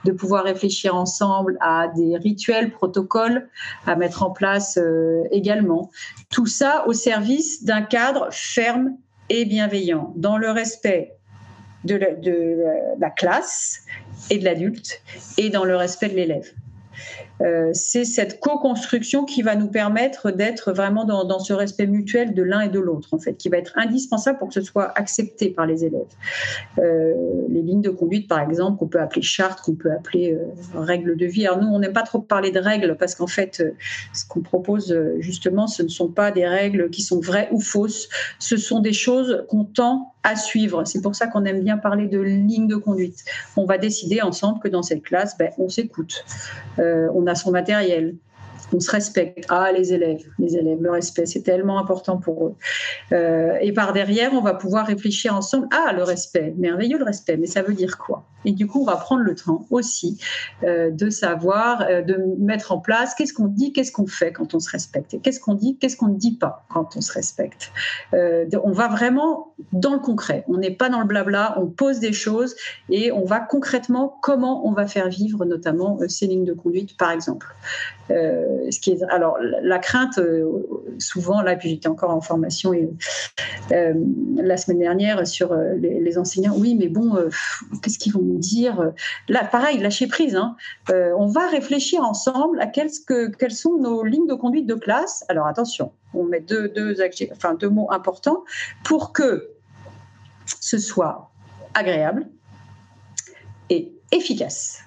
de 0.06 0.12
pouvoir 0.12 0.44
réfléchir 0.44 0.96
ensemble 0.96 1.58
à 1.62 1.88
des 1.96 2.18
rituels, 2.18 2.72
protocoles 2.72 3.50
à 3.86 3.96
mettre 3.96 4.24
en 4.24 4.32
place 4.32 4.78
euh, 4.78 5.24
également. 5.32 5.90
Tout 6.30 6.48
ça 6.48 6.86
au 6.88 6.94
service 6.94 7.64
d'un 7.64 7.82
cadre 7.82 8.28
ferme 8.32 8.96
et 9.30 9.46
bienveillant, 9.46 10.14
dans 10.16 10.38
le 10.38 10.52
respect 10.52 11.13
de 11.84 11.96
la, 13.00 13.10
classe 13.10 13.86
et 14.30 14.38
de 14.38 14.46
l'adulte 14.46 15.02
et 15.38 15.50
dans 15.50 15.66
le 15.66 15.76
respect 15.76 16.10
de 16.10 16.16
l'élève. 16.16 16.52
Euh, 17.44 17.72
c'est 17.74 18.06
cette 18.06 18.40
co-construction 18.40 19.26
qui 19.26 19.42
va 19.42 19.56
nous 19.56 19.68
permettre 19.68 20.32
d'être 20.32 20.72
vraiment 20.72 21.06
dans, 21.06 21.40
ce 21.40 21.54
respect 21.54 21.88
mutuel 21.88 22.34
de 22.34 22.44
l'un 22.44 22.62
et 22.62 22.70
de 22.70 22.80
l'autre, 22.80 23.10
en 23.12 23.20
fait, 23.20 23.34
qui 23.34 23.50
va 23.50 23.58
être 23.58 23.74
indispensable 23.76 24.38
pour 24.38 24.48
que 24.48 24.54
ce 24.54 24.62
soit 24.62 24.98
accepté 24.98 25.50
par 25.50 25.66
les 25.66 25.84
élèves. 25.84 26.02
Euh, 26.80 27.14
les 27.50 27.62
lignes 27.62 27.82
de 27.82 27.90
conduite, 27.90 28.30
par 28.30 28.40
exemple, 28.40 28.78
qu'on 28.78 28.88
peut 28.88 29.02
appeler 29.02 29.22
charte, 29.22 29.62
qu'on 29.62 29.76
peut 29.76 29.92
appeler 29.92 30.34
euh, 30.34 30.80
règles 30.80 31.18
de 31.18 31.26
vie. 31.26 31.46
Alors 31.46 31.62
nous, 31.62 31.68
on 31.68 31.80
n'aime 31.80 31.94
pas 31.94 32.04
trop 32.04 32.20
parler 32.20 32.52
de 32.52 32.60
règles 32.60 32.96
parce 32.98 33.16
qu'en 33.16 33.28
fait, 33.28 33.64
ce 34.14 34.26
qu'on 34.26 34.42
propose 34.42 34.98
justement, 35.20 35.68
ce 35.68 35.84
ne 35.84 35.90
sont 35.90 36.08
pas 36.08 36.32
des 36.32 36.48
règles 36.48 36.90
qui 36.90 37.02
sont 37.02 37.20
vraies 37.20 37.50
ou 37.52 37.60
fausses. 37.60 38.10
Ce 38.40 38.58
sont 38.58 38.80
des 38.80 38.94
choses 38.94 39.46
qu'on 39.50 39.66
tend 39.66 40.14
à 40.24 40.36
suivre. 40.38 40.86
C'est 40.86 41.02
pour 41.02 41.16
ça 41.16 41.28
qu'on 41.28 41.44
aime 41.44 41.62
bien 41.62 41.78
parler 41.78 42.08
de 42.08 42.20
ligne 42.20 42.68
de 42.68 42.78
conduite. 42.78 43.26
On 43.58 43.66
va 43.66 43.78
décider 43.78 44.22
ensemble 44.22 44.60
que 44.62 44.70
dans 44.70 44.84
cette 44.84 45.04
classe, 45.04 45.38
ben, 45.38 45.52
on 45.58 45.68
s'écoute. 45.68 46.24
on 46.78 47.28
a 47.28 47.33
son 47.36 47.52
matériel. 47.52 48.16
On 48.74 48.80
se 48.80 48.90
respecte. 48.90 49.46
Ah, 49.50 49.72
les 49.72 49.94
élèves, 49.94 50.24
les 50.40 50.56
élèves, 50.58 50.82
le 50.82 50.92
respect, 50.92 51.26
c'est 51.26 51.44
tellement 51.44 51.80
important 51.80 52.18
pour 52.18 52.48
eux. 52.48 52.56
Euh, 53.12 53.58
et 53.62 53.72
par 53.72 53.94
derrière, 53.94 54.34
on 54.34 54.42
va 54.42 54.54
pouvoir 54.54 54.88
réfléchir 54.88 55.36
ensemble. 55.36 55.68
Ah, 55.72 55.94
le 55.94 56.04
respect, 56.04 56.54
merveilleux 56.58 56.98
le 56.98 57.06
respect, 57.06 57.38
mais 57.38 57.46
ça 57.46 57.62
veut 57.62 57.74
dire 57.74 57.98
quoi? 57.98 58.26
Et 58.46 58.52
du 58.52 58.68
coup, 58.68 58.82
on 58.82 58.86
va 58.86 58.98
prendre 58.98 59.22
le 59.22 59.36
temps 59.36 59.66
aussi 59.70 60.20
euh, 60.64 60.92
de 60.92 61.10
savoir, 61.10 61.82
euh, 61.82 62.02
de 62.02 62.18
mettre 62.40 62.72
en 62.72 62.80
place 62.80 63.16
qu'est-ce 63.16 63.34
qu'on 63.34 63.48
dit, 63.48 63.74
qu'est-ce 63.74 63.92
qu'on 63.92 64.08
fait 64.08 64.32
quand 64.32 64.54
on 64.54 64.60
se 64.60 64.70
respecte, 64.70 65.14
et 65.14 65.20
qu'est-ce 65.20 65.40
qu'on 65.40 65.54
dit, 65.54 65.78
qu'est-ce 65.78 65.98
qu'on 65.98 66.08
ne 66.08 66.18
dit 66.18 66.38
pas 66.38 66.66
quand 66.70 66.96
on 66.96 67.02
se 67.02 67.12
respecte. 67.14 67.72
on 68.12 68.72
va 68.72 68.88
vraiment 68.88 69.54
dans 69.72 69.94
le 69.94 70.00
concret. 70.00 70.44
On 70.48 70.58
n'est 70.58 70.72
pas 70.72 70.90
dans 70.90 71.00
le 71.00 71.06
blabla, 71.06 71.56
on 71.60 71.68
pose 71.68 72.00
des 72.00 72.14
choses 72.14 72.56
et 72.90 73.12
on 73.12 73.26
va 73.26 73.40
concrètement 73.40 74.18
comment 74.22 74.68
on 74.68 74.72
va 74.72 74.88
faire 74.88 75.10
vivre 75.10 75.46
notamment 75.46 76.00
ces 76.08 76.28
lignes 76.28 76.46
de 76.46 76.54
conduite, 76.54 76.98
par 76.98 77.12
exemple. 77.12 77.48
Euh, 78.12 78.70
alors, 79.10 79.38
la 79.40 79.80
crainte, 79.80 80.18
euh, 80.18 80.46
souvent, 81.00 81.42
là, 81.42 81.56
puis 81.56 81.70
j'étais 81.70 81.88
encore 81.88 82.12
en 82.12 82.22
formation 82.22 82.74
et, 82.74 82.90
euh, 83.72 83.94
la 84.36 84.58
semaine 84.58 84.80
dernière 84.80 85.26
sur 85.26 85.56
les, 85.56 86.18
enseignants, 86.18 86.56
oui, 86.56 86.76
mais 86.76 86.90
bon, 86.90 87.16
qu'est-ce 87.82 87.98
qu'ils 87.98 88.14
vont 88.14 88.33
dire 88.40 88.92
Là, 89.30 89.44
pareil, 89.44 89.80
lâcher 89.80 90.08
prise. 90.08 90.36
Hein. 90.36 90.56
on 90.90 91.28
va 91.28 91.48
réfléchir 91.48 92.02
ensemble 92.04 92.60
à 92.62 92.68
quelles, 92.68 92.92
que, 93.08 93.30
quelles 93.30 93.52
sont 93.52 93.78
nos 93.78 94.04
lignes 94.04 94.28
de 94.28 94.34
conduite 94.34 94.66
de 94.66 94.76
classe. 94.76 95.26
Alors, 95.30 95.48
attention, 95.48 95.92
on 96.14 96.24
met 96.24 96.40
deux, 96.40 96.70
deux, 96.70 96.98
enfin, 97.32 97.54
deux 97.54 97.70
mots 97.70 97.92
importants 97.92 98.44
pour 98.84 99.14
que 99.14 99.50
ce 100.60 100.78
soit 100.78 101.32
agréable 101.74 102.28
et 103.70 103.94
efficace. 104.12 104.80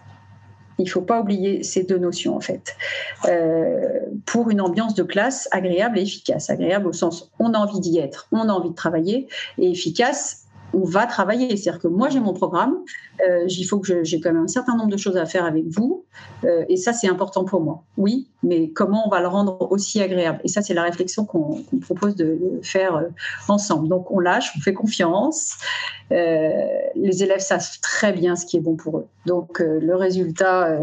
Il 0.78 0.84
ne 0.84 0.90
faut 0.90 1.02
pas 1.02 1.20
oublier 1.20 1.62
ces 1.62 1.84
deux 1.84 1.98
notions 1.98 2.36
en 2.36 2.40
fait. 2.40 2.76
Euh, 3.24 4.00
pour 4.26 4.50
une 4.50 4.60
ambiance 4.60 4.94
de 4.94 5.02
classe 5.02 5.48
agréable 5.50 5.98
et 5.98 6.02
efficace. 6.02 6.50
Agréable 6.50 6.88
au 6.88 6.92
sens 6.92 7.30
on 7.38 7.54
a 7.54 7.58
envie 7.58 7.80
d'y 7.80 7.98
être, 7.98 8.28
on 8.30 8.48
a 8.48 8.52
envie 8.52 8.70
de 8.70 8.74
travailler, 8.74 9.28
et 9.58 9.70
efficace 9.70 10.45
on 10.76 10.84
va 10.84 11.06
travailler. 11.06 11.56
C'est-à-dire 11.56 11.80
que 11.80 11.88
moi, 11.88 12.08
j'ai 12.10 12.20
mon 12.20 12.34
programme, 12.34 12.76
euh, 13.26 13.46
il 13.48 13.64
faut 13.64 13.78
que 13.78 14.04
j'ai 14.04 14.20
quand 14.20 14.32
même 14.32 14.42
un 14.42 14.48
certain 14.48 14.76
nombre 14.76 14.90
de 14.90 14.96
choses 14.96 15.16
à 15.16 15.24
faire 15.24 15.44
avec 15.44 15.64
vous, 15.68 16.04
euh, 16.44 16.64
et 16.68 16.76
ça, 16.76 16.92
c'est 16.92 17.08
important 17.08 17.44
pour 17.44 17.60
moi. 17.60 17.82
Oui, 17.96 18.28
mais 18.42 18.70
comment 18.70 19.06
on 19.06 19.10
va 19.10 19.20
le 19.20 19.28
rendre 19.28 19.70
aussi 19.72 20.02
agréable? 20.02 20.40
Et 20.44 20.48
ça, 20.48 20.60
c'est 20.60 20.74
la 20.74 20.82
réflexion 20.82 21.24
qu'on 21.24 21.62
propose 21.80 22.14
de 22.14 22.60
faire 22.62 22.96
euh, 22.96 23.08
ensemble. 23.48 23.88
Donc, 23.88 24.10
on 24.10 24.20
lâche, 24.20 24.52
on 24.56 24.60
fait 24.60 24.74
confiance. 24.74 25.54
les 26.10 27.22
élèves 27.22 27.40
savent 27.40 27.66
très 27.80 28.12
bien 28.12 28.36
ce 28.36 28.44
qui 28.46 28.56
est 28.58 28.60
bon 28.60 28.76
pour 28.76 28.98
eux. 28.98 29.06
Donc, 29.24 29.60
le 29.60 29.96
résultat 29.96 30.78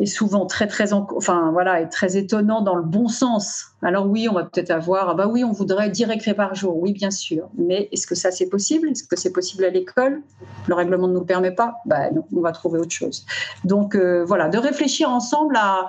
est 0.00 0.06
souvent 0.06 0.46
très 0.46 0.66
très 0.66 0.94
enfin 0.94 1.50
voilà 1.52 1.82
est 1.82 1.88
très 1.88 2.16
étonnant 2.16 2.62
dans 2.62 2.76
le 2.76 2.82
bon 2.82 3.08
sens. 3.08 3.71
Alors 3.82 4.06
oui, 4.06 4.28
on 4.28 4.34
va 4.34 4.44
peut-être 4.44 4.70
avoir 4.70 5.08
ah 5.08 5.14
bah 5.14 5.26
oui, 5.26 5.42
on 5.42 5.50
voudrait 5.52 5.90
10 5.90 6.04
récré 6.04 6.34
par 6.34 6.54
jour. 6.54 6.76
Oui, 6.76 6.92
bien 6.92 7.10
sûr. 7.10 7.48
Mais 7.58 7.88
est-ce 7.92 8.06
que 8.06 8.14
ça 8.14 8.30
c'est 8.30 8.48
possible? 8.48 8.88
Est-ce 8.90 9.04
que 9.04 9.16
c'est 9.16 9.32
possible 9.32 9.64
à 9.64 9.70
l'école? 9.70 10.22
Le 10.68 10.74
règlement 10.74 11.08
ne 11.08 11.14
nous 11.14 11.24
permet 11.24 11.50
pas? 11.50 11.76
Bah 11.86 12.10
non, 12.12 12.24
on 12.34 12.40
va 12.40 12.52
trouver 12.52 12.78
autre 12.78 12.92
chose. 12.92 13.26
Donc 13.64 13.96
euh, 13.96 14.24
voilà, 14.24 14.48
de 14.48 14.58
réfléchir 14.58 15.10
ensemble 15.10 15.56
à, 15.56 15.88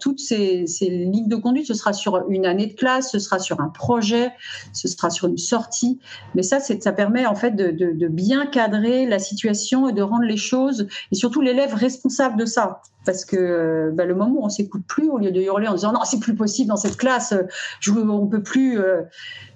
toutes 0.00 0.20
ces, 0.20 0.66
lignes 0.80 1.28
de 1.28 1.36
conduite, 1.36 1.66
ce 1.66 1.74
sera 1.74 1.92
sur 1.92 2.24
une 2.28 2.44
année 2.44 2.66
de 2.66 2.74
classe, 2.74 3.10
ce 3.10 3.18
sera 3.18 3.38
sur 3.38 3.60
un 3.60 3.68
projet, 3.68 4.32
ce 4.72 4.88
sera 4.88 5.08
sur 5.08 5.28
une 5.28 5.38
sortie. 5.38 5.98
Mais 6.34 6.42
ça 6.42 6.60
ça 6.60 6.92
permet 6.92 7.26
en 7.26 7.34
fait 7.34 7.56
de 7.56 8.08
bien 8.08 8.46
cadrer 8.46 9.06
la 9.06 9.18
situation 9.18 9.88
et 9.88 9.92
de 9.92 10.02
rendre 10.02 10.24
les 10.24 10.36
choses 10.36 10.86
et 11.10 11.14
surtout 11.14 11.40
l'élève 11.40 11.74
responsable 11.74 12.36
de 12.36 12.44
ça 12.44 12.82
parce 13.04 13.24
que 13.24 13.36
euh, 13.36 13.90
bah, 13.92 14.04
le 14.04 14.14
moment 14.14 14.40
où 14.40 14.44
on 14.44 14.48
s'écoute 14.48 14.82
plus, 14.86 15.08
au 15.08 15.18
lieu 15.18 15.30
de 15.30 15.40
hurler 15.40 15.68
en 15.68 15.74
disant 15.74 15.92
non, 15.92 16.00
c'est 16.04 16.20
plus 16.20 16.34
possible 16.34 16.68
dans 16.68 16.76
cette 16.76 16.96
classe, 16.96 17.29
je, 17.80 17.90
on 17.92 18.26
peut 18.26 18.42
plus 18.42 18.78
euh, 18.78 19.02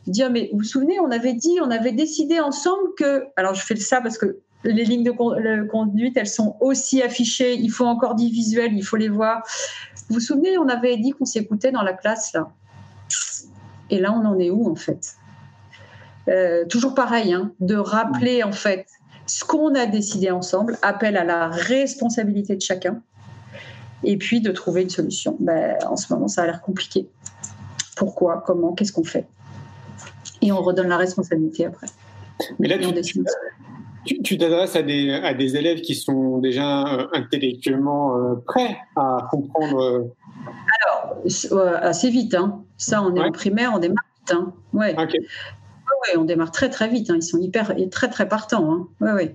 dire 0.07 0.31
mais 0.31 0.49
vous 0.53 0.59
vous 0.59 0.65
souvenez, 0.65 0.99
on 1.01 1.11
avait 1.11 1.35
dit, 1.35 1.59
on 1.63 1.71
avait 1.71 1.93
décidé 1.93 2.41
ensemble 2.41 2.95
que, 2.97 3.25
alors 3.37 3.55
je 3.55 3.63
fais 3.65 3.77
ça 3.77 4.01
parce 4.01 4.19
que 4.19 4.39
les 4.65 4.85
lignes 4.85 5.05
de 5.05 5.67
conduite, 5.67 6.17
elles 6.17 6.27
sont 6.27 6.57
aussi 6.61 7.03
affichées, 7.03 7.55
il 7.55 7.71
faut 7.71 7.85
encore 7.85 8.15
des 8.15 8.29
visuels, 8.29 8.73
il 8.73 8.83
faut 8.83 8.97
les 8.97 9.11
voir. 9.11 9.43
Vous 10.09 10.15
vous 10.15 10.21
souvenez, 10.21 10.57
on 10.57 10.69
avait 10.69 10.97
dit 10.97 11.11
qu'on 11.11 11.27
s'écoutait 11.27 11.71
dans 11.71 11.83
la 11.83 11.93
classe 11.93 12.33
là. 12.33 12.49
Et 13.91 14.01
là, 14.01 14.13
on 14.13 14.25
en 14.25 14.39
est 14.39 14.51
où 14.51 14.71
en 14.71 14.75
fait? 14.75 15.17
Euh, 16.29 16.65
Toujours 16.67 16.95
pareil, 16.95 17.35
hein, 17.35 17.53
de 17.61 17.77
rappeler 17.77 18.43
en 18.43 18.53
fait 18.53 18.87
ce 19.27 19.45
qu'on 19.45 19.75
a 19.75 19.87
décidé 19.87 20.31
ensemble, 20.31 20.79
appel 20.83 21.17
à 21.17 21.25
la 21.25 21.49
responsabilité 21.49 22.57
de 22.57 22.61
chacun 22.61 23.03
et 24.03 24.17
puis 24.17 24.41
de 24.41 24.51
trouver 24.51 24.83
une 24.83 24.91
solution. 24.91 25.37
Ben, 25.41 25.77
en 25.87 25.97
ce 25.97 26.13
moment, 26.13 26.29
ça 26.29 26.43
a 26.43 26.47
l'air 26.47 26.61
compliqué. 26.61 27.09
Pourquoi 27.97 28.43
Comment 28.47 28.73
Qu'est-ce 28.75 28.93
qu'on 28.93 29.05
fait 29.05 29.27
Et 30.43 30.53
on 30.53 30.63
redonne 30.63 30.89
la 30.89 30.97
responsabilité 30.97 31.67
après. 31.67 31.87
Mais 32.59 32.69
là, 32.69 32.77
tu, 34.05 34.39
t'adresses 34.39 34.77
à 34.77 34.83
des, 34.83 35.11
à 35.13 35.35
des 35.35 35.57
élèves 35.57 35.81
qui 35.81 35.95
sont 35.95 36.39
déjà 36.39 36.87
euh, 36.87 37.07
intellectuellement 37.13 38.17
euh, 38.17 38.35
prêts 38.47 38.77
à 38.97 39.29
comprendre. 39.31 39.81
Euh, 39.81 40.13
Alors, 40.85 41.17
assez 41.81 42.11
vite. 42.11 42.35
Hein. 42.35 42.63
Ça, 42.77 43.03
on 43.03 43.15
est 43.15 43.21
en 43.21 43.33
primaire, 43.33 43.73
on 43.75 43.79
démarre 43.79 44.05
vite. 44.19 44.33
Hein. 44.33 44.53
Ouais. 44.73 44.95
On 46.17 46.25
démarre 46.25 46.51
très 46.51 46.71
très 46.71 46.89
vite. 46.89 47.11
Hein. 47.11 47.17
Ils 47.17 47.23
sont 47.23 47.39
hyper, 47.39 47.75
très 47.91 48.09
très 48.09 48.29
partants. 48.29 48.73
Hein. 48.73 48.89
Ouais, 49.01 49.13
ouais 49.13 49.35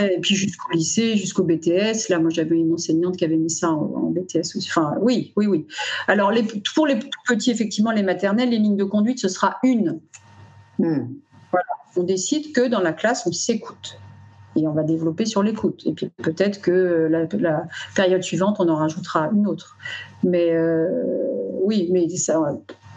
et 0.00 0.18
puis 0.20 0.34
jusqu'au 0.34 0.72
lycée, 0.72 1.16
jusqu'au 1.16 1.42
BTS. 1.42 2.08
Là, 2.08 2.18
moi, 2.18 2.30
j'avais 2.30 2.56
une 2.56 2.72
enseignante 2.72 3.16
qui 3.16 3.24
avait 3.24 3.36
mis 3.36 3.50
ça 3.50 3.70
en, 3.70 4.10
BTS 4.10 4.56
aussi. 4.56 4.68
Enfin, 4.70 4.94
oui, 5.00 5.32
oui, 5.36 5.46
oui. 5.46 5.66
Alors, 6.08 6.30
les, 6.30 6.44
pour 6.74 6.86
les 6.86 6.98
petits, 7.26 7.50
effectivement, 7.50 7.92
les 7.92 8.02
maternelles, 8.02 8.50
les 8.50 8.58
lignes 8.58 8.76
de 8.76 8.84
conduite, 8.84 9.18
ce 9.18 9.28
sera 9.28 9.58
une. 9.62 10.00
Hmm. 10.78 11.06
Voilà. 11.50 11.66
On 11.96 12.02
décide 12.02 12.52
que 12.52 12.66
dans 12.66 12.80
la 12.80 12.92
classe, 12.92 13.26
on 13.26 13.32
s'écoute. 13.32 13.98
et 14.56 14.66
on 14.66 14.72
va 14.72 14.82
développer 14.82 15.26
sur 15.26 15.42
l'écoute. 15.42 15.82
Et 15.86 15.92
puis 15.92 16.10
peut-être 16.22 16.60
que 16.60 17.08
la, 17.10 17.62
période 17.94 18.22
suivante, 18.22 18.56
on 18.58 18.68
en 18.68 18.76
rajoutera 18.76 19.30
une 19.32 19.46
autre. 19.46 19.76
Mais 20.24 20.56
oui, 21.62 21.88
mais 21.92 22.08
ça 22.10 22.40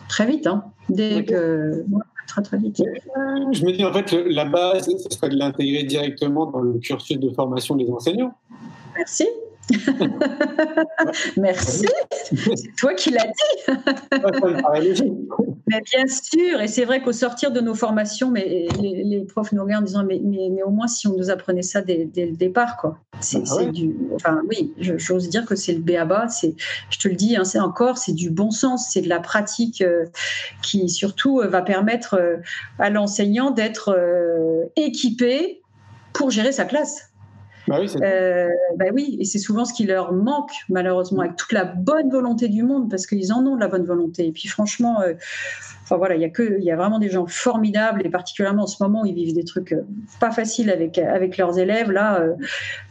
très 0.07 0.25
vite, 0.25 0.47
hein, 0.47 0.65
dès 0.89 1.25
que 1.25 1.83
très 2.27 2.41
très 2.41 2.57
vite. 2.57 2.77
Je 2.77 3.65
me 3.65 3.71
dis 3.71 3.83
en 3.83 3.93
fait 3.93 4.11
la 4.11 4.45
base, 4.45 4.85
ce 4.85 5.09
serait 5.09 5.29
de 5.29 5.37
l'intégrer 5.37 5.83
directement 5.83 6.45
dans 6.45 6.59
le 6.59 6.79
cursus 6.79 7.19
de 7.19 7.29
formation 7.31 7.75
des 7.75 7.89
enseignants. 7.89 8.33
Merci. 8.95 9.27
Merci, 11.37 11.87
c'est 12.11 12.75
toi 12.77 12.93
qui 12.93 13.11
l'as 13.11 13.25
dit. 13.25 13.63
mais 15.67 15.81
bien 15.81 16.05
sûr, 16.07 16.61
et 16.61 16.67
c'est 16.67 16.83
vrai 16.85 17.01
qu'au 17.01 17.13
sortir 17.13 17.51
de 17.51 17.61
nos 17.61 17.73
formations, 17.73 18.29
mais 18.29 18.67
les, 18.79 19.23
profs 19.27 19.53
nous 19.53 19.63
regardent 19.63 19.83
en 19.83 19.87
disant 19.87 20.03
mais, 20.03 20.19
mais, 20.21 20.63
au 20.63 20.69
moins 20.69 20.87
si 20.87 21.07
on 21.07 21.15
nous 21.15 21.29
apprenait 21.29 21.61
ça 21.61 21.81
dès, 21.81 22.09
le 22.15 22.35
départ, 22.35 22.77
quoi. 22.77 22.99
C'est 23.21 23.43
ah 23.51 23.65
du, 23.65 23.95
enfin 24.15 24.41
oui, 24.49 24.73
j'ose 24.77 25.29
dire 25.29 25.45
que 25.45 25.55
c'est 25.55 25.73
le 25.73 25.79
béaba. 25.79 26.27
C'est, 26.27 26.55
je 26.89 26.99
te 26.99 27.07
le 27.07 27.15
dis, 27.15 27.37
hein, 27.37 27.45
c'est 27.45 27.59
encore, 27.59 27.97
c'est 27.97 28.13
du 28.13 28.29
bon 28.29 28.51
sens, 28.51 28.89
c'est 28.91 29.01
de 29.01 29.09
la 29.09 29.19
pratique 29.19 29.81
euh, 29.81 30.05
qui 30.61 30.89
surtout 30.89 31.39
euh, 31.39 31.47
va 31.47 31.61
permettre 31.61 32.15
euh, 32.15 32.37
à 32.79 32.89
l'enseignant 32.89 33.51
d'être 33.51 33.97
équipé 34.75 35.61
pour 36.11 36.29
gérer 36.31 36.51
sa 36.51 36.65
classe. 36.65 37.12
Bah 37.67 37.77
oui, 37.79 37.89
euh, 38.01 38.49
bah 38.75 38.85
oui, 38.93 39.17
et 39.19 39.25
c'est 39.25 39.39
souvent 39.39 39.63
ce 39.63 39.73
qui 39.73 39.85
leur 39.85 40.11
manque, 40.11 40.51
malheureusement, 40.67 41.21
avec 41.21 41.37
toute 41.37 41.53
la 41.53 41.63
bonne 41.63 42.09
volonté 42.09 42.49
du 42.49 42.63
monde, 42.63 42.89
parce 42.89 43.07
qu'ils 43.07 43.31
en 43.31 43.45
ont 43.45 43.55
de 43.55 43.61
la 43.61 43.69
bonne 43.69 43.85
volonté. 43.85 44.27
Et 44.27 44.31
puis 44.33 44.49
franchement, 44.49 45.01
euh, 45.01 45.13
enfin 45.83 45.95
voilà, 45.95 46.15
il 46.15 46.21
y 46.21 46.25
a 46.25 46.29
que, 46.29 46.57
il 46.59 46.63
y 46.63 46.71
a 46.71 46.75
vraiment 46.75 46.99
des 46.99 47.09
gens 47.09 47.25
formidables, 47.25 48.05
et 48.05 48.09
particulièrement 48.09 48.63
en 48.63 48.67
ce 48.67 48.83
moment, 48.83 49.05
ils 49.05 49.13
vivent 49.13 49.33
des 49.33 49.45
trucs 49.45 49.71
euh, 49.71 49.85
pas 50.19 50.31
faciles 50.31 50.69
avec 50.69 50.97
avec 50.97 51.37
leurs 51.37 51.57
élèves 51.57 51.91
là. 51.91 52.21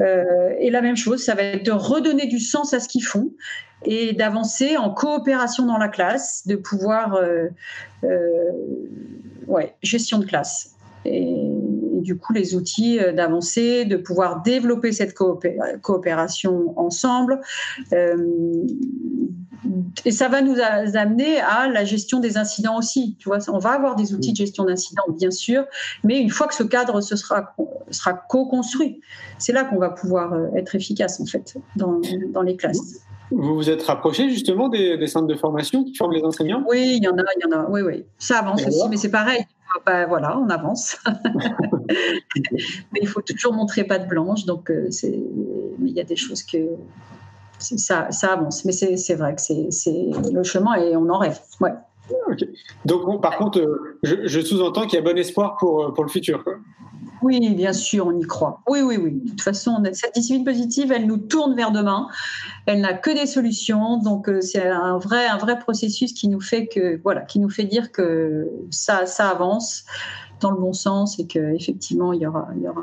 et 0.00 0.70
la 0.70 0.80
même 0.80 0.96
chose, 0.96 1.22
ça 1.22 1.34
va 1.34 1.42
être 1.42 1.66
de 1.66 1.72
redonner 1.72 2.26
du 2.26 2.38
sens 2.38 2.72
à 2.72 2.80
ce 2.80 2.88
qu'ils 2.88 3.04
font 3.04 3.30
et 3.84 4.12
d'avancer 4.12 4.76
en 4.76 4.90
coopération 4.90 5.66
dans 5.66 5.78
la 5.78 5.88
classe, 5.88 6.46
de 6.46 6.56
pouvoir, 6.56 7.20
ouais, 9.46 9.74
gestion 9.82 10.18
de 10.18 10.24
classe. 10.24 10.76
Et, 11.04 11.51
du 12.02 12.16
coup 12.16 12.32
les 12.32 12.54
outils 12.54 12.98
euh, 12.98 13.12
d'avancer, 13.12 13.84
de 13.84 13.96
pouvoir 13.96 14.42
développer 14.42 14.92
cette 14.92 15.14
coopération 15.14 16.78
ensemble. 16.78 17.40
Euh, 17.92 18.16
et 20.04 20.10
ça 20.10 20.28
va 20.28 20.42
nous 20.42 20.56
amener 20.94 21.40
à 21.40 21.68
la 21.68 21.84
gestion 21.84 22.18
des 22.18 22.36
incidents 22.36 22.78
aussi. 22.78 23.16
Tu 23.18 23.28
vois, 23.28 23.38
on 23.48 23.58
va 23.58 23.70
avoir 23.70 23.94
des 23.94 24.12
outils 24.14 24.32
de 24.32 24.36
gestion 24.36 24.64
d'incidents, 24.64 25.04
bien 25.08 25.30
sûr, 25.30 25.64
mais 26.02 26.18
une 26.18 26.30
fois 26.30 26.48
que 26.48 26.54
ce 26.54 26.64
cadre 26.64 27.00
se 27.00 27.16
sera, 27.16 27.54
co-construit, 28.28 29.00
c'est 29.38 29.52
là 29.52 29.64
qu'on 29.64 29.78
va 29.78 29.90
pouvoir 29.90 30.32
euh, 30.32 30.48
être 30.56 30.74
efficace, 30.74 31.20
en 31.20 31.26
fait, 31.26 31.56
dans 31.76 32.42
les 32.42 32.56
classes. 32.56 33.02
Vous 33.34 33.54
vous 33.54 33.70
êtes 33.70 33.82
rapproché 33.82 34.30
justement 34.30 34.68
des, 34.68 34.96
des, 34.96 35.06
centres 35.06 35.26
de 35.26 35.34
formation 35.34 35.84
qui 35.84 35.94
forment 35.94 36.12
les 36.12 36.22
enseignants? 36.22 36.64
Oui, 36.68 36.98
il 36.98 37.04
y 37.04 37.08
en 37.08 37.16
a, 37.16 37.22
il 37.36 37.42
y 37.42 37.54
en 37.54 37.58
a. 37.58 37.68
Oui, 37.68 37.80
oui. 37.82 38.04
Ça 38.18 38.38
avance 38.38 38.66
aussi, 38.66 38.88
mais 38.88 38.96
c'est 38.96 39.10
pareil. 39.10 39.46
Ben, 39.86 40.06
voilà, 40.06 40.38
on 40.38 40.48
avance. 40.50 40.98
mais 41.88 43.00
il 43.00 43.08
faut 43.08 43.22
toujours 43.22 43.54
montrer 43.54 43.84
pas 43.84 43.98
de 43.98 44.06
blanche, 44.06 44.44
donc 44.44 44.70
euh, 44.70 44.86
c'est. 44.90 45.18
Mais 45.78 45.90
il 45.90 45.96
y 45.96 46.00
a 46.00 46.04
des 46.04 46.16
choses 46.16 46.42
que 46.42 46.58
ça, 47.58 48.10
ça 48.10 48.32
avance. 48.32 48.64
Mais 48.64 48.72
c'est 48.72 49.14
vrai 49.14 49.34
que 49.34 49.40
c'est 49.40 50.10
le 50.32 50.42
chemin 50.42 50.74
et 50.74 50.94
on 50.96 51.08
en 51.08 51.18
rêve. 51.18 51.40
Ouais. 51.60 51.72
Donc, 52.84 53.22
par 53.22 53.38
contre, 53.38 53.60
euh, 53.60 53.98
je, 54.02 54.26
je 54.26 54.40
sous-entends 54.40 54.86
qu'il 54.86 54.98
y 54.98 54.98
a 54.98 55.02
bon 55.02 55.16
espoir 55.16 55.56
pour, 55.58 55.84
euh, 55.84 55.94
pour 55.94 56.04
le 56.04 56.10
futur. 56.10 56.44
Oui, 57.22 57.54
bien 57.54 57.72
sûr, 57.72 58.06
on 58.06 58.18
y 58.18 58.26
croit. 58.26 58.60
Oui, 58.68 58.80
oui, 58.82 58.96
oui. 58.96 59.20
De 59.24 59.30
toute 59.30 59.40
façon, 59.40 59.82
cette 59.92 60.14
discipline 60.14 60.44
positive, 60.44 60.92
elle 60.92 61.06
nous 61.06 61.18
tourne 61.18 61.54
vers 61.54 61.70
demain. 61.70 62.08
Elle 62.66 62.80
n'a 62.80 62.94
que 62.94 63.10
des 63.10 63.26
solutions. 63.26 63.98
Donc, 63.98 64.28
euh, 64.28 64.40
c'est 64.40 64.66
un 64.66 64.98
vrai, 64.98 65.26
un 65.26 65.38
vrai 65.38 65.58
processus 65.58 66.12
qui 66.12 66.28
nous 66.28 66.40
fait 66.40 66.66
que, 66.66 67.00
voilà, 67.02 67.22
qui 67.22 67.38
nous 67.38 67.50
fait 67.50 67.64
dire 67.64 67.92
que 67.92 68.48
ça, 68.70 69.06
ça 69.06 69.30
avance 69.30 69.84
dans 70.40 70.50
le 70.50 70.58
bon 70.58 70.72
sens 70.72 71.18
et 71.20 71.26
qu'effectivement, 71.26 72.12
il 72.12 72.22
y 72.22 72.26
aura. 72.26 72.48
Il 72.56 72.62
y 72.62 72.68
aura 72.68 72.82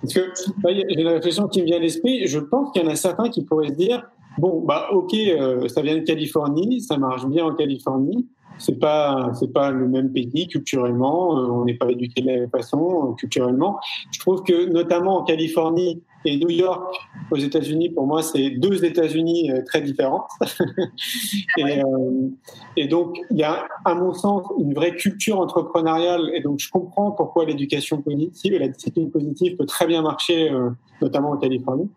Parce 0.00 0.14
que 0.14 0.20
j'ai 0.64 1.00
une 1.00 1.08
réflexion 1.08 1.46
qui 1.48 1.60
me 1.60 1.66
vient 1.66 1.76
à 1.76 1.80
l'esprit. 1.80 2.26
Je 2.26 2.38
pense 2.38 2.72
qu'il 2.72 2.82
y 2.82 2.86
en 2.86 2.90
a 2.90 2.96
certains 2.96 3.28
qui 3.28 3.44
pourraient 3.44 3.68
se 3.68 3.74
dire 3.74 4.08
bon, 4.38 4.62
bah, 4.64 4.88
ok, 4.92 5.14
euh, 5.14 5.68
ça 5.68 5.82
vient 5.82 5.96
de 5.96 6.00
Californie, 6.00 6.80
ça 6.80 6.96
marche 6.96 7.26
bien 7.26 7.44
en 7.44 7.54
Californie 7.54 8.26
c'est 8.58 8.78
pas 8.78 9.32
c'est 9.34 9.52
pas 9.52 9.70
le 9.70 9.88
même 9.88 10.12
pays 10.12 10.48
culturellement, 10.48 11.38
euh, 11.38 11.46
on 11.46 11.64
n'est 11.64 11.74
pas 11.74 11.90
éduqué 11.90 12.22
de 12.22 12.26
la 12.26 12.36
même 12.40 12.50
façon 12.50 13.10
euh, 13.10 13.14
culturellement. 13.14 13.78
Je 14.12 14.18
trouve 14.20 14.42
que 14.42 14.70
notamment 14.70 15.18
en 15.18 15.24
Californie, 15.24 16.02
et 16.24 16.36
New 16.36 16.50
York 16.50 16.96
aux 17.30 17.36
États-Unis, 17.36 17.90
pour 17.90 18.06
moi, 18.06 18.22
c'est 18.22 18.50
deux 18.50 18.84
États-Unis 18.84 19.50
euh, 19.50 19.62
très 19.64 19.80
différents. 19.80 20.26
et, 21.58 21.82
euh, 21.82 22.28
et, 22.76 22.88
donc, 22.88 23.18
il 23.30 23.38
y 23.38 23.42
a, 23.42 23.66
à 23.84 23.94
mon 23.94 24.12
sens, 24.12 24.46
une 24.58 24.74
vraie 24.74 24.94
culture 24.94 25.40
entrepreneuriale. 25.40 26.30
Et 26.34 26.40
donc, 26.40 26.60
je 26.60 26.70
comprends 26.70 27.10
pourquoi 27.12 27.44
l'éducation 27.44 28.02
positive 28.02 28.54
et 28.54 28.58
la 28.58 28.68
discipline 28.68 29.10
positive 29.10 29.56
peut 29.56 29.66
très 29.66 29.86
bien 29.86 30.02
marcher, 30.02 30.50
euh, 30.50 30.70
notamment 31.00 31.30
en 31.30 31.36
Californie. 31.36 31.88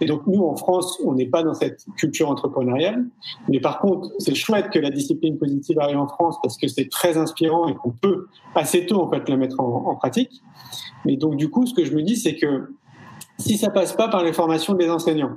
Et 0.00 0.06
donc, 0.06 0.26
nous, 0.26 0.42
en 0.42 0.56
France, 0.56 0.98
on 1.04 1.14
n'est 1.14 1.26
pas 1.26 1.42
dans 1.42 1.54
cette 1.54 1.84
culture 1.96 2.30
entrepreneuriale. 2.30 3.04
Mais 3.48 3.60
par 3.60 3.80
contre, 3.80 4.10
c'est 4.18 4.34
chouette 4.34 4.70
que 4.70 4.78
la 4.78 4.90
discipline 4.90 5.38
positive 5.38 5.78
arrive 5.80 5.98
en 5.98 6.08
France 6.08 6.36
parce 6.42 6.56
que 6.56 6.68
c'est 6.68 6.88
très 6.88 7.16
inspirant 7.16 7.68
et 7.68 7.74
qu'on 7.74 7.90
peut 7.90 8.26
assez 8.54 8.86
tôt, 8.86 9.00
en 9.00 9.10
fait, 9.10 9.28
la 9.28 9.36
mettre 9.36 9.60
en, 9.60 9.86
en 9.86 9.96
pratique. 9.96 10.42
Mais 11.04 11.16
donc, 11.16 11.36
du 11.36 11.50
coup, 11.50 11.66
ce 11.66 11.74
que 11.74 11.84
je 11.84 11.94
me 11.94 12.02
dis, 12.02 12.16
c'est 12.16 12.36
que 12.36 12.68
si 13.38 13.56
ça 13.58 13.70
passe 13.70 13.92
pas 13.92 14.08
par 14.08 14.22
les 14.22 14.32
formations 14.32 14.74
des 14.74 14.90
enseignants, 14.90 15.36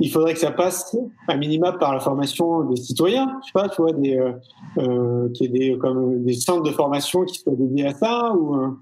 il 0.00 0.10
faudrait 0.10 0.34
que 0.34 0.40
ça 0.40 0.50
passe 0.50 0.96
à 1.28 1.36
minima 1.36 1.72
par 1.72 1.94
la 1.94 2.00
formation 2.00 2.62
des 2.64 2.76
citoyens, 2.76 3.38
je 3.42 3.46
sais 3.46 3.52
pas, 3.52 3.68
tu 3.68 3.80
vois, 3.80 3.92
des, 3.92 4.16
euh, 4.16 4.32
euh 4.78 5.28
qui 5.34 5.48
des, 5.48 5.78
comme 5.78 6.24
des 6.24 6.34
centres 6.34 6.62
de 6.62 6.70
formation 6.70 7.24
qui 7.24 7.38
soient 7.38 7.54
dédiés 7.54 7.86
à 7.86 7.94
ça 7.94 8.32
ou. 8.34 8.76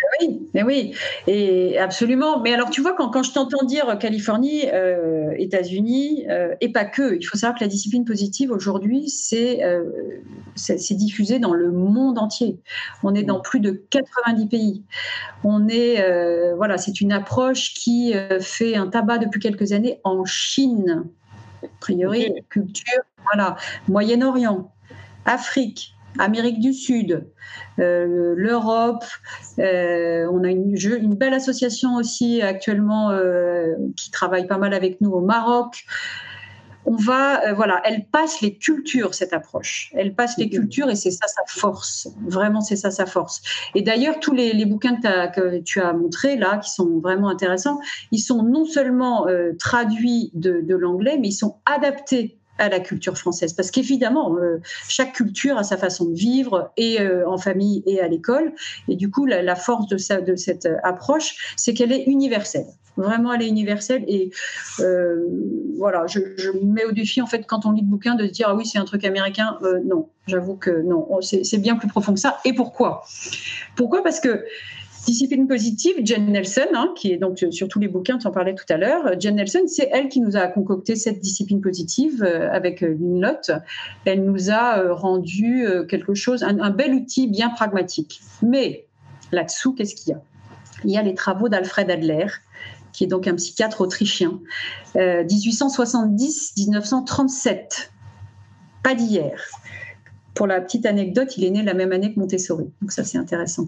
Euh, 0.00 0.26
oui, 0.26 0.48
mais 0.54 0.62
oui, 0.62 0.94
et 1.26 1.78
absolument. 1.78 2.40
Mais 2.40 2.52
alors, 2.52 2.70
tu 2.70 2.80
vois, 2.80 2.94
quand, 2.94 3.10
quand 3.10 3.22
je 3.22 3.32
t'entends 3.32 3.64
dire 3.64 3.98
Californie, 3.98 4.64
euh, 4.72 5.34
États-Unis, 5.38 6.26
euh, 6.28 6.54
et 6.60 6.70
pas 6.70 6.84
que, 6.84 7.16
il 7.16 7.24
faut 7.24 7.36
savoir 7.36 7.58
que 7.58 7.64
la 7.64 7.68
discipline 7.68 8.04
positive 8.04 8.50
aujourd'hui, 8.50 9.08
c'est 9.08 9.64
euh, 9.64 9.84
diffusé 10.90 11.38
dans 11.38 11.54
le 11.54 11.70
monde 11.70 12.18
entier. 12.18 12.60
On 13.02 13.14
est 13.14 13.22
dans 13.22 13.40
plus 13.40 13.60
de 13.60 13.82
90 13.90 14.46
pays. 14.46 14.84
On 15.44 15.68
est, 15.68 16.00
euh, 16.00 16.54
voilà, 16.56 16.78
c'est 16.78 17.00
une 17.00 17.12
approche 17.12 17.74
qui 17.74 18.14
euh, 18.14 18.40
fait 18.40 18.76
un 18.76 18.86
tabac 18.88 19.18
depuis 19.18 19.40
quelques 19.40 19.72
années 19.72 20.00
en 20.04 20.24
Chine. 20.24 21.04
A 21.62 21.66
priori, 21.80 22.32
culture, 22.48 23.02
voilà, 23.24 23.56
Moyen-Orient, 23.88 24.72
Afrique, 25.26 25.94
Amérique 26.18 26.60
du 26.60 26.72
Sud, 26.72 27.26
euh, 27.78 28.34
l'Europe. 28.36 29.04
Euh, 29.58 30.26
on 30.30 30.44
a 30.44 30.50
une, 30.50 31.14
belle 31.14 31.34
association 31.34 31.96
aussi 31.96 32.42
actuellement 32.42 33.10
euh, 33.10 33.74
qui 33.96 34.10
travaille 34.10 34.46
pas 34.46 34.58
mal 34.58 34.74
avec 34.74 35.00
nous 35.00 35.10
au 35.10 35.20
Maroc. 35.20 35.84
On 36.86 36.96
va, 36.96 37.52
voilà, 37.52 37.82
elle 37.84 38.06
passe 38.06 38.40
les 38.40 38.56
cultures, 38.56 39.14
cette 39.14 39.34
approche. 39.34 39.92
Elle 39.94 40.14
passe 40.14 40.38
les 40.38 40.48
cultures 40.48 40.88
et 40.88 40.96
c'est 40.96 41.10
ça 41.10 41.26
sa 41.26 41.42
force. 41.46 42.08
Vraiment, 42.26 42.62
c'est 42.62 42.74
ça 42.74 42.90
sa 42.90 43.04
force. 43.04 43.42
Et 43.74 43.82
d'ailleurs, 43.82 44.18
tous 44.18 44.32
les, 44.32 44.64
bouquins 44.64 44.96
que, 44.96 45.30
que, 45.30 45.58
tu 45.58 45.80
as 45.80 45.92
montrés 45.92 46.36
là, 46.36 46.56
qui 46.56 46.70
sont 46.70 46.98
vraiment 46.98 47.28
intéressants, 47.28 47.80
ils 48.12 48.20
sont 48.20 48.42
non 48.42 48.64
seulement 48.64 49.26
traduits 49.58 50.30
de, 50.32 50.62
de 50.62 50.74
l'anglais, 50.74 51.18
mais 51.20 51.28
ils 51.28 51.32
sont 51.32 51.58
adaptés 51.66 52.39
à 52.60 52.68
la 52.68 52.78
culture 52.78 53.16
française. 53.16 53.54
Parce 53.54 53.70
qu'évidemment, 53.70 54.36
euh, 54.36 54.60
chaque 54.88 55.14
culture 55.14 55.56
a 55.56 55.64
sa 55.64 55.76
façon 55.76 56.04
de 56.04 56.14
vivre, 56.14 56.70
et 56.76 57.00
euh, 57.00 57.28
en 57.28 57.38
famille 57.38 57.82
et 57.86 58.00
à 58.00 58.06
l'école. 58.06 58.52
Et 58.88 58.96
du 58.96 59.10
coup, 59.10 59.26
la, 59.26 59.56
force 59.56 59.88
de, 59.88 59.96
ça, 59.96 60.20
de 60.20 60.36
cette 60.36 60.68
approche, 60.84 61.54
c'est 61.56 61.74
qu'elle 61.74 61.90
est 61.90 62.04
universelle. 62.04 62.66
Vraiment, 62.96 63.32
elle 63.32 63.42
est 63.42 63.48
universelle. 63.48 64.04
Et 64.08 64.30
euh, 64.80 65.24
voilà, 65.78 66.06
je, 66.06 66.20
je, 66.36 66.50
mets 66.62 66.84
au 66.84 66.92
défi, 66.92 67.22
en 67.22 67.26
fait, 67.26 67.46
quand 67.46 67.64
on 67.64 67.72
lit 67.72 67.80
le 67.80 67.86
bouquin, 67.86 68.14
de 68.14 68.26
se 68.26 68.32
dire, 68.32 68.48
ah 68.50 68.54
oui, 68.54 68.66
c'est 68.66 68.78
un 68.78 68.84
truc 68.84 69.04
américain. 69.04 69.58
non, 69.84 70.08
j'avoue 70.26 70.56
que 70.56 70.82
non, 70.82 71.08
c'est 71.22 71.58
bien 71.58 71.76
plus 71.76 71.88
profond 71.88 72.12
que 72.12 72.20
ça. 72.20 72.38
Et 72.44 72.52
pourquoi? 72.52 73.04
Pourquoi? 73.74 74.02
Parce 74.02 74.20
que 74.20 74.44
Discipline 75.06 75.48
positive, 75.48 75.94
Jen 76.04 76.26
Nelson, 76.26 76.66
hein, 76.74 76.92
qui 76.94 77.10
est 77.12 77.16
donc 77.16 77.42
sur 77.50 77.68
tous 77.68 77.78
les 77.78 77.88
bouquins, 77.88 78.18
tu 78.18 78.26
en 78.26 78.30
parlais 78.30 78.54
tout 78.54 78.66
à 78.68 78.76
l'heure. 78.76 79.18
Jen 79.18 79.36
Nelson, 79.36 79.62
c'est 79.66 79.88
elle 79.92 80.08
qui 80.08 80.20
nous 80.20 80.36
a 80.36 80.46
concocté 80.46 80.94
cette 80.94 81.20
discipline 81.20 81.62
positive 81.62 82.22
euh, 82.22 82.52
avec 82.52 82.82
euh, 82.82 82.98
une 82.98 83.20
note. 83.20 83.50
Elle 84.04 84.24
nous 84.24 84.50
a 84.50 84.78
euh, 84.78 84.92
rendu 84.92 85.64
quelque 85.88 86.12
chose, 86.14 86.42
un, 86.42 86.70
bel 86.70 86.92
outil 86.94 87.28
bien 87.28 87.48
pragmatique. 87.48 88.20
Mais 88.42 88.84
là-dessous, 89.32 89.72
qu'est-ce 89.74 89.94
qu'il 89.94 90.10
y 90.12 90.14
a? 90.14 90.20
Il 90.84 90.90
y 90.90 90.96
a 90.96 91.02
les 91.02 91.14
travaux 91.14 91.48
d'Alfred 91.48 91.90
Adler, 91.90 92.26
qui 92.92 93.04
est 93.04 93.08
donc 93.08 93.26
un 93.26 93.34
psychiatre 93.34 93.80
autrichien, 93.80 94.38
1870-1937, 94.94 97.88
pas 98.82 98.94
d'hier 98.94 99.50
pour 100.34 100.46
la 100.46 100.60
petite 100.60 100.86
anecdote, 100.86 101.36
il 101.36 101.44
est 101.44 101.50
né 101.50 101.62
la 101.62 101.74
même 101.74 101.92
année 101.92 102.14
que 102.14 102.20
Montessori. 102.20 102.70
Donc 102.80 102.92
ça, 102.92 103.04
c'est 103.04 103.18
intéressant. 103.18 103.66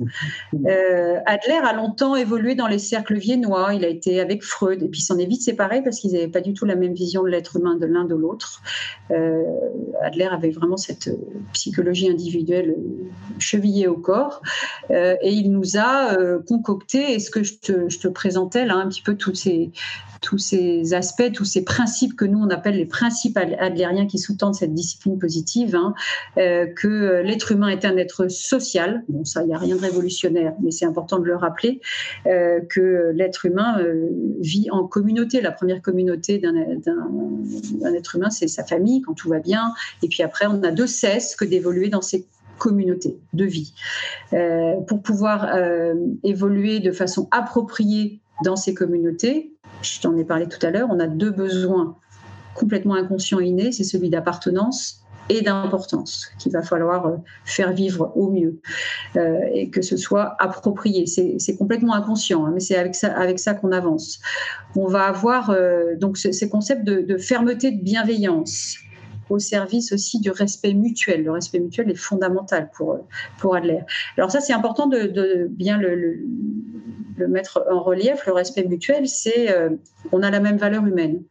Euh, 0.67 1.19
Adler 1.27 1.61
a 1.63 1.73
longtemps 1.73 2.15
évolué 2.15 2.55
dans 2.55 2.69
les 2.69 2.79
cercles 2.79 3.19
viennois. 3.19 3.75
Il 3.75 3.85
a 3.85 3.89
été 3.89 4.21
avec 4.21 4.43
Freud 4.43 4.83
et 4.83 4.89
puis 4.89 5.01
s'en 5.01 5.19
est 5.19 5.27
vite 5.27 5.43
séparé 5.43 5.83
parce 5.83 5.99
qu'ils 6.01 6.13
n'avaient 6.13 6.29
pas 6.29 6.41
du 6.41 6.55
tout 6.55 6.65
la 6.65 6.77
même 6.77 6.95
vision 6.95 7.23
de 7.25 7.29
l'être 7.29 7.57
humain 7.57 7.77
de 7.77 7.87
l'un 7.87 8.05
de 8.05 8.15
l'autre. 8.15 8.63
Euh, 9.11 9.43
Adler 10.03 10.29
avait 10.31 10.51
vraiment 10.51 10.77
cette 10.77 11.09
euh, 11.09 11.17
psychologie 11.53 12.09
individuelle 12.09 12.77
chevillée 13.39 13.89
au 13.89 13.97
corps 13.97 14.43
et 14.91 15.31
il 15.31 15.51
nous 15.53 15.77
a 15.77 16.17
concocté, 16.47 17.15
et 17.15 17.19
ce 17.19 17.31
que 17.31 17.43
je 17.43 17.55
te, 17.55 17.89
je 17.89 17.99
te 17.99 18.09
présentais 18.09 18.65
là, 18.65 18.75
un 18.77 18.89
petit 18.89 19.03
peu 19.03 19.17
toutes 19.17 19.37
ces, 19.37 19.71
tous 20.23 20.39
ces 20.39 20.95
aspects, 20.95 21.31
tous 21.35 21.45
ces 21.45 21.65
principes 21.65 22.17
que 22.17 22.25
nous 22.25 22.39
on 22.39 22.49
appelle 22.49 22.77
les 22.77 22.87
principes 22.87 23.37
adlériens 23.37 24.07
qui 24.07 24.19
sous-tendent 24.19 24.55
cette 24.55 24.73
discipline 24.73 25.19
positive, 25.19 25.77
hein, 25.77 25.95
euh, 26.39 26.67
que 26.67 27.21
l'être 27.23 27.53
humain 27.53 27.69
est 27.69 27.85
un 27.85 27.97
être 27.97 28.29
social. 28.29 29.05
Bon, 29.09 29.25
ça, 29.25 29.43
il 29.43 29.49
n'y 29.49 29.55
a 29.55 29.59
rien 29.59 29.77
de 29.77 29.81
révolutionnaire, 29.81 30.55
mais 30.63 30.71
c'est 30.71 30.87
important 30.87 31.19
de 31.19 31.25
le 31.25 31.37
rappeler, 31.37 31.81
euh, 32.27 32.61
que 32.71 33.11
l'être 33.15 33.45
humain 33.45 33.79
euh, 33.81 34.09
vit 34.41 34.71
en 34.71 34.87
communauté. 34.87 35.41
La 35.41 35.53
première 35.53 35.83
communauté 35.83 36.39
d'un 36.39 36.55
être 37.95 38.17
humain, 38.17 38.31
c'est 38.31 38.49
sa 38.49 38.65
famille 38.65 39.03
quand 39.03 39.15
tout 39.15 39.29
va 39.29 39.41
bien, 39.41 39.75
et 40.03 40.09
puis 40.09 40.23
après, 40.23 40.47
on 40.47 40.63
a 40.63 40.71
de 40.71 40.87
cesse 40.87 41.35
que 41.35 41.45
d'évoluer 41.45 41.89
dans 41.89 42.01
ces 42.01 42.27
communautés 42.59 43.19
de 43.33 43.45
vie. 43.45 43.75
pour 44.87 45.03
pouvoir 45.03 45.53
évoluer 46.23 46.79
de 46.79 46.93
façon 46.93 47.27
appropriée 47.33 48.22
dans 48.43 48.57
ces 48.57 48.75
communautés, 48.75 49.55
je 49.83 50.01
t'en 50.01 50.17
ai 50.17 50.25
parlé 50.25 50.47
tout 50.47 50.65
à 50.65 50.71
l'heure, 50.71 50.89
on 50.91 51.01
a 51.01 51.07
deux 51.07 51.31
besoins 51.31 51.97
complètement 52.55 52.95
inconscients 52.95 53.41
innés, 53.41 53.73
c'est 53.73 53.85
celui 53.85 54.11
d'appartenance 54.11 55.03
et 55.29 55.41
d'importance 55.41 56.29
qu'il 56.39 56.53
va 56.53 56.63
falloir 56.63 57.07
euh, 57.07 57.17
faire 57.45 57.73
vivre 57.73 58.13
au 58.17 58.31
mieux 58.31 58.61
euh, 59.17 59.39
et 59.53 59.71
que 59.71 59.83
ce 59.83 59.97
soit 59.97 60.37
approprié. 60.39 61.07
C'est 61.07 61.57
complètement 61.57 61.95
inconscient, 61.95 62.45
hein, 62.45 62.51
mais 62.53 62.61
c'est 62.61 62.77
avec 62.77 62.95
ça, 63.39 63.55
qu'on 63.55 63.73
avance. 63.73 64.21
On 64.77 64.87
va 64.89 65.05
avoir 65.05 65.51
euh, 65.51 65.95
donc 65.97 66.19
ces 66.19 66.49
concepts 66.49 66.85
de, 66.85 67.17
fermeté, 67.17 67.71
de 67.71 67.83
bienveillance 67.83 68.79
au 69.31 69.39
service 69.39 69.93
aussi 69.93 70.21
du 70.21 70.31
respect 70.31 70.75
mutuel. 70.75 71.25
Le 71.25 71.31
respect 71.31 71.61
mutuel 71.61 71.91
est 71.91 71.95
fondamental 71.95 72.69
pour, 72.77 72.99
pour 73.39 73.55
Adler. 73.55 73.81
Alors 74.19 74.31
ça, 74.31 74.41
c'est 74.41 74.53
important 74.53 74.87
de, 74.89 75.47
bien 75.49 75.79
le 75.79 76.19
mettre 77.27 77.65
en 77.71 77.81
relief, 77.83 78.27
le 78.27 78.33
respect 78.33 78.65
mutuel, 78.65 79.09
c'est 79.09 79.51
euh, 79.51 79.71
on 80.13 80.23
a 80.23 80.31
la 80.31 80.41
même 80.41 80.57
valeur 80.57 80.87
humaine. 80.87 81.23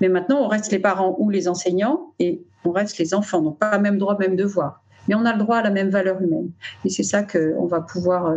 Mais 0.00 0.08
maintenant, 0.08 0.42
on 0.42 0.48
reste 0.48 0.70
les 0.72 0.78
parents 0.78 1.16
ou 1.18 1.30
les 1.30 1.48
enseignants 1.48 2.12
et 2.18 2.42
on 2.64 2.70
reste 2.70 2.98
les 2.98 3.14
enfants, 3.14 3.40
donc 3.40 3.58
pas 3.58 3.78
même 3.78 3.98
droit, 3.98 4.16
même 4.18 4.36
devoir. 4.36 4.82
Mais 5.08 5.16
on 5.16 5.24
a 5.24 5.32
le 5.32 5.38
droit 5.38 5.56
à 5.56 5.62
la 5.62 5.70
même 5.70 5.90
valeur 5.90 6.20
humaine. 6.22 6.50
Et 6.84 6.88
c'est 6.88 7.02
ça 7.02 7.24
qu'on 7.24 7.66
va 7.66 7.80
pouvoir 7.80 8.26
euh, 8.26 8.36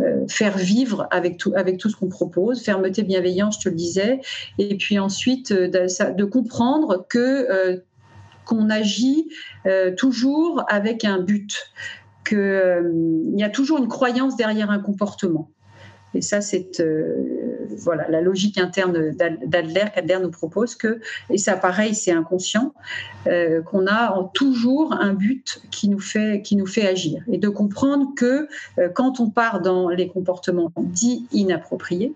euh, 0.00 0.26
faire 0.28 0.56
vivre 0.56 1.06
avec 1.10 1.36
tout, 1.36 1.52
avec 1.54 1.76
tout 1.76 1.90
ce 1.90 1.96
qu'on 1.96 2.08
propose. 2.08 2.62
Fermeté, 2.62 3.02
bienveillance, 3.02 3.56
je 3.58 3.64
te 3.64 3.68
le 3.68 3.74
disais. 3.74 4.20
Et 4.58 4.76
puis 4.76 4.98
ensuite, 4.98 5.52
de, 5.52 6.12
de 6.14 6.24
comprendre 6.24 7.06
que 7.08 7.82
qu'on 8.46 8.68
agit 8.70 9.28
toujours 9.96 10.64
avec 10.68 11.04
un 11.04 11.20
but, 11.20 11.70
qu'il 12.30 13.34
y 13.36 13.42
a 13.42 13.50
toujours 13.50 13.78
une 13.78 13.88
croyance 13.88 14.36
derrière 14.36 14.70
un 14.70 14.78
comportement. 14.78 15.50
Et 16.14 16.22
ça, 16.22 16.40
c'est 16.40 16.80
euh, 16.80 17.66
voilà 17.76 18.08
la 18.08 18.20
logique 18.20 18.58
interne 18.58 19.12
d'Adler 19.12 19.84
qu'Adler 19.94 20.18
nous 20.20 20.30
propose 20.30 20.74
que, 20.74 21.00
et 21.30 21.38
ça 21.38 21.56
pareil, 21.56 21.94
c'est 21.94 22.10
inconscient, 22.10 22.74
euh, 23.26 23.62
qu'on 23.62 23.86
a 23.86 24.30
toujours 24.34 24.92
un 24.92 25.14
but 25.14 25.62
qui 25.70 25.88
nous 25.88 26.00
fait 26.00 26.42
qui 26.42 26.56
nous 26.56 26.66
fait 26.66 26.86
agir 26.86 27.22
et 27.30 27.38
de 27.38 27.48
comprendre 27.48 28.08
que 28.16 28.48
euh, 28.78 28.88
quand 28.88 29.20
on 29.20 29.30
part 29.30 29.60
dans 29.60 29.88
les 29.88 30.08
comportements 30.08 30.72
dits 30.76 31.26
inappropriés, 31.32 32.12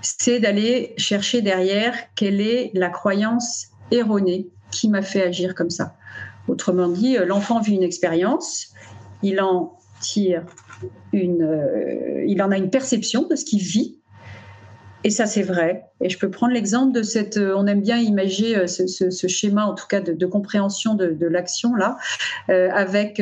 c'est 0.00 0.38
d'aller 0.38 0.94
chercher 0.96 1.42
derrière 1.42 1.94
quelle 2.14 2.40
est 2.40 2.70
la 2.74 2.88
croyance 2.88 3.68
erronée 3.90 4.48
qui 4.70 4.88
m'a 4.88 5.02
fait 5.02 5.22
agir 5.22 5.54
comme 5.54 5.70
ça. 5.70 5.96
Autrement 6.48 6.88
dit, 6.88 7.16
l'enfant 7.24 7.60
vit 7.60 7.74
une 7.74 7.82
expérience, 7.82 8.74
il 9.22 9.40
en 9.40 9.78
tire 10.00 10.44
euh, 11.14 12.24
il 12.26 12.42
en 12.42 12.50
a 12.50 12.56
une 12.56 12.70
perception 12.70 13.26
de 13.28 13.36
ce 13.36 13.44
qu'il 13.44 13.60
vit. 13.60 13.98
Et 15.06 15.10
ça, 15.10 15.26
c'est 15.26 15.42
vrai. 15.42 15.84
Et 16.00 16.08
je 16.08 16.18
peux 16.18 16.30
prendre 16.30 16.54
l'exemple 16.54 16.92
de 16.92 17.02
cette. 17.02 17.36
Euh, 17.36 17.52
on 17.58 17.66
aime 17.66 17.82
bien 17.82 17.98
imaginer 17.98 18.56
euh, 18.56 18.66
ce, 18.66 19.28
schéma, 19.28 19.66
en 19.66 19.74
tout 19.74 19.86
cas, 19.86 20.00
de, 20.00 20.26
compréhension 20.26 20.94
de, 20.94 21.26
l'action 21.26 21.74
là, 21.74 21.98
avec 22.48 23.18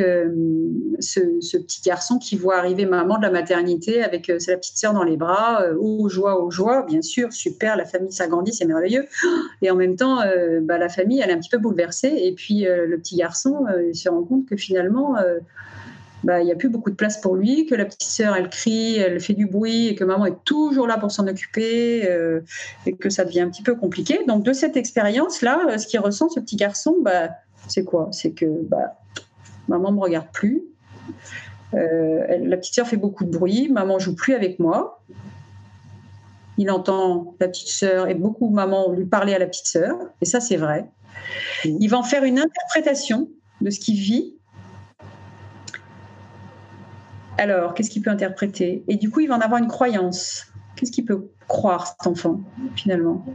ce, 0.99 1.57
petit 1.57 1.81
garçon 1.81 2.19
qui 2.19 2.37
voit 2.37 2.57
arriver 2.57 2.85
maman 2.85 3.17
de 3.17 3.23
la 3.23 3.31
maternité 3.31 4.01
avec 4.01 4.31
sa 4.39 4.55
petite 4.55 4.77
sœur 4.77 4.93
dans 4.93 5.03
les 5.03 5.17
bras. 5.17 5.65
oh 5.77 6.07
joie, 6.07 6.41
oh 6.41 6.49
joie, 6.49 6.83
bien 6.83 7.01
sûr, 7.01 7.33
super. 7.33 7.75
La 7.75 7.85
famille 7.85 8.13
s'agrandit, 8.13 8.53
c'est 8.53 8.65
merveilleux. 8.65 9.05
Et 9.61 9.69
en 9.69 9.75
même 9.75 9.97
temps, 9.97 10.19
bah, 10.61 10.77
la 10.77 10.87
famille, 10.87 11.19
elle 11.21 11.31
est 11.31 11.33
un 11.33 11.39
petit 11.39 11.49
peu 11.49 11.57
bouleversée. 11.57 12.13
Et 12.15 12.31
puis 12.31 12.61
le 12.63 12.97
petit 12.97 13.17
garçon 13.17 13.65
se 13.93 14.07
rend 14.07 14.23
compte 14.23 14.45
que 14.47 14.55
finalement 14.55 15.17
bah, 16.23 16.41
il 16.41 16.45
n'y 16.45 16.51
a 16.51 16.55
plus 16.55 16.69
beaucoup 16.69 16.89
de 16.89 16.95
place 16.95 17.19
pour 17.19 17.35
lui, 17.35 17.65
que 17.65 17.75
la 17.75 17.85
petite 17.85 18.03
sœur, 18.03 18.35
elle 18.35 18.49
crie, 18.49 18.95
elle 18.95 19.19
fait 19.19 19.33
du 19.33 19.45
bruit, 19.45 19.87
et 19.87 19.95
que 19.95 20.03
maman 20.03 20.25
est 20.25 20.43
toujours 20.45 20.87
là 20.87 20.97
pour 20.97 21.11
s'en 21.11 21.27
occuper, 21.27 22.09
euh, 22.09 22.41
et 22.85 22.93
que 22.93 23.09
ça 23.09 23.25
devient 23.25 23.41
un 23.41 23.49
petit 23.49 23.63
peu 23.63 23.75
compliqué. 23.75 24.19
Donc, 24.27 24.43
de 24.43 24.53
cette 24.53 24.77
expérience-là, 24.77 25.65
euh, 25.69 25.77
ce 25.77 25.87
qu'il 25.87 25.99
ressent, 25.99 26.29
ce 26.29 26.39
petit 26.39 26.55
garçon, 26.55 26.97
bah, 27.01 27.29
c'est 27.67 27.83
quoi? 27.83 28.09
C'est 28.11 28.31
que 28.31 28.45
bah, 28.45 28.99
maman 29.67 29.91
ne 29.91 29.97
me 29.97 30.01
regarde 30.01 30.27
plus, 30.31 30.63
euh, 31.73 32.37
la 32.41 32.57
petite 32.57 32.75
sœur 32.75 32.87
fait 32.87 32.97
beaucoup 32.97 33.25
de 33.25 33.31
bruit, 33.31 33.69
maman 33.69 33.99
joue 33.99 34.15
plus 34.15 34.33
avec 34.33 34.59
moi. 34.59 35.01
Il 36.57 36.69
entend 36.69 37.35
la 37.39 37.47
petite 37.47 37.69
sœur 37.69 38.07
et 38.07 38.13
beaucoup 38.13 38.49
maman 38.49 38.91
lui 38.91 39.05
parler 39.05 39.33
à 39.33 39.39
la 39.39 39.47
petite 39.47 39.67
sœur, 39.67 39.97
et 40.21 40.25
ça, 40.25 40.39
c'est 40.39 40.57
vrai. 40.57 40.85
Il 41.65 41.87
va 41.89 41.97
en 41.97 42.03
faire 42.03 42.23
une 42.23 42.39
interprétation 42.39 43.29
de 43.61 43.69
ce 43.69 43.79
qu'il 43.79 43.95
vit 43.95 44.35
alors, 47.37 47.73
qu'est-ce 47.73 47.89
qu'il 47.89 48.01
peut 48.01 48.09
interpréter? 48.09 48.83
Et 48.87 48.97
du 48.97 49.09
coup, 49.09 49.19
il 49.19 49.27
va 49.27 49.35
en 49.35 49.41
avoir 49.41 49.59
une 49.61 49.67
croyance. 49.67 50.47
Qu'est-ce 50.75 50.91
qu'il 50.91 51.05
peut 51.05 51.29
croire, 51.47 51.87
cet 51.87 52.07
enfant, 52.07 52.41
finalement? 52.75 53.25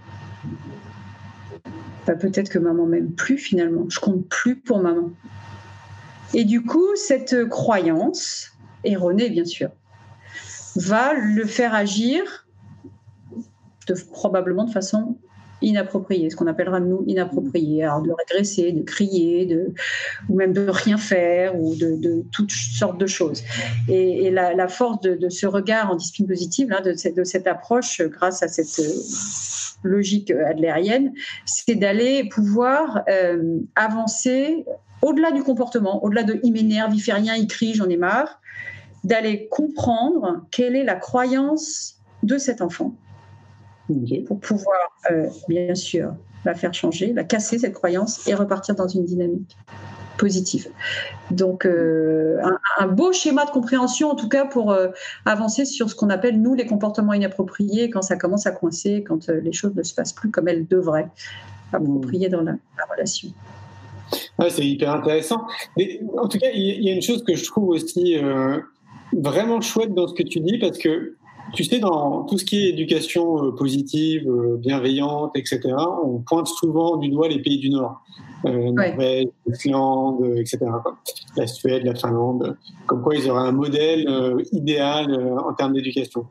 Bah, 2.06 2.14
Peut-être 2.14 2.48
que 2.48 2.58
maman 2.58 2.86
m'aime 2.86 3.12
plus, 3.12 3.38
finalement. 3.38 3.86
Je 3.88 4.00
compte 4.00 4.26
plus 4.28 4.56
pour 4.56 4.80
maman. 4.80 5.10
Et 6.34 6.44
du 6.44 6.64
coup, 6.64 6.86
cette 6.94 7.48
croyance, 7.48 8.52
erronée 8.84 9.30
bien 9.30 9.44
sûr, 9.44 9.70
va 10.76 11.14
le 11.14 11.44
faire 11.44 11.74
agir 11.74 12.46
probablement 14.12 14.64
de 14.64 14.70
façon 14.70 15.16
inapproprié, 15.62 16.30
ce 16.30 16.36
qu'on 16.36 16.46
appellera 16.46 16.80
nous 16.80 17.04
inapproprié. 17.06 17.84
Alors 17.84 18.02
de 18.02 18.12
régresser, 18.12 18.72
de 18.72 18.82
crier, 18.82 19.46
de, 19.46 19.72
ou 20.28 20.36
même 20.36 20.52
de 20.52 20.68
rien 20.68 20.96
faire, 20.96 21.56
ou 21.56 21.74
de, 21.74 22.24
toutes 22.32 22.50
sortes 22.52 22.98
de 22.98 23.06
choses. 23.06 23.42
Et, 23.88 24.30
la, 24.30 24.68
force 24.68 25.00
de, 25.00 25.28
ce 25.28 25.46
regard 25.46 25.90
en 25.90 25.96
discipline 25.96 26.26
positive, 26.26 26.74
de, 26.84 26.94
cette, 26.94 27.16
de 27.16 27.24
cette 27.24 27.46
approche, 27.46 28.02
grâce 28.02 28.42
à 28.42 28.48
cette 28.48 28.84
euh, 28.84 29.88
logique 29.88 30.30
adlérienne, 30.30 31.12
c'est 31.44 31.74
d'aller 31.74 32.28
pouvoir 32.28 33.02
euh, 33.08 33.58
avancer 33.76 34.64
au-delà 35.02 35.30
du 35.30 35.42
comportement, 35.42 36.04
au-delà 36.04 36.24
de 36.24 36.40
il 36.42 36.52
m'énerve, 36.52 36.94
il 36.94 37.00
fait 37.00 37.12
rien, 37.12 37.34
il 37.34 37.46
crie, 37.46 37.74
j'en 37.74 37.88
ai 37.88 37.96
marre, 37.96 38.40
d'aller 39.04 39.48
comprendre 39.48 40.44
quelle 40.50 40.74
est 40.74 40.84
la 40.84 40.96
croyance 40.96 41.98
de 42.22 42.36
cet 42.36 42.60
enfant 42.60 42.94
pour 44.26 44.40
pouvoir, 44.40 44.96
euh, 45.10 45.26
bien 45.48 45.74
sûr, 45.74 46.14
la 46.44 46.54
faire 46.54 46.74
changer, 46.74 47.12
la 47.12 47.24
casser, 47.24 47.58
cette 47.58 47.74
croyance, 47.74 48.26
et 48.26 48.34
repartir 48.34 48.74
dans 48.74 48.88
une 48.88 49.04
dynamique 49.04 49.56
positive. 50.18 50.68
Donc, 51.30 51.64
euh, 51.64 52.40
un, 52.78 52.88
beau 52.88 53.12
schéma 53.12 53.44
de 53.44 53.50
compréhension, 53.50 54.10
en 54.10 54.16
tout 54.16 54.28
cas, 54.28 54.44
pour 54.44 54.72
euh, 54.72 54.88
avancer 55.24 55.64
sur 55.64 55.88
ce 55.88 55.94
qu'on 55.94 56.10
appelle, 56.10 56.40
nous, 56.40 56.54
les 56.54 56.66
comportements 56.66 57.12
inappropriés, 57.12 57.88
quand 57.88 58.02
ça 58.02 58.16
commence 58.16 58.46
à 58.46 58.50
coincer, 58.50 59.04
quand 59.06 59.28
les 59.28 59.52
choses 59.52 59.74
ne 59.74 59.82
se 59.82 59.94
passent 59.94 60.12
plus 60.12 60.30
comme 60.30 60.48
elles 60.48 60.66
devraient, 60.66 61.08
appropriées 61.72 62.28
dans 62.28 62.42
la, 62.42 62.56
relation. 62.90 63.28
c'est 64.48 64.66
hyper 64.66 64.92
intéressant. 64.92 65.46
en 66.16 66.28
tout 66.28 66.38
cas, 66.38 66.48
il 66.52 66.84
y, 66.84 66.90
a 66.90 66.94
une 66.94 67.02
chose 67.02 67.22
que 67.24 67.36
je 67.36 67.44
trouve 67.44 67.68
aussi 67.68 68.16
vraiment 69.12 69.60
chouette 69.60 69.94
dans 69.94 70.08
ce 70.08 70.14
que 70.14 70.24
tu 70.24 70.40
dis, 70.40 70.58
parce 70.58 70.78
que 70.78 71.14
tu 71.54 71.64
sais, 71.64 71.78
dans 71.78 72.24
tout 72.24 72.38
ce 72.38 72.44
qui 72.44 72.64
est 72.64 72.68
éducation 72.70 73.44
euh, 73.44 73.52
positive, 73.52 74.28
euh, 74.28 74.56
bienveillante, 74.56 75.32
etc., 75.36 75.60
on 76.02 76.18
pointe 76.18 76.46
souvent 76.46 76.96
du 76.96 77.08
doigt 77.08 77.28
les 77.28 77.40
pays 77.40 77.58
du 77.58 77.70
Nord. 77.70 78.02
Euh, 78.44 78.70
Norvège, 78.70 79.26
l'Islande, 79.46 80.24
etc. 80.36 80.58
La 81.36 81.46
Suède, 81.48 81.82
la 81.84 81.96
Finlande, 81.96 82.56
comme 82.86 83.02
quoi 83.02 83.16
ils 83.16 83.28
auraient 83.28 83.48
un 83.48 83.52
modèle 83.52 84.06
euh, 84.08 84.40
idéal 84.52 85.12
en 85.44 85.52
termes 85.54 85.72
d'éducation. 85.72 86.24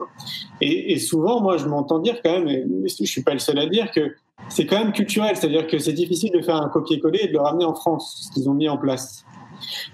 Et, 0.62 0.94
et, 0.94 1.00
souvent, 1.00 1.42
moi, 1.42 1.58
je 1.58 1.66
m'entends 1.66 2.00
dire 2.00 2.22
quand 2.24 2.32
même, 2.32 2.48
et 2.48 2.66
je 2.88 3.04
suis 3.04 3.24
pas 3.24 3.34
le 3.34 3.40
seul 3.40 3.60
à 3.60 3.66
dire, 3.66 3.92
que 3.92 4.16
c'est 4.48 4.66
quand 4.66 4.80
même 4.80 4.94
culturel, 4.94 5.36
c'est-à-dire 5.36 5.68
que 5.68 5.80
c'est 5.80 5.94
difficile 5.94 6.32
de 6.32 6.42
faire 6.42 6.56
un 6.56 6.70
copier-coller 6.70 7.20
et 7.24 7.28
de 7.28 7.34
le 7.34 7.42
ramener 7.42 7.66
en 7.66 7.74
France, 7.74 8.28
ce 8.28 8.34
qu'ils 8.34 8.50
ont 8.50 8.54
mis 8.54 8.70
en 8.70 8.78
place. 8.78 9.26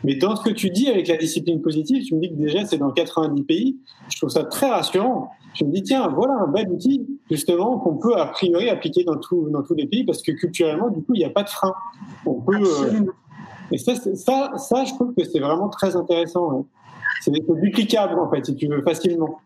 Mais 0.03 0.15
dans 0.15 0.35
ce 0.35 0.43
que 0.43 0.49
tu 0.49 0.69
dis 0.69 0.89
avec 0.89 1.07
la 1.07 1.17
discipline 1.17 1.61
positive, 1.61 2.03
tu 2.03 2.15
me 2.15 2.21
dis 2.21 2.29
que 2.29 2.35
déjà 2.35 2.65
c'est 2.65 2.77
dans 2.77 2.91
90 2.91 3.43
pays. 3.43 3.77
Je 4.09 4.17
trouve 4.17 4.29
ça 4.29 4.43
très 4.43 4.69
rassurant. 4.69 5.31
Je 5.53 5.65
me 5.65 5.71
dis, 5.71 5.83
tiens, 5.83 6.07
voilà 6.07 6.33
un 6.33 6.47
bel 6.47 6.69
outil, 6.69 7.05
justement, 7.29 7.77
qu'on 7.77 7.97
peut 7.97 8.15
a 8.15 8.25
priori 8.27 8.69
appliquer 8.69 9.03
dans, 9.03 9.17
tout, 9.17 9.49
dans 9.49 9.61
tous 9.61 9.75
les 9.75 9.85
pays 9.85 10.03
parce 10.03 10.21
que 10.21 10.31
culturellement, 10.31 10.89
du 10.89 11.01
coup, 11.03 11.13
il 11.13 11.19
n'y 11.19 11.25
a 11.25 11.29
pas 11.29 11.43
de 11.43 11.49
frein. 11.49 11.73
On 12.25 12.41
peut. 12.41 12.55
Euh, 12.55 13.01
et 13.71 13.77
ça, 13.77 13.95
ça, 13.95 14.51
ça, 14.57 14.83
je 14.85 14.93
trouve 14.93 15.13
que 15.15 15.23
c'est 15.23 15.39
vraiment 15.39 15.69
très 15.69 15.95
intéressant. 15.95 16.65
C'est 17.21 17.31
duplicable, 17.31 18.19
en 18.19 18.29
fait, 18.29 18.45
si 18.45 18.55
tu 18.55 18.67
veux, 18.67 18.81
facilement. 18.81 19.39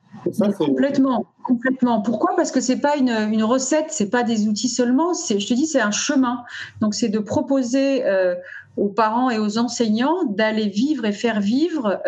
complètement, 0.57 1.25
complètement. 1.43 2.01
Pourquoi? 2.01 2.35
Parce 2.35 2.51
que 2.51 2.59
c'est 2.61 2.79
pas 2.79 2.97
une, 2.97 3.09
une 3.09 3.43
recette, 3.43 3.87
c'est 3.89 4.09
pas 4.09 4.23
des 4.23 4.47
outils 4.47 4.69
seulement. 4.69 5.13
Je 5.13 5.45
te 5.45 5.53
dis, 5.53 5.67
c'est 5.67 5.81
un 5.81 5.91
chemin. 5.91 6.43
Donc, 6.81 6.95
c'est 6.95 7.09
de 7.09 7.19
proposer 7.19 8.05
euh, 8.05 8.33
aux 8.77 8.89
parents 8.89 9.29
et 9.29 9.39
aux 9.39 9.57
enseignants 9.57 10.23
d'aller 10.25 10.69
vivre 10.69 11.05
et 11.05 11.11
faire 11.11 11.41
vivre. 11.41 11.99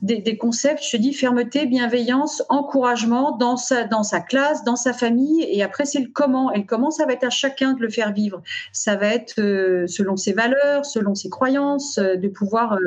Des, 0.00 0.36
concepts, 0.36 0.84
je 0.84 0.92
te 0.92 0.96
dis, 0.96 1.12
fermeté, 1.12 1.66
bienveillance, 1.66 2.44
encouragement 2.48 3.36
dans 3.36 3.56
sa, 3.56 3.82
dans 3.82 4.04
sa 4.04 4.20
classe, 4.20 4.62
dans 4.62 4.76
sa 4.76 4.92
famille. 4.92 5.42
Et 5.50 5.60
après, 5.60 5.86
c'est 5.86 5.98
le 5.98 6.06
comment. 6.12 6.52
Et 6.52 6.58
le 6.58 6.64
comment, 6.64 6.92
ça 6.92 7.04
va 7.04 7.14
être 7.14 7.24
à 7.24 7.30
chacun 7.30 7.72
de 7.72 7.80
le 7.80 7.88
faire 7.88 8.12
vivre. 8.12 8.40
Ça 8.72 8.94
va 8.94 9.08
être 9.08 9.40
euh, 9.40 9.88
selon 9.88 10.16
ses 10.16 10.32
valeurs, 10.32 10.86
selon 10.86 11.16
ses 11.16 11.28
croyances, 11.30 11.98
euh, 11.98 12.14
de 12.14 12.28
pouvoir 12.28 12.74
euh, 12.74 12.78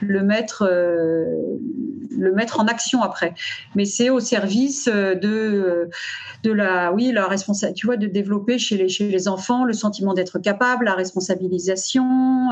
le, 0.00 0.24
mettre, 0.24 0.68
le 0.68 2.32
mettre 2.32 2.58
en 2.58 2.66
action 2.66 3.00
après. 3.00 3.34
Mais 3.76 3.84
c'est 3.84 4.10
au 4.10 4.18
service 4.18 4.86
de, 4.86 5.88
de 6.42 6.52
la, 6.52 6.92
oui, 6.92 7.12
la 7.12 7.28
responsabilité, 7.28 7.78
tu 7.78 7.86
vois, 7.86 7.96
de 7.96 8.08
développer 8.08 8.58
chez 8.58 8.76
les, 8.76 8.88
chez 8.88 9.08
les 9.08 9.28
enfants 9.28 9.64
le 9.64 9.72
sentiment 9.72 10.14
d'être 10.14 10.40
capable, 10.40 10.86
la 10.86 10.94
responsabilisation, 10.94 12.50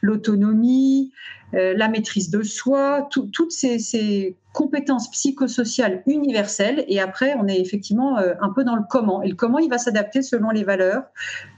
l'autonomie. 0.00 1.12
Euh, 1.54 1.74
la 1.76 1.88
maîtrise 1.88 2.30
de 2.30 2.42
soi, 2.42 3.08
toutes 3.10 3.50
ces, 3.50 4.36
compétences 4.52 5.08
psychosociales 5.12 6.02
universelles. 6.06 6.84
Et 6.88 7.00
après, 7.00 7.34
on 7.40 7.46
est 7.46 7.60
effectivement 7.60 8.18
euh, 8.18 8.34
un 8.40 8.50
peu 8.50 8.64
dans 8.64 8.74
le 8.74 8.82
comment. 8.88 9.22
Et 9.22 9.28
le 9.28 9.36
comment, 9.36 9.58
il 9.58 9.70
va 9.70 9.78
s'adapter 9.78 10.22
selon 10.22 10.50
les 10.50 10.64
valeurs 10.64 11.02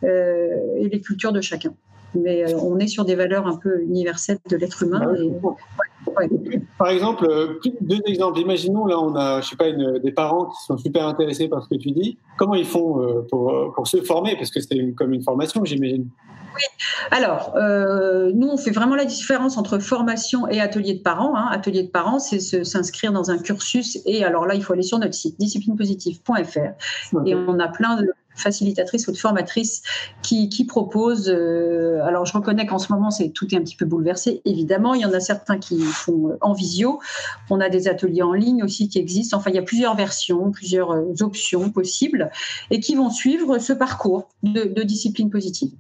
euh, 0.05 0.49
et 0.77 0.89
les 0.89 1.01
cultures 1.01 1.33
de 1.33 1.41
chacun. 1.41 1.73
Mais 2.15 2.55
on 2.55 2.79
est 2.79 2.89
sur 2.89 3.07
des 3.07 3.15
valeurs 3.15 3.47
un 3.47 3.57
peu 3.57 3.81
universelles 3.81 4.37
de 4.51 4.57
l'être 4.57 4.83
humain. 4.83 5.15
Ah 6.15 6.21
par 6.79 6.91
exemple, 6.91 7.27
deux 7.81 8.01
exemples. 8.05 8.41
Imaginons, 8.41 8.85
là, 8.85 9.01
on 9.01 9.17
a, 9.17 9.41
je 9.41 9.49
sais 9.49 9.57
pas, 9.57 9.73
des 9.73 10.13
parents 10.13 10.45
qui 10.45 10.63
sont 10.67 10.77
super 10.77 11.07
intéressés 11.07 11.49
par 11.49 11.63
ce 11.65 11.71
que 11.71 11.77
tu 11.77 11.93
dis. 11.93 12.19
Comment 12.37 12.55
ils 12.55 12.67
font 12.67 13.25
pour, 13.31 13.73
pour 13.75 13.87
se 13.87 14.03
former? 14.03 14.37
Parce 14.37 14.51
que 14.51 14.61
c'est 14.61 14.93
comme 14.95 15.15
une 15.15 15.23
formation, 15.23 15.65
j'imagine. 15.65 16.11
Oui. 16.55 16.63
Alors, 17.11 17.55
euh, 17.57 18.31
nous, 18.35 18.49
on 18.49 18.57
fait 18.57 18.71
vraiment 18.71 18.95
la 18.95 19.05
différence 19.05 19.57
entre 19.57 19.79
formation 19.79 20.49
et 20.49 20.61
atelier 20.61 20.95
de 20.95 21.03
parents. 21.03 21.37
Hein. 21.37 21.49
Atelier 21.51 21.83
de 21.83 21.91
parents, 21.91 22.19
c'est 22.19 22.65
s'inscrire 22.65 23.13
dans 23.13 23.31
un 23.31 23.39
cursus. 23.39 23.99
Et 24.07 24.25
alors 24.25 24.47
là, 24.47 24.55
il 24.55 24.63
faut 24.63 24.73
aller 24.73 24.83
sur 24.83 24.99
notre 24.99 25.15
site 25.15 25.39
disciplinepositive.fr. 25.39 26.59
Et 27.27 27.35
on 27.35 27.59
a 27.59 27.69
plein 27.69 27.97
de 27.97 28.13
facilitatrices 28.37 29.09
ou 29.09 29.13
de 29.13 29.17
formatrices 29.17 29.83
qui, 30.23 30.49
qui 30.49 30.65
proposent. 30.65 31.29
Euh, 31.29 32.01
alors, 32.05 32.27
je 32.27 32.33
reconnais 32.33 32.67
qu'en 32.67 32.79
ce 32.79 32.93
moment, 32.93 33.11
c'est 33.11 33.31
tout 33.31 33.53
est 33.55 33.59
un 33.59 33.63
petit 33.63 33.77
peu 33.77 33.85
bouleversé. 33.85 34.43
Évidemment, 34.45 34.95
il 34.95 35.03
y 35.03 35.07
en 35.07 35.13
a 35.13 35.21
certains 35.21 35.59
qui 35.59 35.81
font 35.81 36.37
en 36.41 36.53
visio. 36.53 37.01
On 37.51 37.61
a 37.61 37.69
des 37.69 37.89
ateliers 37.89 38.23
en 38.23 38.33
ligne 38.33 38.63
aussi 38.63 38.89
qui 38.89 38.99
existent. 38.99 39.37
Enfin, 39.37 39.51
il 39.51 39.57
y 39.57 39.59
a 39.59 39.63
plusieurs 39.63 39.97
versions, 39.97 40.51
plusieurs 40.51 40.93
euh, 40.93 41.15
options 41.21 41.71
possibles 41.71 42.31
et 42.71 42.81
qui 42.81 42.95
vont 42.95 43.11
suivre 43.11 43.59
ce 43.59 43.73
parcours 43.73 44.29
de, 44.43 44.83
discipline 44.83 45.31
positive. 45.31 45.71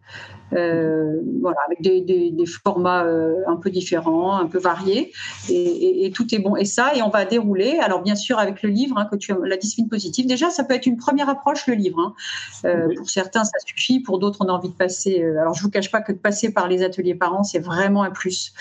Euh, 0.53 1.21
voilà, 1.41 1.57
avec 1.67 1.81
des, 1.81 2.35
formats 2.47 3.05
euh, 3.05 3.37
un 3.47 3.57
peu 3.57 3.71
différents, 3.71 4.37
un 4.37 4.47
peu 4.47 4.59
variés, 4.59 5.13
et, 5.49 6.11
tout 6.15 6.35
est 6.35 6.39
bon. 6.39 6.57
Et 6.57 6.67
ça, 6.67 6.95
et 6.95 7.03
on 7.03 7.09
va 7.09 7.25
dérouler. 7.25 7.79
Alors 7.81 8.03
bien 8.03 8.15
sûr, 8.15 8.39
avec 8.39 8.63
le 8.63 8.69
livre 8.69 8.99
hein, 8.99 9.09
que 9.11 9.17
tu 9.17 9.33
la 9.45 9.57
discipline 9.57 9.89
positive. 9.89 10.27
Déjà, 10.27 10.51
ça 10.51 10.65
peut 10.65 10.75
être 10.75 10.87
une 10.87 10.99
première 10.99 11.29
approche 11.29 11.67
le 11.67 11.75
livre. 11.75 11.99
Hein. 12.01 12.15
Euh, 12.65 12.89
Pour 12.97 13.11
certains, 13.11 13.45
ça 13.45 13.59
suffit. 13.65 14.01
Pour 14.01 14.19
d'autres, 14.19 14.39
on 14.41 14.49
a 14.49 14.53
envie 14.53 14.69
de 14.69 14.75
passer. 14.75 15.23
Euh, 15.23 15.41
alors 15.41 15.55
je 15.55 15.63
vous 15.63 15.71
cache 15.71 15.91
pas 15.91 16.01
que 16.01 16.13
de 16.13 16.19
passer 16.19 16.53
par 16.53 16.69
les 16.69 16.83
ateliers 16.83 17.15
parents, 17.15 17.43
c'est 17.43 17.59
vraiment 17.59 18.03
un 18.03 18.11
plus. 18.11 18.53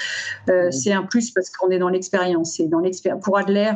Euh, 0.50 0.72
C'est 0.72 0.94
un 0.94 1.04
plus 1.04 1.32
parce 1.32 1.50
qu'on 1.50 1.70
est 1.70 1.80
dans 1.80 1.90
l'expérience. 1.90 2.60
Et 2.60 2.68
dans 2.68 2.80
l'expérience. 2.80 3.24
Pour 3.24 3.38
Adler, 3.38 3.72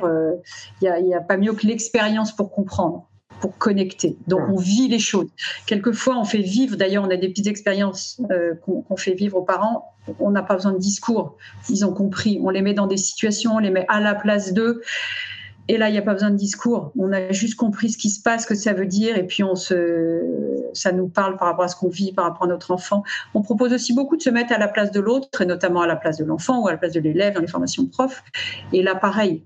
il 0.81 1.03
n'y 1.03 1.13
a, 1.13 1.17
a 1.17 1.21
pas 1.21 1.37
mieux 1.37 1.53
que 1.53 1.65
l'expérience 1.67 2.35
pour 2.35 2.51
comprendre 2.51 3.07
pour 3.39 3.57
connecter. 3.57 4.17
Donc 4.27 4.41
on 4.49 4.57
vit 4.57 4.87
les 4.87 4.99
choses. 4.99 5.27
Quelquefois, 5.65 6.17
on 6.17 6.23
fait 6.23 6.41
vivre, 6.41 6.77
d'ailleurs, 6.77 7.03
on 7.03 7.09
a 7.09 7.17
des 7.17 7.29
petites 7.29 7.47
expériences 7.47 8.21
euh, 8.31 8.55
qu'on 8.55 8.97
fait 8.97 9.13
vivre 9.13 9.37
aux 9.37 9.43
parents. 9.43 9.93
On 10.19 10.31
n'a 10.31 10.43
pas 10.43 10.55
besoin 10.55 10.71
de 10.71 10.77
discours. 10.79 11.37
Ils 11.69 11.85
ont 11.85 11.93
compris. 11.93 12.39
On 12.43 12.49
les 12.49 12.61
met 12.61 12.73
dans 12.73 12.87
des 12.87 12.97
situations, 12.97 13.55
on 13.55 13.59
les 13.59 13.71
met 13.71 13.85
à 13.89 13.99
la 13.99 14.15
place 14.15 14.53
d'eux. 14.53 14.81
Et 15.67 15.77
là, 15.77 15.89
il 15.89 15.93
n'y 15.93 15.97
a 15.97 16.01
pas 16.01 16.13
besoin 16.13 16.29
de 16.29 16.35
discours. 16.35 16.91
On 16.97 17.11
a 17.11 17.31
juste 17.31 17.55
compris 17.55 17.89
ce 17.89 17.97
qui 17.97 18.09
se 18.09 18.21
passe, 18.21 18.43
ce 18.43 18.47
que 18.47 18.55
ça 18.55 18.73
veut 18.73 18.85
dire, 18.85 19.17
et 19.17 19.25
puis 19.25 19.43
on 19.43 19.55
se, 19.55 20.21
ça 20.73 20.91
nous 20.91 21.07
parle 21.07 21.37
par 21.37 21.47
rapport 21.47 21.65
à 21.65 21.67
ce 21.67 21.75
qu'on 21.75 21.89
vit, 21.89 22.13
par 22.13 22.25
rapport 22.25 22.43
à 22.43 22.47
notre 22.47 22.71
enfant. 22.71 23.03
On 23.33 23.41
propose 23.41 23.73
aussi 23.73 23.93
beaucoup 23.93 24.15
de 24.15 24.21
se 24.21 24.29
mettre 24.29 24.53
à 24.53 24.57
la 24.57 24.67
place 24.67 24.91
de 24.91 24.99
l'autre, 24.99 25.41
et 25.41 25.45
notamment 25.45 25.81
à 25.81 25.87
la 25.87 25.95
place 25.95 26.17
de 26.17 26.25
l'enfant 26.25 26.61
ou 26.61 26.67
à 26.67 26.71
la 26.71 26.77
place 26.77 26.93
de 26.93 26.99
l'élève 26.99 27.33
dans 27.33 27.41
les 27.41 27.47
formations 27.47 27.85
prof. 27.87 28.23
Et 28.73 28.83
là, 28.83 28.95
pareil, 28.95 29.41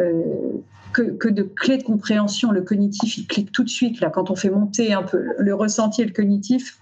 euh, 0.00 0.22
que, 0.92 1.28
de 1.28 1.42
clés 1.42 1.78
de 1.78 1.84
compréhension. 1.84 2.50
Le 2.50 2.62
cognitif, 2.62 3.18
il 3.18 3.26
clique 3.26 3.52
tout 3.52 3.64
de 3.64 3.68
suite. 3.68 4.00
Là, 4.00 4.10
quand 4.10 4.30
on 4.30 4.36
fait 4.36 4.50
monter 4.50 4.92
un 4.92 5.02
peu 5.02 5.22
le 5.38 5.54
ressenti 5.54 6.02
et 6.02 6.04
le 6.04 6.12
cognitif, 6.12 6.79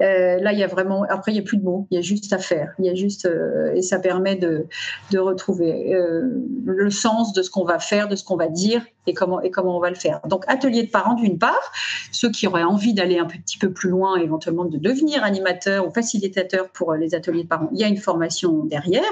euh, 0.00 0.38
là, 0.38 0.52
il 0.52 0.58
y 0.58 0.64
a 0.64 0.66
vraiment. 0.66 1.04
Après, 1.08 1.32
il 1.32 1.34
n'y 1.34 1.40
a 1.40 1.44
plus 1.44 1.56
de 1.56 1.64
mots. 1.64 1.86
Il 1.90 1.96
y 1.96 1.98
a 1.98 2.02
juste 2.02 2.32
à 2.32 2.38
faire. 2.38 2.74
Il 2.78 2.84
y 2.84 2.88
a 2.88 2.94
juste 2.94 3.26
euh, 3.26 3.74
et 3.74 3.82
ça 3.82 3.98
permet 3.98 4.36
de, 4.36 4.66
de 5.10 5.18
retrouver 5.18 5.94
euh, 5.94 6.22
le 6.64 6.90
sens 6.90 7.32
de 7.32 7.42
ce 7.42 7.50
qu'on 7.50 7.64
va 7.64 7.78
faire, 7.78 8.08
de 8.08 8.16
ce 8.16 8.24
qu'on 8.24 8.36
va 8.36 8.48
dire 8.48 8.84
et 9.06 9.14
comment 9.14 9.40
et 9.40 9.50
comment 9.50 9.76
on 9.76 9.80
va 9.80 9.90
le 9.90 9.96
faire. 9.96 10.20
Donc, 10.26 10.44
atelier 10.48 10.82
de 10.82 10.90
parents 10.90 11.14
d'une 11.14 11.38
part, 11.38 11.72
ceux 12.12 12.30
qui 12.30 12.46
auraient 12.46 12.62
envie 12.64 12.94
d'aller 12.94 13.18
un 13.18 13.26
petit 13.26 13.58
peu 13.58 13.70
plus 13.70 13.90
loin, 13.90 14.16
éventuellement 14.16 14.64
de 14.64 14.78
devenir 14.78 15.24
animateur 15.24 15.86
ou 15.86 15.90
facilitateur 15.90 16.68
pour 16.70 16.94
les 16.94 17.14
ateliers 17.14 17.44
de 17.44 17.48
parents. 17.48 17.68
Il 17.72 17.78
y 17.78 17.84
a 17.84 17.88
une 17.88 17.98
formation 17.98 18.64
derrière, 18.64 19.02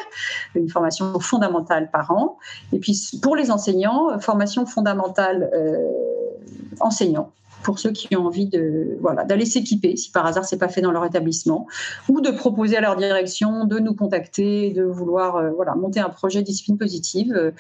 une 0.55 0.69
formation 0.69 1.19
fondamentale 1.21 1.91
parents. 1.91 2.39
Et 2.73 2.79
puis 2.79 2.99
pour 3.23 3.37
les 3.37 3.51
enseignants, 3.51 4.19
formation 4.19 4.67
fondamentale 4.67 5.51
enseignants 6.81 7.33
pour 7.63 7.79
ceux 7.79 7.91
qui 7.91 8.15
ont 8.17 8.27
envie 8.27 8.47
de 8.47 8.99
voilà 9.01 9.25
d'aller 9.25 9.47
s'équiper 9.47 9.97
si 9.97 10.11
par 10.11 10.27
hasard 10.27 10.45
c'est 10.45 10.59
pas 10.59 10.69
fait 10.69 10.81
dans 10.81 10.93
leur 10.93 11.05
établissement 11.05 11.67
ou 12.09 12.21
de 12.21 12.31
proposer 12.31 12.77
à 12.77 12.81
leur 12.81 12.97
direction 12.97 13.65
de 13.65 13.79
nous 13.79 13.95
contacter 13.95 14.71
de 14.71 14.83
vouloir 14.83 15.37
euh, 15.37 15.51
voilà 15.51 15.75
monter 15.75 16.01
un 16.01 16.09
projet 16.09 16.43
discipline 16.43 16.79
positive 16.79 17.33
euh, 17.35 17.51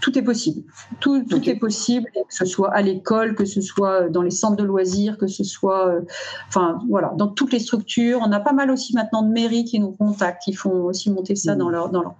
tout 0.00 0.16
est 0.18 0.22
possible. 0.22 0.62
Tout, 1.00 1.24
tout 1.24 1.48
est 1.48 1.56
possible, 1.56 2.06
que 2.14 2.20
ce 2.28 2.44
soit 2.44 2.72
à 2.72 2.82
l'école, 2.82 3.34
que 3.34 3.44
ce 3.44 3.60
soit 3.60 4.08
dans 4.08 4.22
les 4.22 4.30
centres 4.30 4.56
de 4.56 4.62
loisirs, 4.62 5.18
que 5.18 5.26
ce 5.26 5.42
soit, 5.42 5.88
euh, 5.88 6.00
enfin 6.48 6.78
voilà, 6.88 7.12
dans 7.16 7.28
toutes 7.28 7.52
les 7.52 7.58
structures. 7.58 8.20
On 8.22 8.30
a 8.30 8.40
pas 8.40 8.52
mal 8.52 8.70
aussi 8.70 8.94
maintenant 8.94 9.22
de 9.22 9.32
mairies 9.32 9.64
qui 9.64 9.80
nous 9.80 9.92
contactent, 9.92 10.42
qui 10.42 10.52
font 10.52 10.84
aussi 10.84 11.10
monter 11.10 11.34
ça 11.34 11.56
dans 11.56 11.70
leur, 11.70 11.88
dans 11.88 12.02
leur 12.02 12.14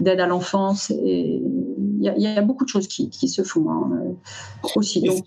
d'aide 0.00 0.20
à 0.20 0.26
l'enfance. 0.26 0.90
Et 0.90 1.42
il 2.16 2.22
y, 2.22 2.26
a 2.26 2.42
beaucoup 2.42 2.64
de 2.64 2.68
choses 2.68 2.88
qui, 2.88 3.10
qui 3.10 3.28
se 3.28 3.42
font 3.42 3.70
hein, 3.70 3.90
aussi. 4.74 5.02
Donc, 5.02 5.24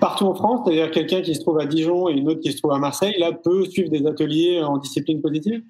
partout 0.00 0.26
en 0.26 0.34
France, 0.34 0.60
c'est-à-dire 0.64 0.90
quelqu'un 0.90 1.22
qui 1.22 1.34
se 1.34 1.40
trouve 1.40 1.58
à 1.58 1.66
Dijon 1.66 2.08
et 2.08 2.12
une 2.12 2.28
autre 2.28 2.40
qui 2.40 2.52
se 2.52 2.58
trouve 2.58 2.72
à 2.72 2.78
Marseille, 2.78 3.14
là 3.18 3.32
peut 3.32 3.64
suivre 3.64 3.90
des 3.90 4.06
ateliers 4.06 4.62
en 4.62 4.78
discipline 4.78 5.20
positive? 5.20 5.62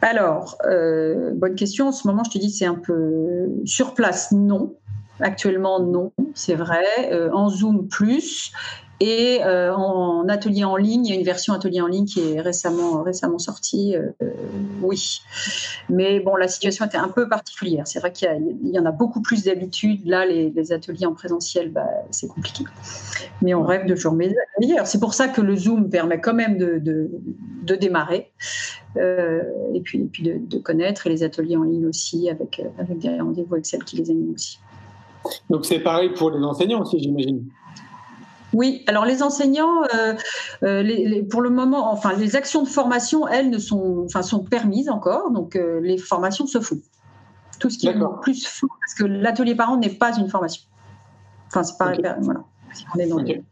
Alors, 0.00 0.56
euh, 0.64 1.32
bonne 1.34 1.54
question. 1.54 1.88
En 1.88 1.92
ce 1.92 2.06
moment, 2.06 2.22
je 2.24 2.30
te 2.30 2.38
dis, 2.38 2.50
c'est 2.50 2.66
un 2.66 2.76
peu 2.76 3.48
sur 3.64 3.94
place, 3.94 4.32
non. 4.32 4.74
Actuellement, 5.20 5.80
non, 5.80 6.12
c'est 6.34 6.54
vrai. 6.54 6.84
Euh, 7.12 7.30
en 7.32 7.48
Zoom, 7.48 7.88
plus. 7.88 8.52
Et 9.00 9.40
euh, 9.44 9.72
en 9.72 10.28
atelier 10.28 10.64
en 10.64 10.76
ligne, 10.76 11.06
il 11.06 11.10
y 11.10 11.12
a 11.12 11.18
une 11.18 11.24
version 11.24 11.54
atelier 11.54 11.80
en 11.80 11.86
ligne 11.86 12.04
qui 12.04 12.20
est 12.20 12.40
récemment, 12.40 13.02
récemment 13.02 13.38
sortie, 13.38 13.94
euh, 13.94 14.10
oui. 14.82 15.20
Mais 15.88 16.18
bon, 16.18 16.34
la 16.34 16.48
situation 16.48 16.84
était 16.84 16.96
un 16.96 17.08
peu 17.08 17.28
particulière. 17.28 17.86
C'est 17.86 18.00
vrai 18.00 18.10
qu'il 18.10 18.28
y, 18.64 18.78
en 18.78 18.86
a 18.86 18.90
beaucoup 18.90 19.22
plus 19.22 19.44
d'habitude. 19.44 20.04
Là, 20.04 20.26
les, 20.26 20.72
ateliers 20.72 21.06
en 21.06 21.14
présentiel, 21.14 21.70
bah, 21.70 21.86
c'est 22.10 22.26
compliqué. 22.26 22.64
Mais 23.40 23.54
on 23.54 23.62
rêve 23.62 23.86
de 23.86 23.94
jours 23.94 24.14
meilleurs. 24.14 24.86
C'est 24.86 25.00
pour 25.00 25.14
ça 25.14 25.28
que 25.28 25.40
le 25.40 25.54
Zoom 25.54 25.88
permet 25.90 26.20
quand 26.20 26.34
même 26.34 26.58
de, 26.58 26.78
de, 26.82 27.74
démarrer. 27.76 28.32
Euh, 28.96 29.42
et 29.74 29.80
puis, 29.80 30.00
et 30.00 30.06
puis 30.06 30.24
de, 30.24 30.38
de, 30.38 30.58
connaître, 30.58 31.06
et 31.06 31.10
les 31.10 31.22
ateliers 31.22 31.56
en 31.56 31.62
ligne 31.62 31.86
aussi, 31.86 32.28
avec, 32.28 32.60
avec 32.78 32.98
des 32.98 33.20
rendez-vous 33.20 33.54
avec 33.54 33.66
celles 33.66 33.84
qui 33.84 33.96
les 33.96 34.10
animent 34.10 34.34
aussi. 34.34 34.58
Donc 35.50 35.66
c'est 35.66 35.80
pareil 35.80 36.10
pour 36.10 36.30
les 36.30 36.42
enseignants 36.42 36.80
aussi, 36.80 36.98
j'imagine. 36.98 37.44
Oui, 38.54 38.82
alors 38.86 39.04
les 39.04 39.22
enseignants, 39.22 39.82
euh, 39.94 40.14
euh, 40.62 40.82
les, 40.82 41.06
les, 41.06 41.22
pour 41.22 41.42
le 41.42 41.50
moment, 41.50 41.92
enfin 41.92 42.14
les 42.14 42.34
actions 42.34 42.62
de 42.62 42.68
formation, 42.68 43.28
elles 43.28 43.50
ne 43.50 43.58
sont, 43.58 44.04
enfin 44.06 44.22
sont 44.22 44.42
permises 44.42 44.88
encore, 44.88 45.30
donc 45.30 45.54
euh, 45.54 45.80
les 45.80 45.98
formations 45.98 46.46
se 46.46 46.60
font. 46.60 46.80
Tout 47.60 47.70
ce 47.70 47.78
qui 47.78 47.88
est 47.88 47.94
plus 48.22 48.46
fou, 48.46 48.68
parce 48.80 48.94
que 48.94 49.04
l'atelier 49.04 49.54
parent 49.54 49.76
n'est 49.76 49.90
pas 49.90 50.16
une 50.16 50.28
formation. 50.28 50.62
Enfin, 51.48 51.64
c'est 51.64 51.76
pas 51.76 51.90
okay. 51.90 52.02
voilà. 52.20 52.44
on 52.94 52.98
est 52.98 53.06
dans 53.06 53.18
les... 53.18 53.42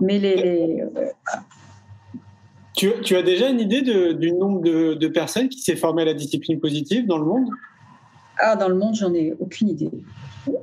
Mais 0.00 0.18
les, 0.18 0.82
tu, 2.74 2.92
tu, 3.02 3.16
as 3.16 3.22
déjà 3.22 3.48
une 3.50 3.60
idée 3.60 3.82
de, 3.82 4.12
du 4.12 4.32
nombre 4.32 4.62
de, 4.62 4.94
de 4.94 5.08
personnes 5.08 5.48
qui 5.48 5.60
s'est 5.60 5.76
formé 5.76 6.02
à 6.02 6.04
la 6.06 6.14
discipline 6.14 6.60
positive 6.60 7.06
dans 7.06 7.18
le 7.18 7.24
monde? 7.24 7.48
Ah, 8.38 8.56
dans 8.56 8.68
le 8.68 8.74
monde, 8.74 8.94
j'en 8.94 9.12
ai 9.14 9.34
aucune 9.38 9.68
idée. 9.68 9.90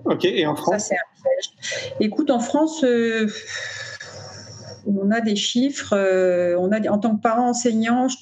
Ok, 0.06 0.26
et 0.26 0.46
en 0.46 0.56
France 0.56 0.74
Ça, 0.74 0.80
c'est 0.80 0.96
un 0.96 1.22
piège. 1.22 1.94
Écoute, 2.00 2.32
en 2.32 2.40
France, 2.40 2.84
euh, 2.84 3.28
on 4.86 5.12
a 5.12 5.22
des 5.22 5.36
chiffres. 5.36 5.94
Euh, 5.94 6.56
on 6.60 6.72
a, 6.72 6.88
en 6.90 6.98
tant 6.98 7.16
que 7.16 7.22
parent 7.22 7.50
enseignant, 7.50 8.08
je, 8.08 8.18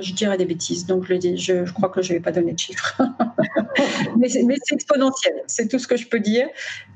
je 0.00 0.12
dirais 0.14 0.36
des 0.36 0.44
bêtises. 0.44 0.86
Donc, 0.86 1.04
je, 1.06 1.14
je, 1.36 1.64
je 1.64 1.72
crois 1.72 1.88
que 1.88 2.02
je 2.02 2.12
ne 2.12 2.18
vais 2.18 2.22
pas 2.22 2.32
donner 2.32 2.52
de 2.52 2.58
chiffres. 2.58 3.00
mais 4.16 4.28
c'est 4.28 4.74
exponentiel. 4.74 5.34
C'est 5.46 5.68
tout 5.68 5.78
ce 5.78 5.86
que 5.86 5.96
je 5.96 6.08
peux 6.08 6.20
dire. 6.20 6.46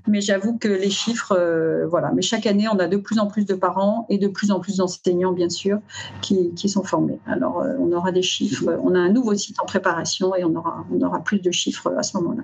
Mais 0.07 0.21
j'avoue 0.21 0.57
que 0.57 0.69
les 0.69 0.91
chiffres, 0.91 1.37
euh, 1.37 1.87
voilà. 1.87 2.11
Mais 2.15 2.23
chaque 2.23 2.47
année, 2.47 2.67
on 2.69 2.79
a 2.79 2.89
de 2.89 2.97
plus 2.97 3.19
en 3.19 3.27
plus 3.27 3.45
de 3.45 3.55
parents 3.55 4.07
et 4.09 4.19
de 4.19 4.29
plus 4.29 4.51
en 4.51 4.61
plus 4.61 4.79
d'enseignants, 4.79 5.33
bien 5.33 5.49
sûr, 5.49 5.79
qui, 6.23 6.55
qui, 6.55 6.69
sont 6.69 6.83
formés. 6.83 7.19
Alors, 7.27 7.61
euh, 7.61 7.75
on 7.79 7.93
aura 7.93 8.13
des 8.13 8.23
chiffres. 8.23 8.79
On 8.83 8.95
a 8.95 8.99
un 8.99 9.11
nouveau 9.11 9.35
site 9.35 9.61
en 9.61 9.67
préparation 9.67 10.35
et 10.35 10.45
on 10.45 10.55
aura, 10.55 10.85
on 10.93 11.01
aura 11.03 11.23
plus 11.23 11.41
de 11.41 11.51
chiffres 11.51 11.93
à 11.97 12.03
ce 12.03 12.17
moment-là. 12.19 12.43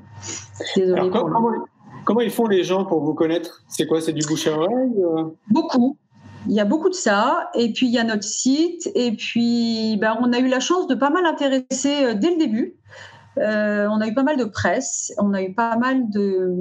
Désolée 0.76 1.00
Alors, 1.00 1.10
pour 1.10 1.30
comment, 1.30 1.48
le... 1.48 1.58
comment, 2.04 2.20
ils 2.20 2.30
font 2.30 2.46
les 2.46 2.62
gens 2.62 2.84
pour 2.84 3.02
vous 3.02 3.14
connaître? 3.14 3.62
C'est 3.68 3.86
quoi? 3.86 4.00
C'est 4.00 4.12
du 4.12 4.26
bouche 4.26 4.46
à 4.46 4.52
oreille? 4.52 5.02
Beaucoup. 5.48 5.96
Il 6.48 6.54
y 6.54 6.60
a 6.60 6.64
beaucoup 6.64 6.88
de 6.88 6.94
ça. 6.94 7.50
Et 7.54 7.72
puis, 7.72 7.86
il 7.86 7.92
y 7.92 7.98
a 7.98 8.04
notre 8.04 8.24
site. 8.24 8.90
Et 8.94 9.12
puis, 9.12 9.96
ben, 10.00 10.16
on 10.20 10.32
a 10.32 10.38
eu 10.38 10.48
la 10.48 10.60
chance 10.60 10.86
de 10.86 10.94
pas 10.94 11.10
mal 11.10 11.26
intéresser 11.26 12.14
dès 12.14 12.30
le 12.30 12.38
début. 12.38 12.76
Euh, 13.38 13.86
on 13.90 14.00
a 14.00 14.06
eu 14.06 14.14
pas 14.14 14.22
mal 14.22 14.38
de 14.38 14.44
presse, 14.44 15.12
on 15.18 15.34
a 15.34 15.42
eu 15.42 15.52
pas 15.52 15.76
mal 15.76 16.08
de, 16.08 16.54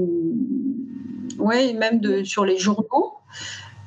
ouais, 1.37 1.73
même 1.73 1.99
de 1.99 2.23
sur 2.23 2.45
les 2.45 2.57
journaux. 2.57 3.13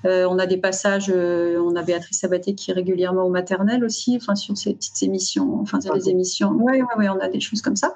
Euh, 0.05 0.26
on 0.30 0.38
a 0.38 0.46
des 0.46 0.57
passages, 0.57 1.11
euh, 1.14 1.59
on 1.61 1.74
a 1.76 1.82
Béatrice 1.82 2.20
Sabaté 2.20 2.55
qui 2.55 2.70
est 2.70 2.74
régulièrement 2.74 3.24
au 3.24 3.30
maternel 3.30 3.84
aussi, 3.84 4.16
enfin 4.20 4.34
sur 4.34 4.57
ces 4.57 4.74
petites 4.74 5.03
émissions, 5.03 5.59
enfin 5.61 5.80
sur 5.80 5.94
les 5.94 6.09
émissions. 6.09 6.51
Oui, 6.51 6.80
oui, 6.80 6.86
oui, 6.99 7.09
on 7.09 7.18
a 7.18 7.28
des 7.28 7.40
choses 7.40 7.62
comme 7.62 7.76
ça. 7.76 7.92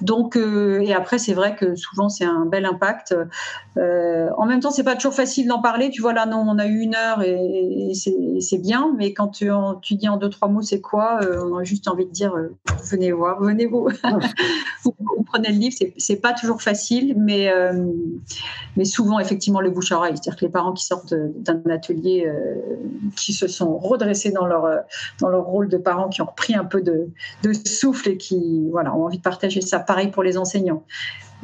Donc, 0.00 0.36
euh, 0.36 0.80
et 0.80 0.92
après, 0.94 1.18
c'est 1.18 1.34
vrai 1.34 1.56
que 1.56 1.74
souvent 1.74 2.08
c'est 2.08 2.24
un 2.24 2.46
bel 2.46 2.64
impact. 2.64 3.14
En 3.76 4.46
même 4.46 4.60
temps, 4.60 4.70
c'est 4.70 4.84
pas 4.84 4.94
toujours 4.94 5.14
facile 5.14 5.48
d'en 5.48 5.60
parler. 5.60 5.90
Tu 5.90 6.02
vois 6.02 6.12
là, 6.12 6.26
non, 6.26 6.44
on 6.46 6.58
a 6.58 6.66
eu 6.66 6.80
une 6.80 6.94
heure 6.94 7.22
et, 7.22 7.90
et 7.90 8.40
c'est 8.40 8.58
bien, 8.58 8.92
mais 8.96 9.12
quand 9.12 9.28
tu, 9.28 9.50
en, 9.50 9.74
tu, 9.74 9.94
dis 9.94 10.08
en 10.08 10.16
deux 10.16 10.28
trois 10.30 10.48
mots, 10.48 10.62
c'est 10.62 10.80
quoi 10.80 11.20
On 11.50 11.58
a 11.58 11.64
juste 11.64 11.88
envie 11.88 12.06
de 12.06 12.10
dire, 12.10 12.34
venez 12.90 13.12
voir, 13.12 13.40
venez 13.42 13.66
vous, 13.66 13.88
vous, 14.84 14.94
vous, 14.98 15.24
prenez 15.24 15.48
le 15.48 15.58
livre. 15.58 15.76
C'est 15.96 16.16
pas 16.16 16.32
toujours 16.32 16.62
facile, 16.62 17.14
mais 17.16 17.50
mais 18.76 18.84
souvent 18.84 19.18
effectivement 19.18 19.60
le 19.60 19.70
bouche 19.70 19.92
à 19.92 19.96
oreille, 19.96 20.14
c'est-à-dire 20.14 20.36
que 20.36 20.44
les 20.44 20.50
parents 20.50 20.72
qui 20.72 20.84
sortent 20.84 21.14
d'un 21.40 21.62
atelier 21.70 22.26
euh, 22.26 22.54
qui 23.16 23.32
se 23.32 23.48
sont 23.48 23.78
redressés 23.78 24.30
dans 24.30 24.46
leur, 24.46 24.68
dans 25.20 25.28
leur 25.28 25.44
rôle 25.44 25.68
de 25.68 25.76
parents, 25.76 26.08
qui 26.08 26.22
ont 26.22 26.26
repris 26.26 26.54
un 26.54 26.64
peu 26.64 26.80
de, 26.80 27.08
de 27.42 27.52
souffle 27.52 28.10
et 28.10 28.16
qui 28.16 28.68
voilà, 28.70 28.94
ont 28.94 29.04
envie 29.04 29.18
de 29.18 29.22
partager 29.22 29.60
ça. 29.60 29.78
Pareil 29.78 30.08
pour 30.08 30.22
les 30.22 30.36
enseignants. 30.36 30.84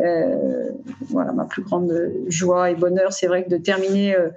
Euh, 0.01 0.73
voilà, 1.09 1.33
ma 1.33 1.45
plus 1.45 1.63
grande 1.63 1.91
joie 2.27 2.71
et 2.71 2.75
bonheur, 2.75 3.13
c'est 3.13 3.27
vrai 3.27 3.45
que 3.45 3.51
de 3.51 3.57
terminer 3.57 4.15
euh, 4.15 4.29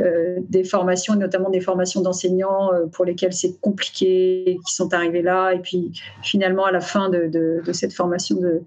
euh, 0.00 0.38
des 0.48 0.62
formations, 0.62 1.16
notamment 1.16 1.50
des 1.50 1.60
formations 1.60 2.00
d'enseignants 2.00 2.72
euh, 2.72 2.86
pour 2.86 3.04
lesquelles 3.04 3.32
c'est 3.32 3.58
compliqué, 3.60 4.60
qui 4.64 4.74
sont 4.74 4.94
arrivés 4.94 5.22
là, 5.22 5.52
et 5.52 5.58
puis 5.58 6.00
finalement 6.22 6.64
à 6.64 6.70
la 6.70 6.80
fin 6.80 7.08
de, 7.08 7.26
de, 7.26 7.60
de 7.64 7.72
cette 7.72 7.92
formation 7.92 8.36
de 8.36 8.62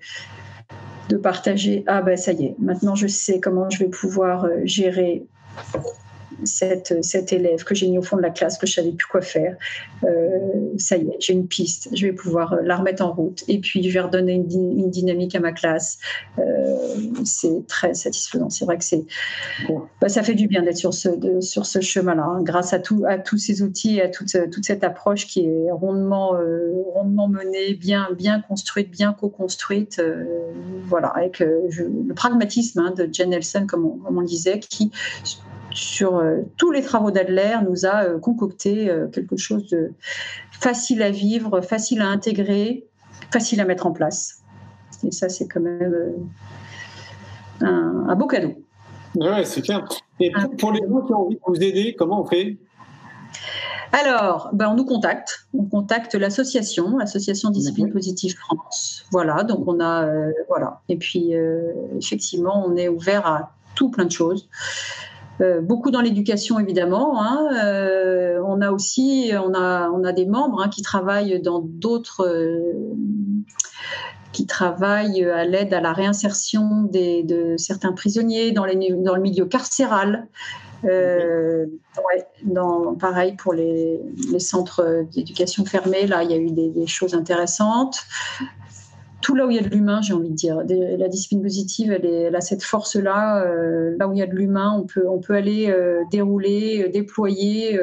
de 1.10 1.18
partager 1.18 1.84
ah 1.88 2.02
ben 2.02 2.16
ça 2.16 2.32
y 2.32 2.46
est 2.46 2.56
maintenant 2.60 2.96
je 2.96 3.08
sais 3.08 3.42
comment 3.42 3.70
je 3.70 3.80
vais 3.80 3.90
pouvoir 3.90 4.48
gérer 4.64 5.26
cette, 6.44 7.04
cet 7.04 7.34
élève 7.34 7.64
que 7.64 7.76
j'ai 7.76 7.88
mis 7.88 7.98
au 7.98 8.02
fond 8.02 8.18
de 8.18 8.22
la 8.22 8.30
classe, 8.30 8.58
que 8.58 8.68
je 8.68 8.74
savais 8.74 8.92
plus 8.92 9.08
quoi 9.08 9.22
faire. 9.22 9.56
Euh, 10.04 10.40
ça 10.78 10.98
y 10.98 11.08
est, 11.08 11.18
j'ai 11.20 11.34
une 11.34 11.48
piste, 11.48 11.90
je 11.94 12.06
vais 12.06 12.14
pouvoir 12.14 12.56
la 12.64 12.78
remettre 12.78 13.04
en 13.04 13.14
route. 13.14 13.44
Et 13.48 13.60
puis, 13.60 13.84
je 13.84 13.94
vais 13.94 14.00
redonner 14.00 14.34
une, 14.34 14.80
une 14.80 14.90
dynamique 14.90 15.36
à 15.36 15.40
ma 15.40 15.52
classe. 15.52 16.00
Euh, 16.40 16.96
c'est 17.24 17.66
très 17.68 17.94
satisfaisant. 17.94 18.50
C'est 18.50 18.66
vrai 18.66 18.78
que 18.78 18.84
c'est, 18.84 19.06
bah, 20.02 20.10
ça 20.10 20.24
fait 20.24 20.36
du 20.36 20.48
bien 20.48 20.64
d'être 20.64 20.78
sur 20.78 20.94
ce, 20.94 21.10
de, 21.10 21.42
sur 21.42 21.66
ce 21.66 21.80
chemin-là, 21.82 22.24
hein, 22.24 22.42
grâce 22.42 22.74
à, 22.74 22.80
tout, 22.80 23.04
à 23.08 23.18
tous 23.18 23.38
ces 23.38 23.62
outils, 23.62 24.02
à 24.02 24.10
toute, 24.10 24.36
toute 24.52 24.66
cette 24.66 24.84
approche 24.84 25.28
qui 25.28 25.46
est 25.46 25.72
rondement, 25.72 26.36
euh, 26.36 26.72
rondement 26.94 27.28
menée, 27.28 27.74
bien, 27.74 28.10
bien 28.18 28.42
construite, 28.42 28.92
bien 28.92 29.14
co-construite. 29.14 30.00
Euh, 30.00 30.26
voilà, 30.86 31.08
avec 31.10 31.44
je, 31.70 31.84
le 31.84 32.14
pragmatisme 32.14 32.80
hein, 32.80 32.94
de 32.96 33.10
Jen 33.12 33.30
Nelson, 33.30 33.66
comme 33.68 33.86
on, 33.86 33.98
comme 33.98 34.18
on 34.18 34.22
disait, 34.22 34.60
qui 34.60 34.92
sur 35.74 36.18
euh, 36.18 36.42
tous 36.58 36.72
les 36.72 36.82
travaux 36.82 37.12
d'Adler, 37.12 37.58
nous 37.68 37.86
a 37.86 38.04
euh, 38.04 38.20
concocté 38.20 38.90
euh, 38.90 39.08
quelque 39.08 39.38
chose 39.38 39.68
de 39.70 39.92
facile 40.52 41.02
à 41.02 41.12
vivre, 41.12 41.62
facile 41.62 42.02
à 42.02 42.08
intégrer, 42.08 42.86
facile 43.32 43.60
à 43.62 43.66
mettre 43.66 43.86
en 43.86 43.92
place. 43.92 44.44
Et 45.04 45.12
ça, 45.12 45.30
c'est 45.30 45.48
quand 45.48 45.60
même 45.60 46.14
un, 47.62 48.06
un, 48.08 48.16
beau 48.16 48.28
cadeau. 48.28 48.54
Ouais, 49.16 49.44
c'est 49.44 49.62
clair. 49.62 49.86
Et 50.20 50.32
pour, 50.32 50.56
pour 50.58 50.72
les 50.72 50.82
gens 50.88 51.02
qui 51.02 51.14
ont 51.14 51.26
envie 51.26 51.36
de 51.36 51.42
vous 51.46 51.62
aider, 51.62 51.96
comment 51.98 52.22
on 52.22 52.26
fait? 52.26 52.58
Alors, 53.94 54.50
ben 54.54 54.70
on 54.70 54.74
nous 54.74 54.86
contacte. 54.86 55.48
On 55.54 55.66
contacte 55.66 56.16
l'association, 56.16 56.98
l'association 56.98 57.52
Discipline 57.52 57.92
Positive 57.92 58.36
France. 58.36 59.06
Voilà, 59.12 59.44
donc 59.44 59.68
on 59.68 59.80
a, 59.80 60.06
euh, 60.06 60.32
voilà. 60.48 60.82
Et 60.90 60.98
puis, 60.98 61.36
euh, 61.36 61.72
effectivement, 61.96 62.66
on 62.66 62.76
est 62.76 62.88
ouvert 62.88 63.28
à 63.28 63.52
tout 63.76 63.92
plein 63.92 64.06
de 64.06 64.12
choses. 64.12 64.50
Euh, 65.44 65.60
beaucoup 65.62 65.92
dans 65.92 66.02
l'éducation 66.02 66.60
évidemment. 66.60 67.22
Hein. 67.22 67.50
Euh, 67.66 68.42
on 68.46 68.62
a 68.62 68.72
aussi, 68.72 69.32
des 70.16 70.26
membres 70.26 70.62
hein, 70.62 70.70
qui 70.70 70.82
travaillent 70.82 71.42
dans 71.42 71.60
d'autres, 71.60 72.26
euh, 72.26 72.74
qui 74.32 74.46
travaillent 74.46 75.24
à 75.26 75.44
l'aide 75.44 75.74
à 75.74 75.82
la 75.82 75.92
réinsertion 75.92 76.84
de 76.84 77.56
certains 77.58 77.92
prisonniers 77.92 78.52
dans, 78.52 78.66
le 78.66 79.22
milieu 79.22 79.46
carcéral. 79.46 80.28
Dans, 82.44 82.96
pareil 82.96 83.36
pour 83.38 83.54
les, 83.54 84.00
centres 84.40 85.06
d'éducation 85.14 85.66
fermés, 85.66 86.08
là 86.08 86.24
il 86.24 86.32
y 86.32 86.34
a 86.34 86.38
eu 86.38 86.52
des 86.52 86.88
choses 86.88 87.14
intéressantes 87.14 88.06
tout 89.24 89.36
là 89.36 89.48
où 89.48 89.50
il 89.50 89.56
y 89.56 89.60
a 89.60 89.64
de 89.64 89.70
l'humain, 89.70 90.02
j'ai 90.02 90.14
envie 90.14 90.30
de 90.30 90.36
dire. 90.36 90.58
La 90.68 91.08
discipline 91.08 91.42
positive, 91.42 91.92
elle, 91.92 92.36
a 92.36 92.42
cette 92.42 92.62
force-là. 92.62 93.44
Euh, 93.44 93.96
là 93.98 94.08
où 94.08 94.14
il 94.14 94.20
y 94.20 94.22
a 94.22 94.28
de 94.28 94.36
l'humain, 94.36 94.72
on 94.78 95.18
peut, 95.20 95.34
aller 95.34 95.72
euh, 95.72 96.04
dérouler, 96.12 96.84
euh, 96.84 96.92
déployer 96.92 97.80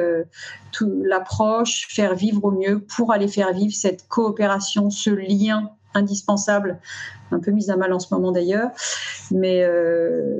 l'approche, 1.03 1.87
faire 1.89 2.15
vivre 2.15 2.45
au 2.45 2.51
mieux 2.51 2.79
pour 2.79 3.11
aller 3.11 3.27
faire 3.27 3.51
vivre 3.51 3.73
cette 3.73 4.07
coopération, 4.07 4.89
ce 4.89 5.09
lien 5.09 5.71
indispensable, 5.93 6.79
un 7.31 7.39
peu 7.39 7.51
mis 7.51 7.69
à 7.69 7.75
mal 7.75 7.91
en 7.91 7.99
ce 7.99 8.13
moment 8.13 8.31
d'ailleurs, 8.31 8.69
mais 9.31 9.67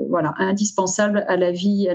voilà, 0.07 0.33
indispensable 0.37 1.25
à 1.27 1.35
la 1.35 1.51
vie, 1.51 1.89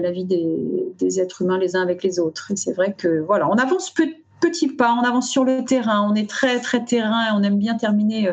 des, 0.99 1.19
êtres 1.19 1.41
humains 1.41 1.57
les 1.57 1.75
uns 1.75 1.81
avec 1.81 2.03
les 2.03 2.19
autres. 2.19 2.51
Et 2.51 2.55
c'est 2.55 2.73
vrai 2.73 2.93
que 2.93 3.21
voilà, 3.21 3.49
on 3.49 3.55
avance 3.55 3.89
peu 3.89 4.05
petits 4.39 4.67
pas, 4.67 4.93
on 4.93 5.03
avance 5.03 5.29
sur 5.29 5.43
le 5.43 5.65
terrain, 5.65 6.07
on 6.07 6.13
est 6.13 6.29
très 6.29 6.59
très 6.59 6.85
terrain 6.85 7.29
et 7.29 7.31
on 7.33 7.41
aime 7.41 7.57
bien 7.57 7.75
terminer 7.75 8.29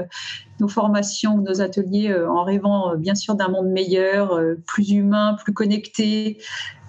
nos 0.60 0.68
formations 0.68 1.38
nos 1.38 1.60
ateliers 1.60 2.10
euh, 2.10 2.30
en 2.30 2.44
rêvant 2.44 2.92
euh, 2.92 2.96
bien 2.96 3.14
sûr 3.14 3.34
d'un 3.34 3.48
monde 3.48 3.68
meilleur, 3.68 4.40
plus 4.66 4.90
humain, 4.90 5.36
plus 5.42 5.52
connecté. 5.52 6.38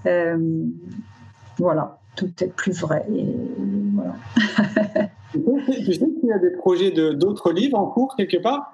Euh, 0.06 0.38
voilà, 1.58 2.00
tout 2.16 2.32
est 2.42 2.54
plus 2.54 2.80
vrai. 2.80 3.06
Et 3.14 3.26
voilà. 3.94 4.16
tu 5.32 5.94
sais 5.94 6.00
qu'il 6.00 6.30
y 6.30 6.32
a 6.32 6.40
des 6.40 6.52
projets 6.52 6.92
d'autres 6.92 7.54
de, 7.54 7.60
livres 7.60 7.78
en 7.78 7.88
cours 7.88 8.16
quelque 8.16 8.42
part? 8.42 8.74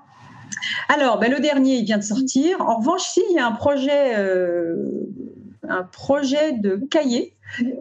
Alors, 0.89 1.19
ben, 1.19 1.31
le 1.31 1.39
dernier, 1.39 1.77
il 1.77 1.85
vient 1.85 1.97
de 1.97 2.03
sortir. 2.03 2.61
En 2.61 2.77
revanche, 2.77 3.03
si, 3.03 3.21
il 3.29 3.35
y 3.35 3.39
a 3.39 3.47
un 3.47 3.53
projet, 3.53 4.17
euh, 4.17 4.75
un 5.67 5.83
projet 5.83 6.53
de 6.53 6.75
cahier 6.89 7.33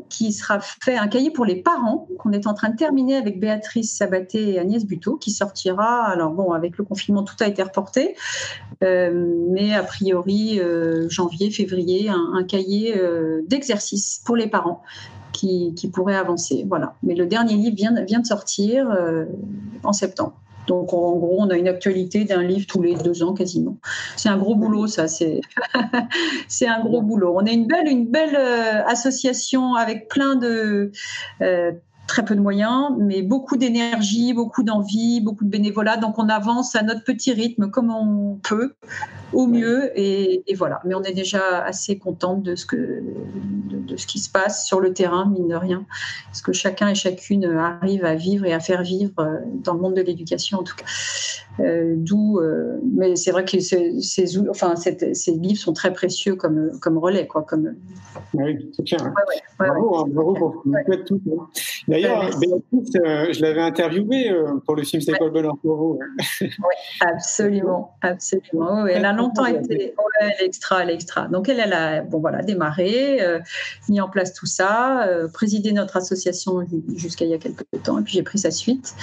qui 0.09 0.33
sera 0.33 0.61
fait, 0.61 0.97
un 0.97 1.09
cahier 1.09 1.31
pour 1.31 1.45
les 1.45 1.57
parents, 1.57 2.09
qu'on 2.19 2.33
est 2.33 2.47
en 2.47 2.55
train 2.55 2.71
de 2.71 2.77
terminer 2.77 3.17
avec 3.17 3.41
Béatrice 3.41 3.97
Sabaté 3.97 4.55
et 4.55 4.59
Agnès 4.59 4.85
Buteau, 4.85 5.17
qui 5.17 5.31
sortira, 5.31 6.07
alors 6.07 6.33
bon, 6.33 6.53
avec 6.53 6.79
le 6.79 6.85
confinement, 6.85 7.23
tout 7.23 7.37
a 7.41 7.47
été 7.47 7.63
reporté, 7.63 8.17
euh, 8.83 9.47
mais 9.51 9.75
a 9.75 9.83
priori, 9.83 10.61
euh, 10.61 11.09
janvier, 11.09 11.51
février, 11.51 12.09
un, 12.09 12.45
cahier 12.45 12.97
euh, 12.97 13.43
d'exercice 13.47 14.23
pour 14.25 14.37
les 14.37 14.49
parents 14.49 14.83
qui, 15.33 15.75
qui, 15.75 15.89
pourrait 15.89 16.17
avancer. 16.17 16.65
Voilà. 16.69 16.95
Mais 17.03 17.15
le 17.15 17.27
dernier 17.27 17.55
livre 17.55 17.77
vient, 17.77 17.95
vient 18.05 18.21
de 18.21 18.27
sortir 18.27 18.89
en 19.85 19.93
septembre. 19.93 20.35
Donc 20.67 20.93
en 20.93 21.17
gros, 21.17 21.37
on 21.41 21.51
a 21.51 21.57
une 21.57 21.69
actualité 21.69 22.25
d'un 22.25 22.43
livre 22.43 22.67
tous 22.67 22.83
les 22.83 22.95
deux 22.95 23.23
ans 23.23 23.35
quasiment. 23.35 23.79
C'est 24.17 24.29
un 24.29 24.39
gros 24.39 24.55
boulot, 24.55 24.87
ça. 24.87 25.07
C'est 26.49 26.67
un 26.67 26.81
gros 26.81 27.03
boulot. 27.03 27.35
On 27.37 27.45
est 27.45 27.55
une 27.55 27.67
belle 27.67 27.89
une 27.89 28.07
belle 28.07 28.37
euh, 28.37 28.85
association 28.87 29.75
avec 29.75 30.09
plein 30.09 30.37
de 30.37 30.93
euh, 31.43 31.73
très 32.07 32.25
peu 32.25 32.35
de 32.35 32.41
moyens, 32.41 32.91
mais 32.99 33.23
beaucoup 33.23 33.57
d'énergie, 33.57 34.33
beaucoup 34.33 34.63
d'envie, 34.63 35.21
beaucoup 35.21 35.45
de 35.45 35.51
bénévolat. 35.51 35.97
Donc 35.97 36.19
on 36.19 36.29
avance 36.29 36.75
à 36.75 36.83
notre 36.83 37.05
petit 37.05 37.33
rythme, 37.33 37.71
comme 37.71 37.91
on 37.91 38.39
peut. 38.43 38.75
Au 39.33 39.47
mieux 39.47 39.91
et, 39.99 40.43
voilà. 40.57 40.81
Mais 40.85 40.95
on 40.95 41.03
est 41.03 41.13
déjà 41.13 41.63
assez 41.65 41.99
contente 41.99 42.43
de 42.43 42.55
ce 42.55 42.67
que 42.67 42.77
de, 42.77 43.97
ce 43.97 44.07
qui 44.07 44.19
se 44.19 44.31
passe 44.31 44.67
sur 44.67 44.81
le 44.81 44.93
terrain, 44.93 45.27
mine 45.27 45.49
de 45.49 45.55
rien, 45.55 45.85
parce 46.27 46.43
que 46.43 46.53
chacun 46.53 46.89
et 46.89 46.95
chacune 46.95 47.45
arrive 47.45 48.05
à 48.05 48.15
vivre 48.15 48.45
et 48.45 48.53
à 48.53 48.61
faire 48.61 48.83
vivre 48.83 49.13
euh, 49.21 49.39
dans 49.65 49.75
le 49.75 49.81
monde 49.81 49.95
de 49.95 50.03
l'éducation 50.03 50.59
en 50.59 50.63
tout 50.63 50.77
cas. 50.77 50.85
Euh, 51.61 51.95
d'où, 51.97 52.39
euh, 52.39 52.79
mais 52.97 53.17
c'est 53.17 53.33
vrai 53.33 53.45
que 53.45 53.59
ces, 53.61 54.39
enfin, 54.49 54.75
ces 54.77 55.33
livres 55.33 55.59
sont 55.59 55.73
très 55.73 55.93
précieux 55.93 56.37
comme, 56.37 56.71
comme 56.81 56.97
relais, 56.97 57.27
quoi. 57.27 57.43
Comme... 57.43 57.75
Oui, 58.35 58.71
c'est 58.73 58.85
clair. 58.85 59.03
Hein. 59.05 59.13
bravo, 59.59 59.97
hein, 59.99 60.05
bravo 60.09 60.35
pour 60.35 60.55
ce 60.55 60.59
que 60.63 60.69
vous 60.69 60.93
faites 60.93 61.05
tout. 61.05 61.21
Hein. 61.39 61.49
D'ailleurs, 61.89 62.31
Béatrice, 62.39 62.93
je 62.95 63.43
l'avais 63.43 63.61
interviewée 63.61 64.33
pour 64.65 64.77
le 64.77 64.85
film 64.85 65.03
C'est 65.03 65.13
quoi 65.13 65.27
le 65.27 65.33
bonheur 65.33 65.57
pour 65.61 65.77
vous 65.77 65.99
Oui, 66.41 66.75
absolument, 67.01 67.97
absolument. 68.01 68.87
elle 68.87 69.05
a 69.05 69.13
longtemps 69.21 69.47
été, 69.47 69.95
ouais, 69.97 70.35
elle 70.39 70.47
extra, 70.47 70.83
elle 70.83 70.91
extra. 70.91 71.29
Donc 71.29 71.49
elle, 71.49 71.61
elle 71.61 71.73
a, 71.73 72.03
bon 72.03 72.19
voilà, 72.19 72.43
démarré, 72.43 73.21
mis 73.89 74.01
en 74.01 74.09
place 74.09 74.33
tout 74.33 74.47
ça, 74.47 75.07
présidé 75.33 75.73
notre 75.73 75.97
association 75.97 76.67
jusqu'à 76.95 77.25
il 77.25 77.31
y 77.31 77.35
a 77.35 77.39
quelques 77.39 77.65
temps, 77.83 77.99
et 77.99 78.03
puis 78.03 78.15
j'ai 78.15 78.23
pris 78.23 78.39
sa 78.39 78.51
suite. 78.51 78.95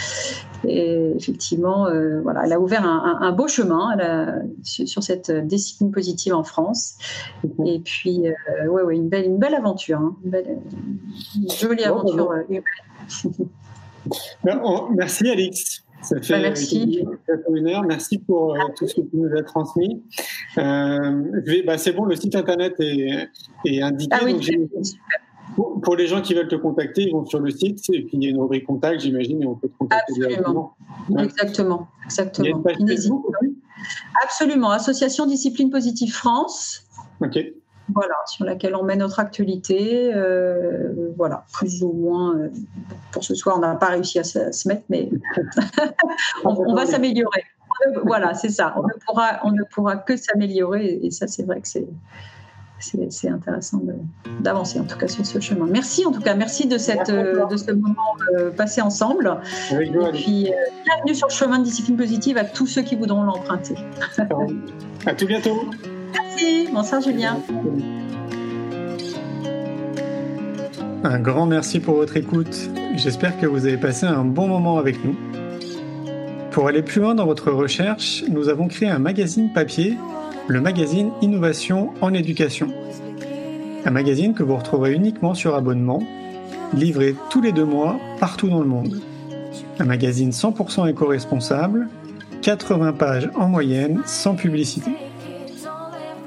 Et 0.65 1.11
effectivement, 1.15 1.88
voilà 2.24 2.38
elle 2.47 2.53
a 2.53 2.59
ouvert 2.59 2.86
un, 2.86 3.32
beau 3.32 3.47
chemin 3.47 3.97
sur, 4.63 5.03
cette 5.03 5.32
discipline 5.32 5.91
positive 5.91 6.34
en 6.34 6.43
France. 6.43 6.97
Mhm. 7.43 7.68
Et 7.68 7.80
puis, 7.80 8.28
euh, 8.28 8.68
ouais, 8.68 8.84
ouais, 8.84 8.95
une 8.95 9.09
belle, 9.09 9.26
une 9.26 9.38
belle 9.38 9.55
aventure, 9.55 9.99
hein. 9.99 10.15
une, 10.24 10.32
belle, 10.32 10.57
jolie 11.59 11.84
aventure 11.84 12.32
euh, 12.32 12.43
humaine. 12.49 12.63
Ben, 14.41 14.61
merci 14.95 15.30
Alix. 15.30 15.84
Ça 16.02 16.22
fait 16.22 16.34
ben, 16.34 16.41
merci. 16.41 17.04
une 17.54 17.68
heure. 17.68 17.84
Merci 17.84 18.20
pour 18.20 18.56
euh, 18.56 18.60
tout 18.76 18.88
ce 18.88 18.95
que 18.95 19.02
tu 19.02 19.18
nous 19.18 19.36
as 19.38 19.43
transmis. 19.43 20.04
Bah, 20.56 21.78
c'est 21.78 21.91
bon, 21.93 22.06
le 22.06 22.16
site 22.16 22.36
internet 22.36 22.76
est, 22.80 23.82
indiqué. 23.82 24.10
Ah 24.12 24.24
oui, 24.24 24.36
pour, 25.56 25.95
les 25.95 26.08
gens 26.08 26.22
qui 26.22 26.34
veulent 26.34 26.48
te 26.48 26.56
contacter, 26.56 27.04
ils 27.04 27.12
vont 27.12 27.26
sur 27.26 27.39
le 27.39 27.50
site 27.50 27.80
et 27.91 28.04
puis 28.04 28.18
il 28.18 28.24
y 28.24 28.28
a 28.28 28.30
une 28.30 28.39
rubrique 28.39 28.66
contact, 28.66 29.02
j'imagine, 29.02 29.41
et 29.41 29.48
on 29.48 29.56
peut 29.56 29.70
te 29.70 29.78
contacter 29.78 30.14
Absolument. 30.24 30.76
Exactement. 31.18 31.88
Exactement. 32.06 32.64
Absolument. 34.24 34.70
Association 34.72 35.26
Discipline 35.26 35.72
Positive 35.72 36.14
France. 36.14 36.84
OK. 37.22 37.39
Voilà, 37.93 38.15
sur 38.25 38.45
laquelle 38.45 38.75
on 38.75 38.83
met 38.83 38.95
notre 38.95 39.19
actualité. 39.19 40.13
Euh, 40.13 41.13
voilà, 41.15 41.45
plus 41.53 41.83
ou 41.83 41.91
moins. 41.93 42.38
Euh, 42.38 42.49
pour 43.11 43.23
ce 43.23 43.35
soir, 43.35 43.57
on 43.57 43.61
n'a 43.61 43.75
pas 43.75 43.88
réussi 43.88 44.19
à 44.19 44.23
se, 44.23 44.67
mettre, 44.67 44.83
mais 44.89 45.09
on, 46.43 46.73
va 46.75 46.85
s'améliorer. 46.85 47.43
Voilà, 48.03 48.33
c'est 48.33 48.49
ça. 48.49 48.73
On 48.77 48.83
ne 48.83 48.93
pourra, 49.05 49.39
on 49.43 49.51
ne 49.51 49.63
pourra 49.63 49.97
que 49.97 50.17
s'améliorer, 50.17 50.99
et 51.01 51.11
ça, 51.11 51.27
c'est 51.27 51.43
vrai 51.43 51.61
que 51.61 51.67
c'est 51.67 51.88
c'est 52.79 53.29
intéressant 53.29 53.81
d'avancer 54.39 54.79
en 54.79 54.83
tout 54.83 54.97
cas 54.97 55.07
sur 55.07 55.25
ce 55.25 55.39
chemin. 55.39 55.65
Merci 55.65 56.05
en 56.05 56.11
tout 56.11 56.21
cas, 56.21 56.35
merci 56.35 56.67
de, 56.67 56.77
cette, 56.77 57.09
de 57.09 57.57
ce 57.57 57.71
moment 57.71 58.15
euh, 58.35 58.51
passé 58.51 58.81
ensemble. 58.81 59.39
Et 59.71 59.89
puis, 60.13 60.51
euh, 60.51 60.55
bienvenue 60.85 61.15
sur 61.15 61.27
le 61.27 61.33
chemin 61.33 61.59
de 61.59 61.63
discipline 61.63 61.97
positive 61.97 62.38
à 62.38 62.43
tous 62.43 62.67
ceux 62.67 62.83
qui 62.83 62.95
voudront 62.95 63.23
l'emprunter. 63.23 63.75
à 65.05 65.13
tout 65.13 65.25
bientôt. 65.25 65.69
Bonsoir 66.78 67.01
Julien. 67.01 67.39
Un 71.03 71.19
grand 71.19 71.47
merci 71.47 71.80
pour 71.80 71.95
votre 71.95 72.17
écoute. 72.17 72.69
J'espère 72.95 73.39
que 73.39 73.47
vous 73.47 73.65
avez 73.65 73.78
passé 73.78 74.05
un 74.05 74.23
bon 74.23 74.47
moment 74.47 74.78
avec 74.78 75.03
nous. 75.03 75.15
Pour 76.51 76.67
aller 76.67 76.84
plus 76.84 77.01
loin 77.01 77.15
dans 77.15 77.25
votre 77.25 77.49
recherche, 77.49 78.23
nous 78.30 78.47
avons 78.47 78.67
créé 78.67 78.89
un 78.89 78.99
magazine 78.99 79.51
papier 79.51 79.97
le 80.45 80.61
magazine 80.61 81.09
Innovation 81.23 81.95
en 81.99 82.13
éducation. 82.13 82.67
Un 83.84 83.89
magazine 83.89 84.36
que 84.36 84.43
vous 84.43 84.55
retrouverez 84.55 84.93
uniquement 84.93 85.34
sur 85.34 85.55
abonnement, 85.55 86.03
livré 86.75 87.15
tous 87.32 87.41
les 87.41 87.53
deux 87.53 87.65
mois 87.65 87.99
partout 88.19 88.49
dans 88.49 88.61
le 88.61 88.67
monde. 88.67 89.01
Un 89.80 89.86
magazine 89.86 90.30
100% 90.30 90.88
éco-responsable, 90.88 91.88
80 92.43 92.93
pages 92.93 93.32
en 93.34 93.47
moyenne, 93.47 94.03
sans 94.05 94.36
publicité. 94.36 94.91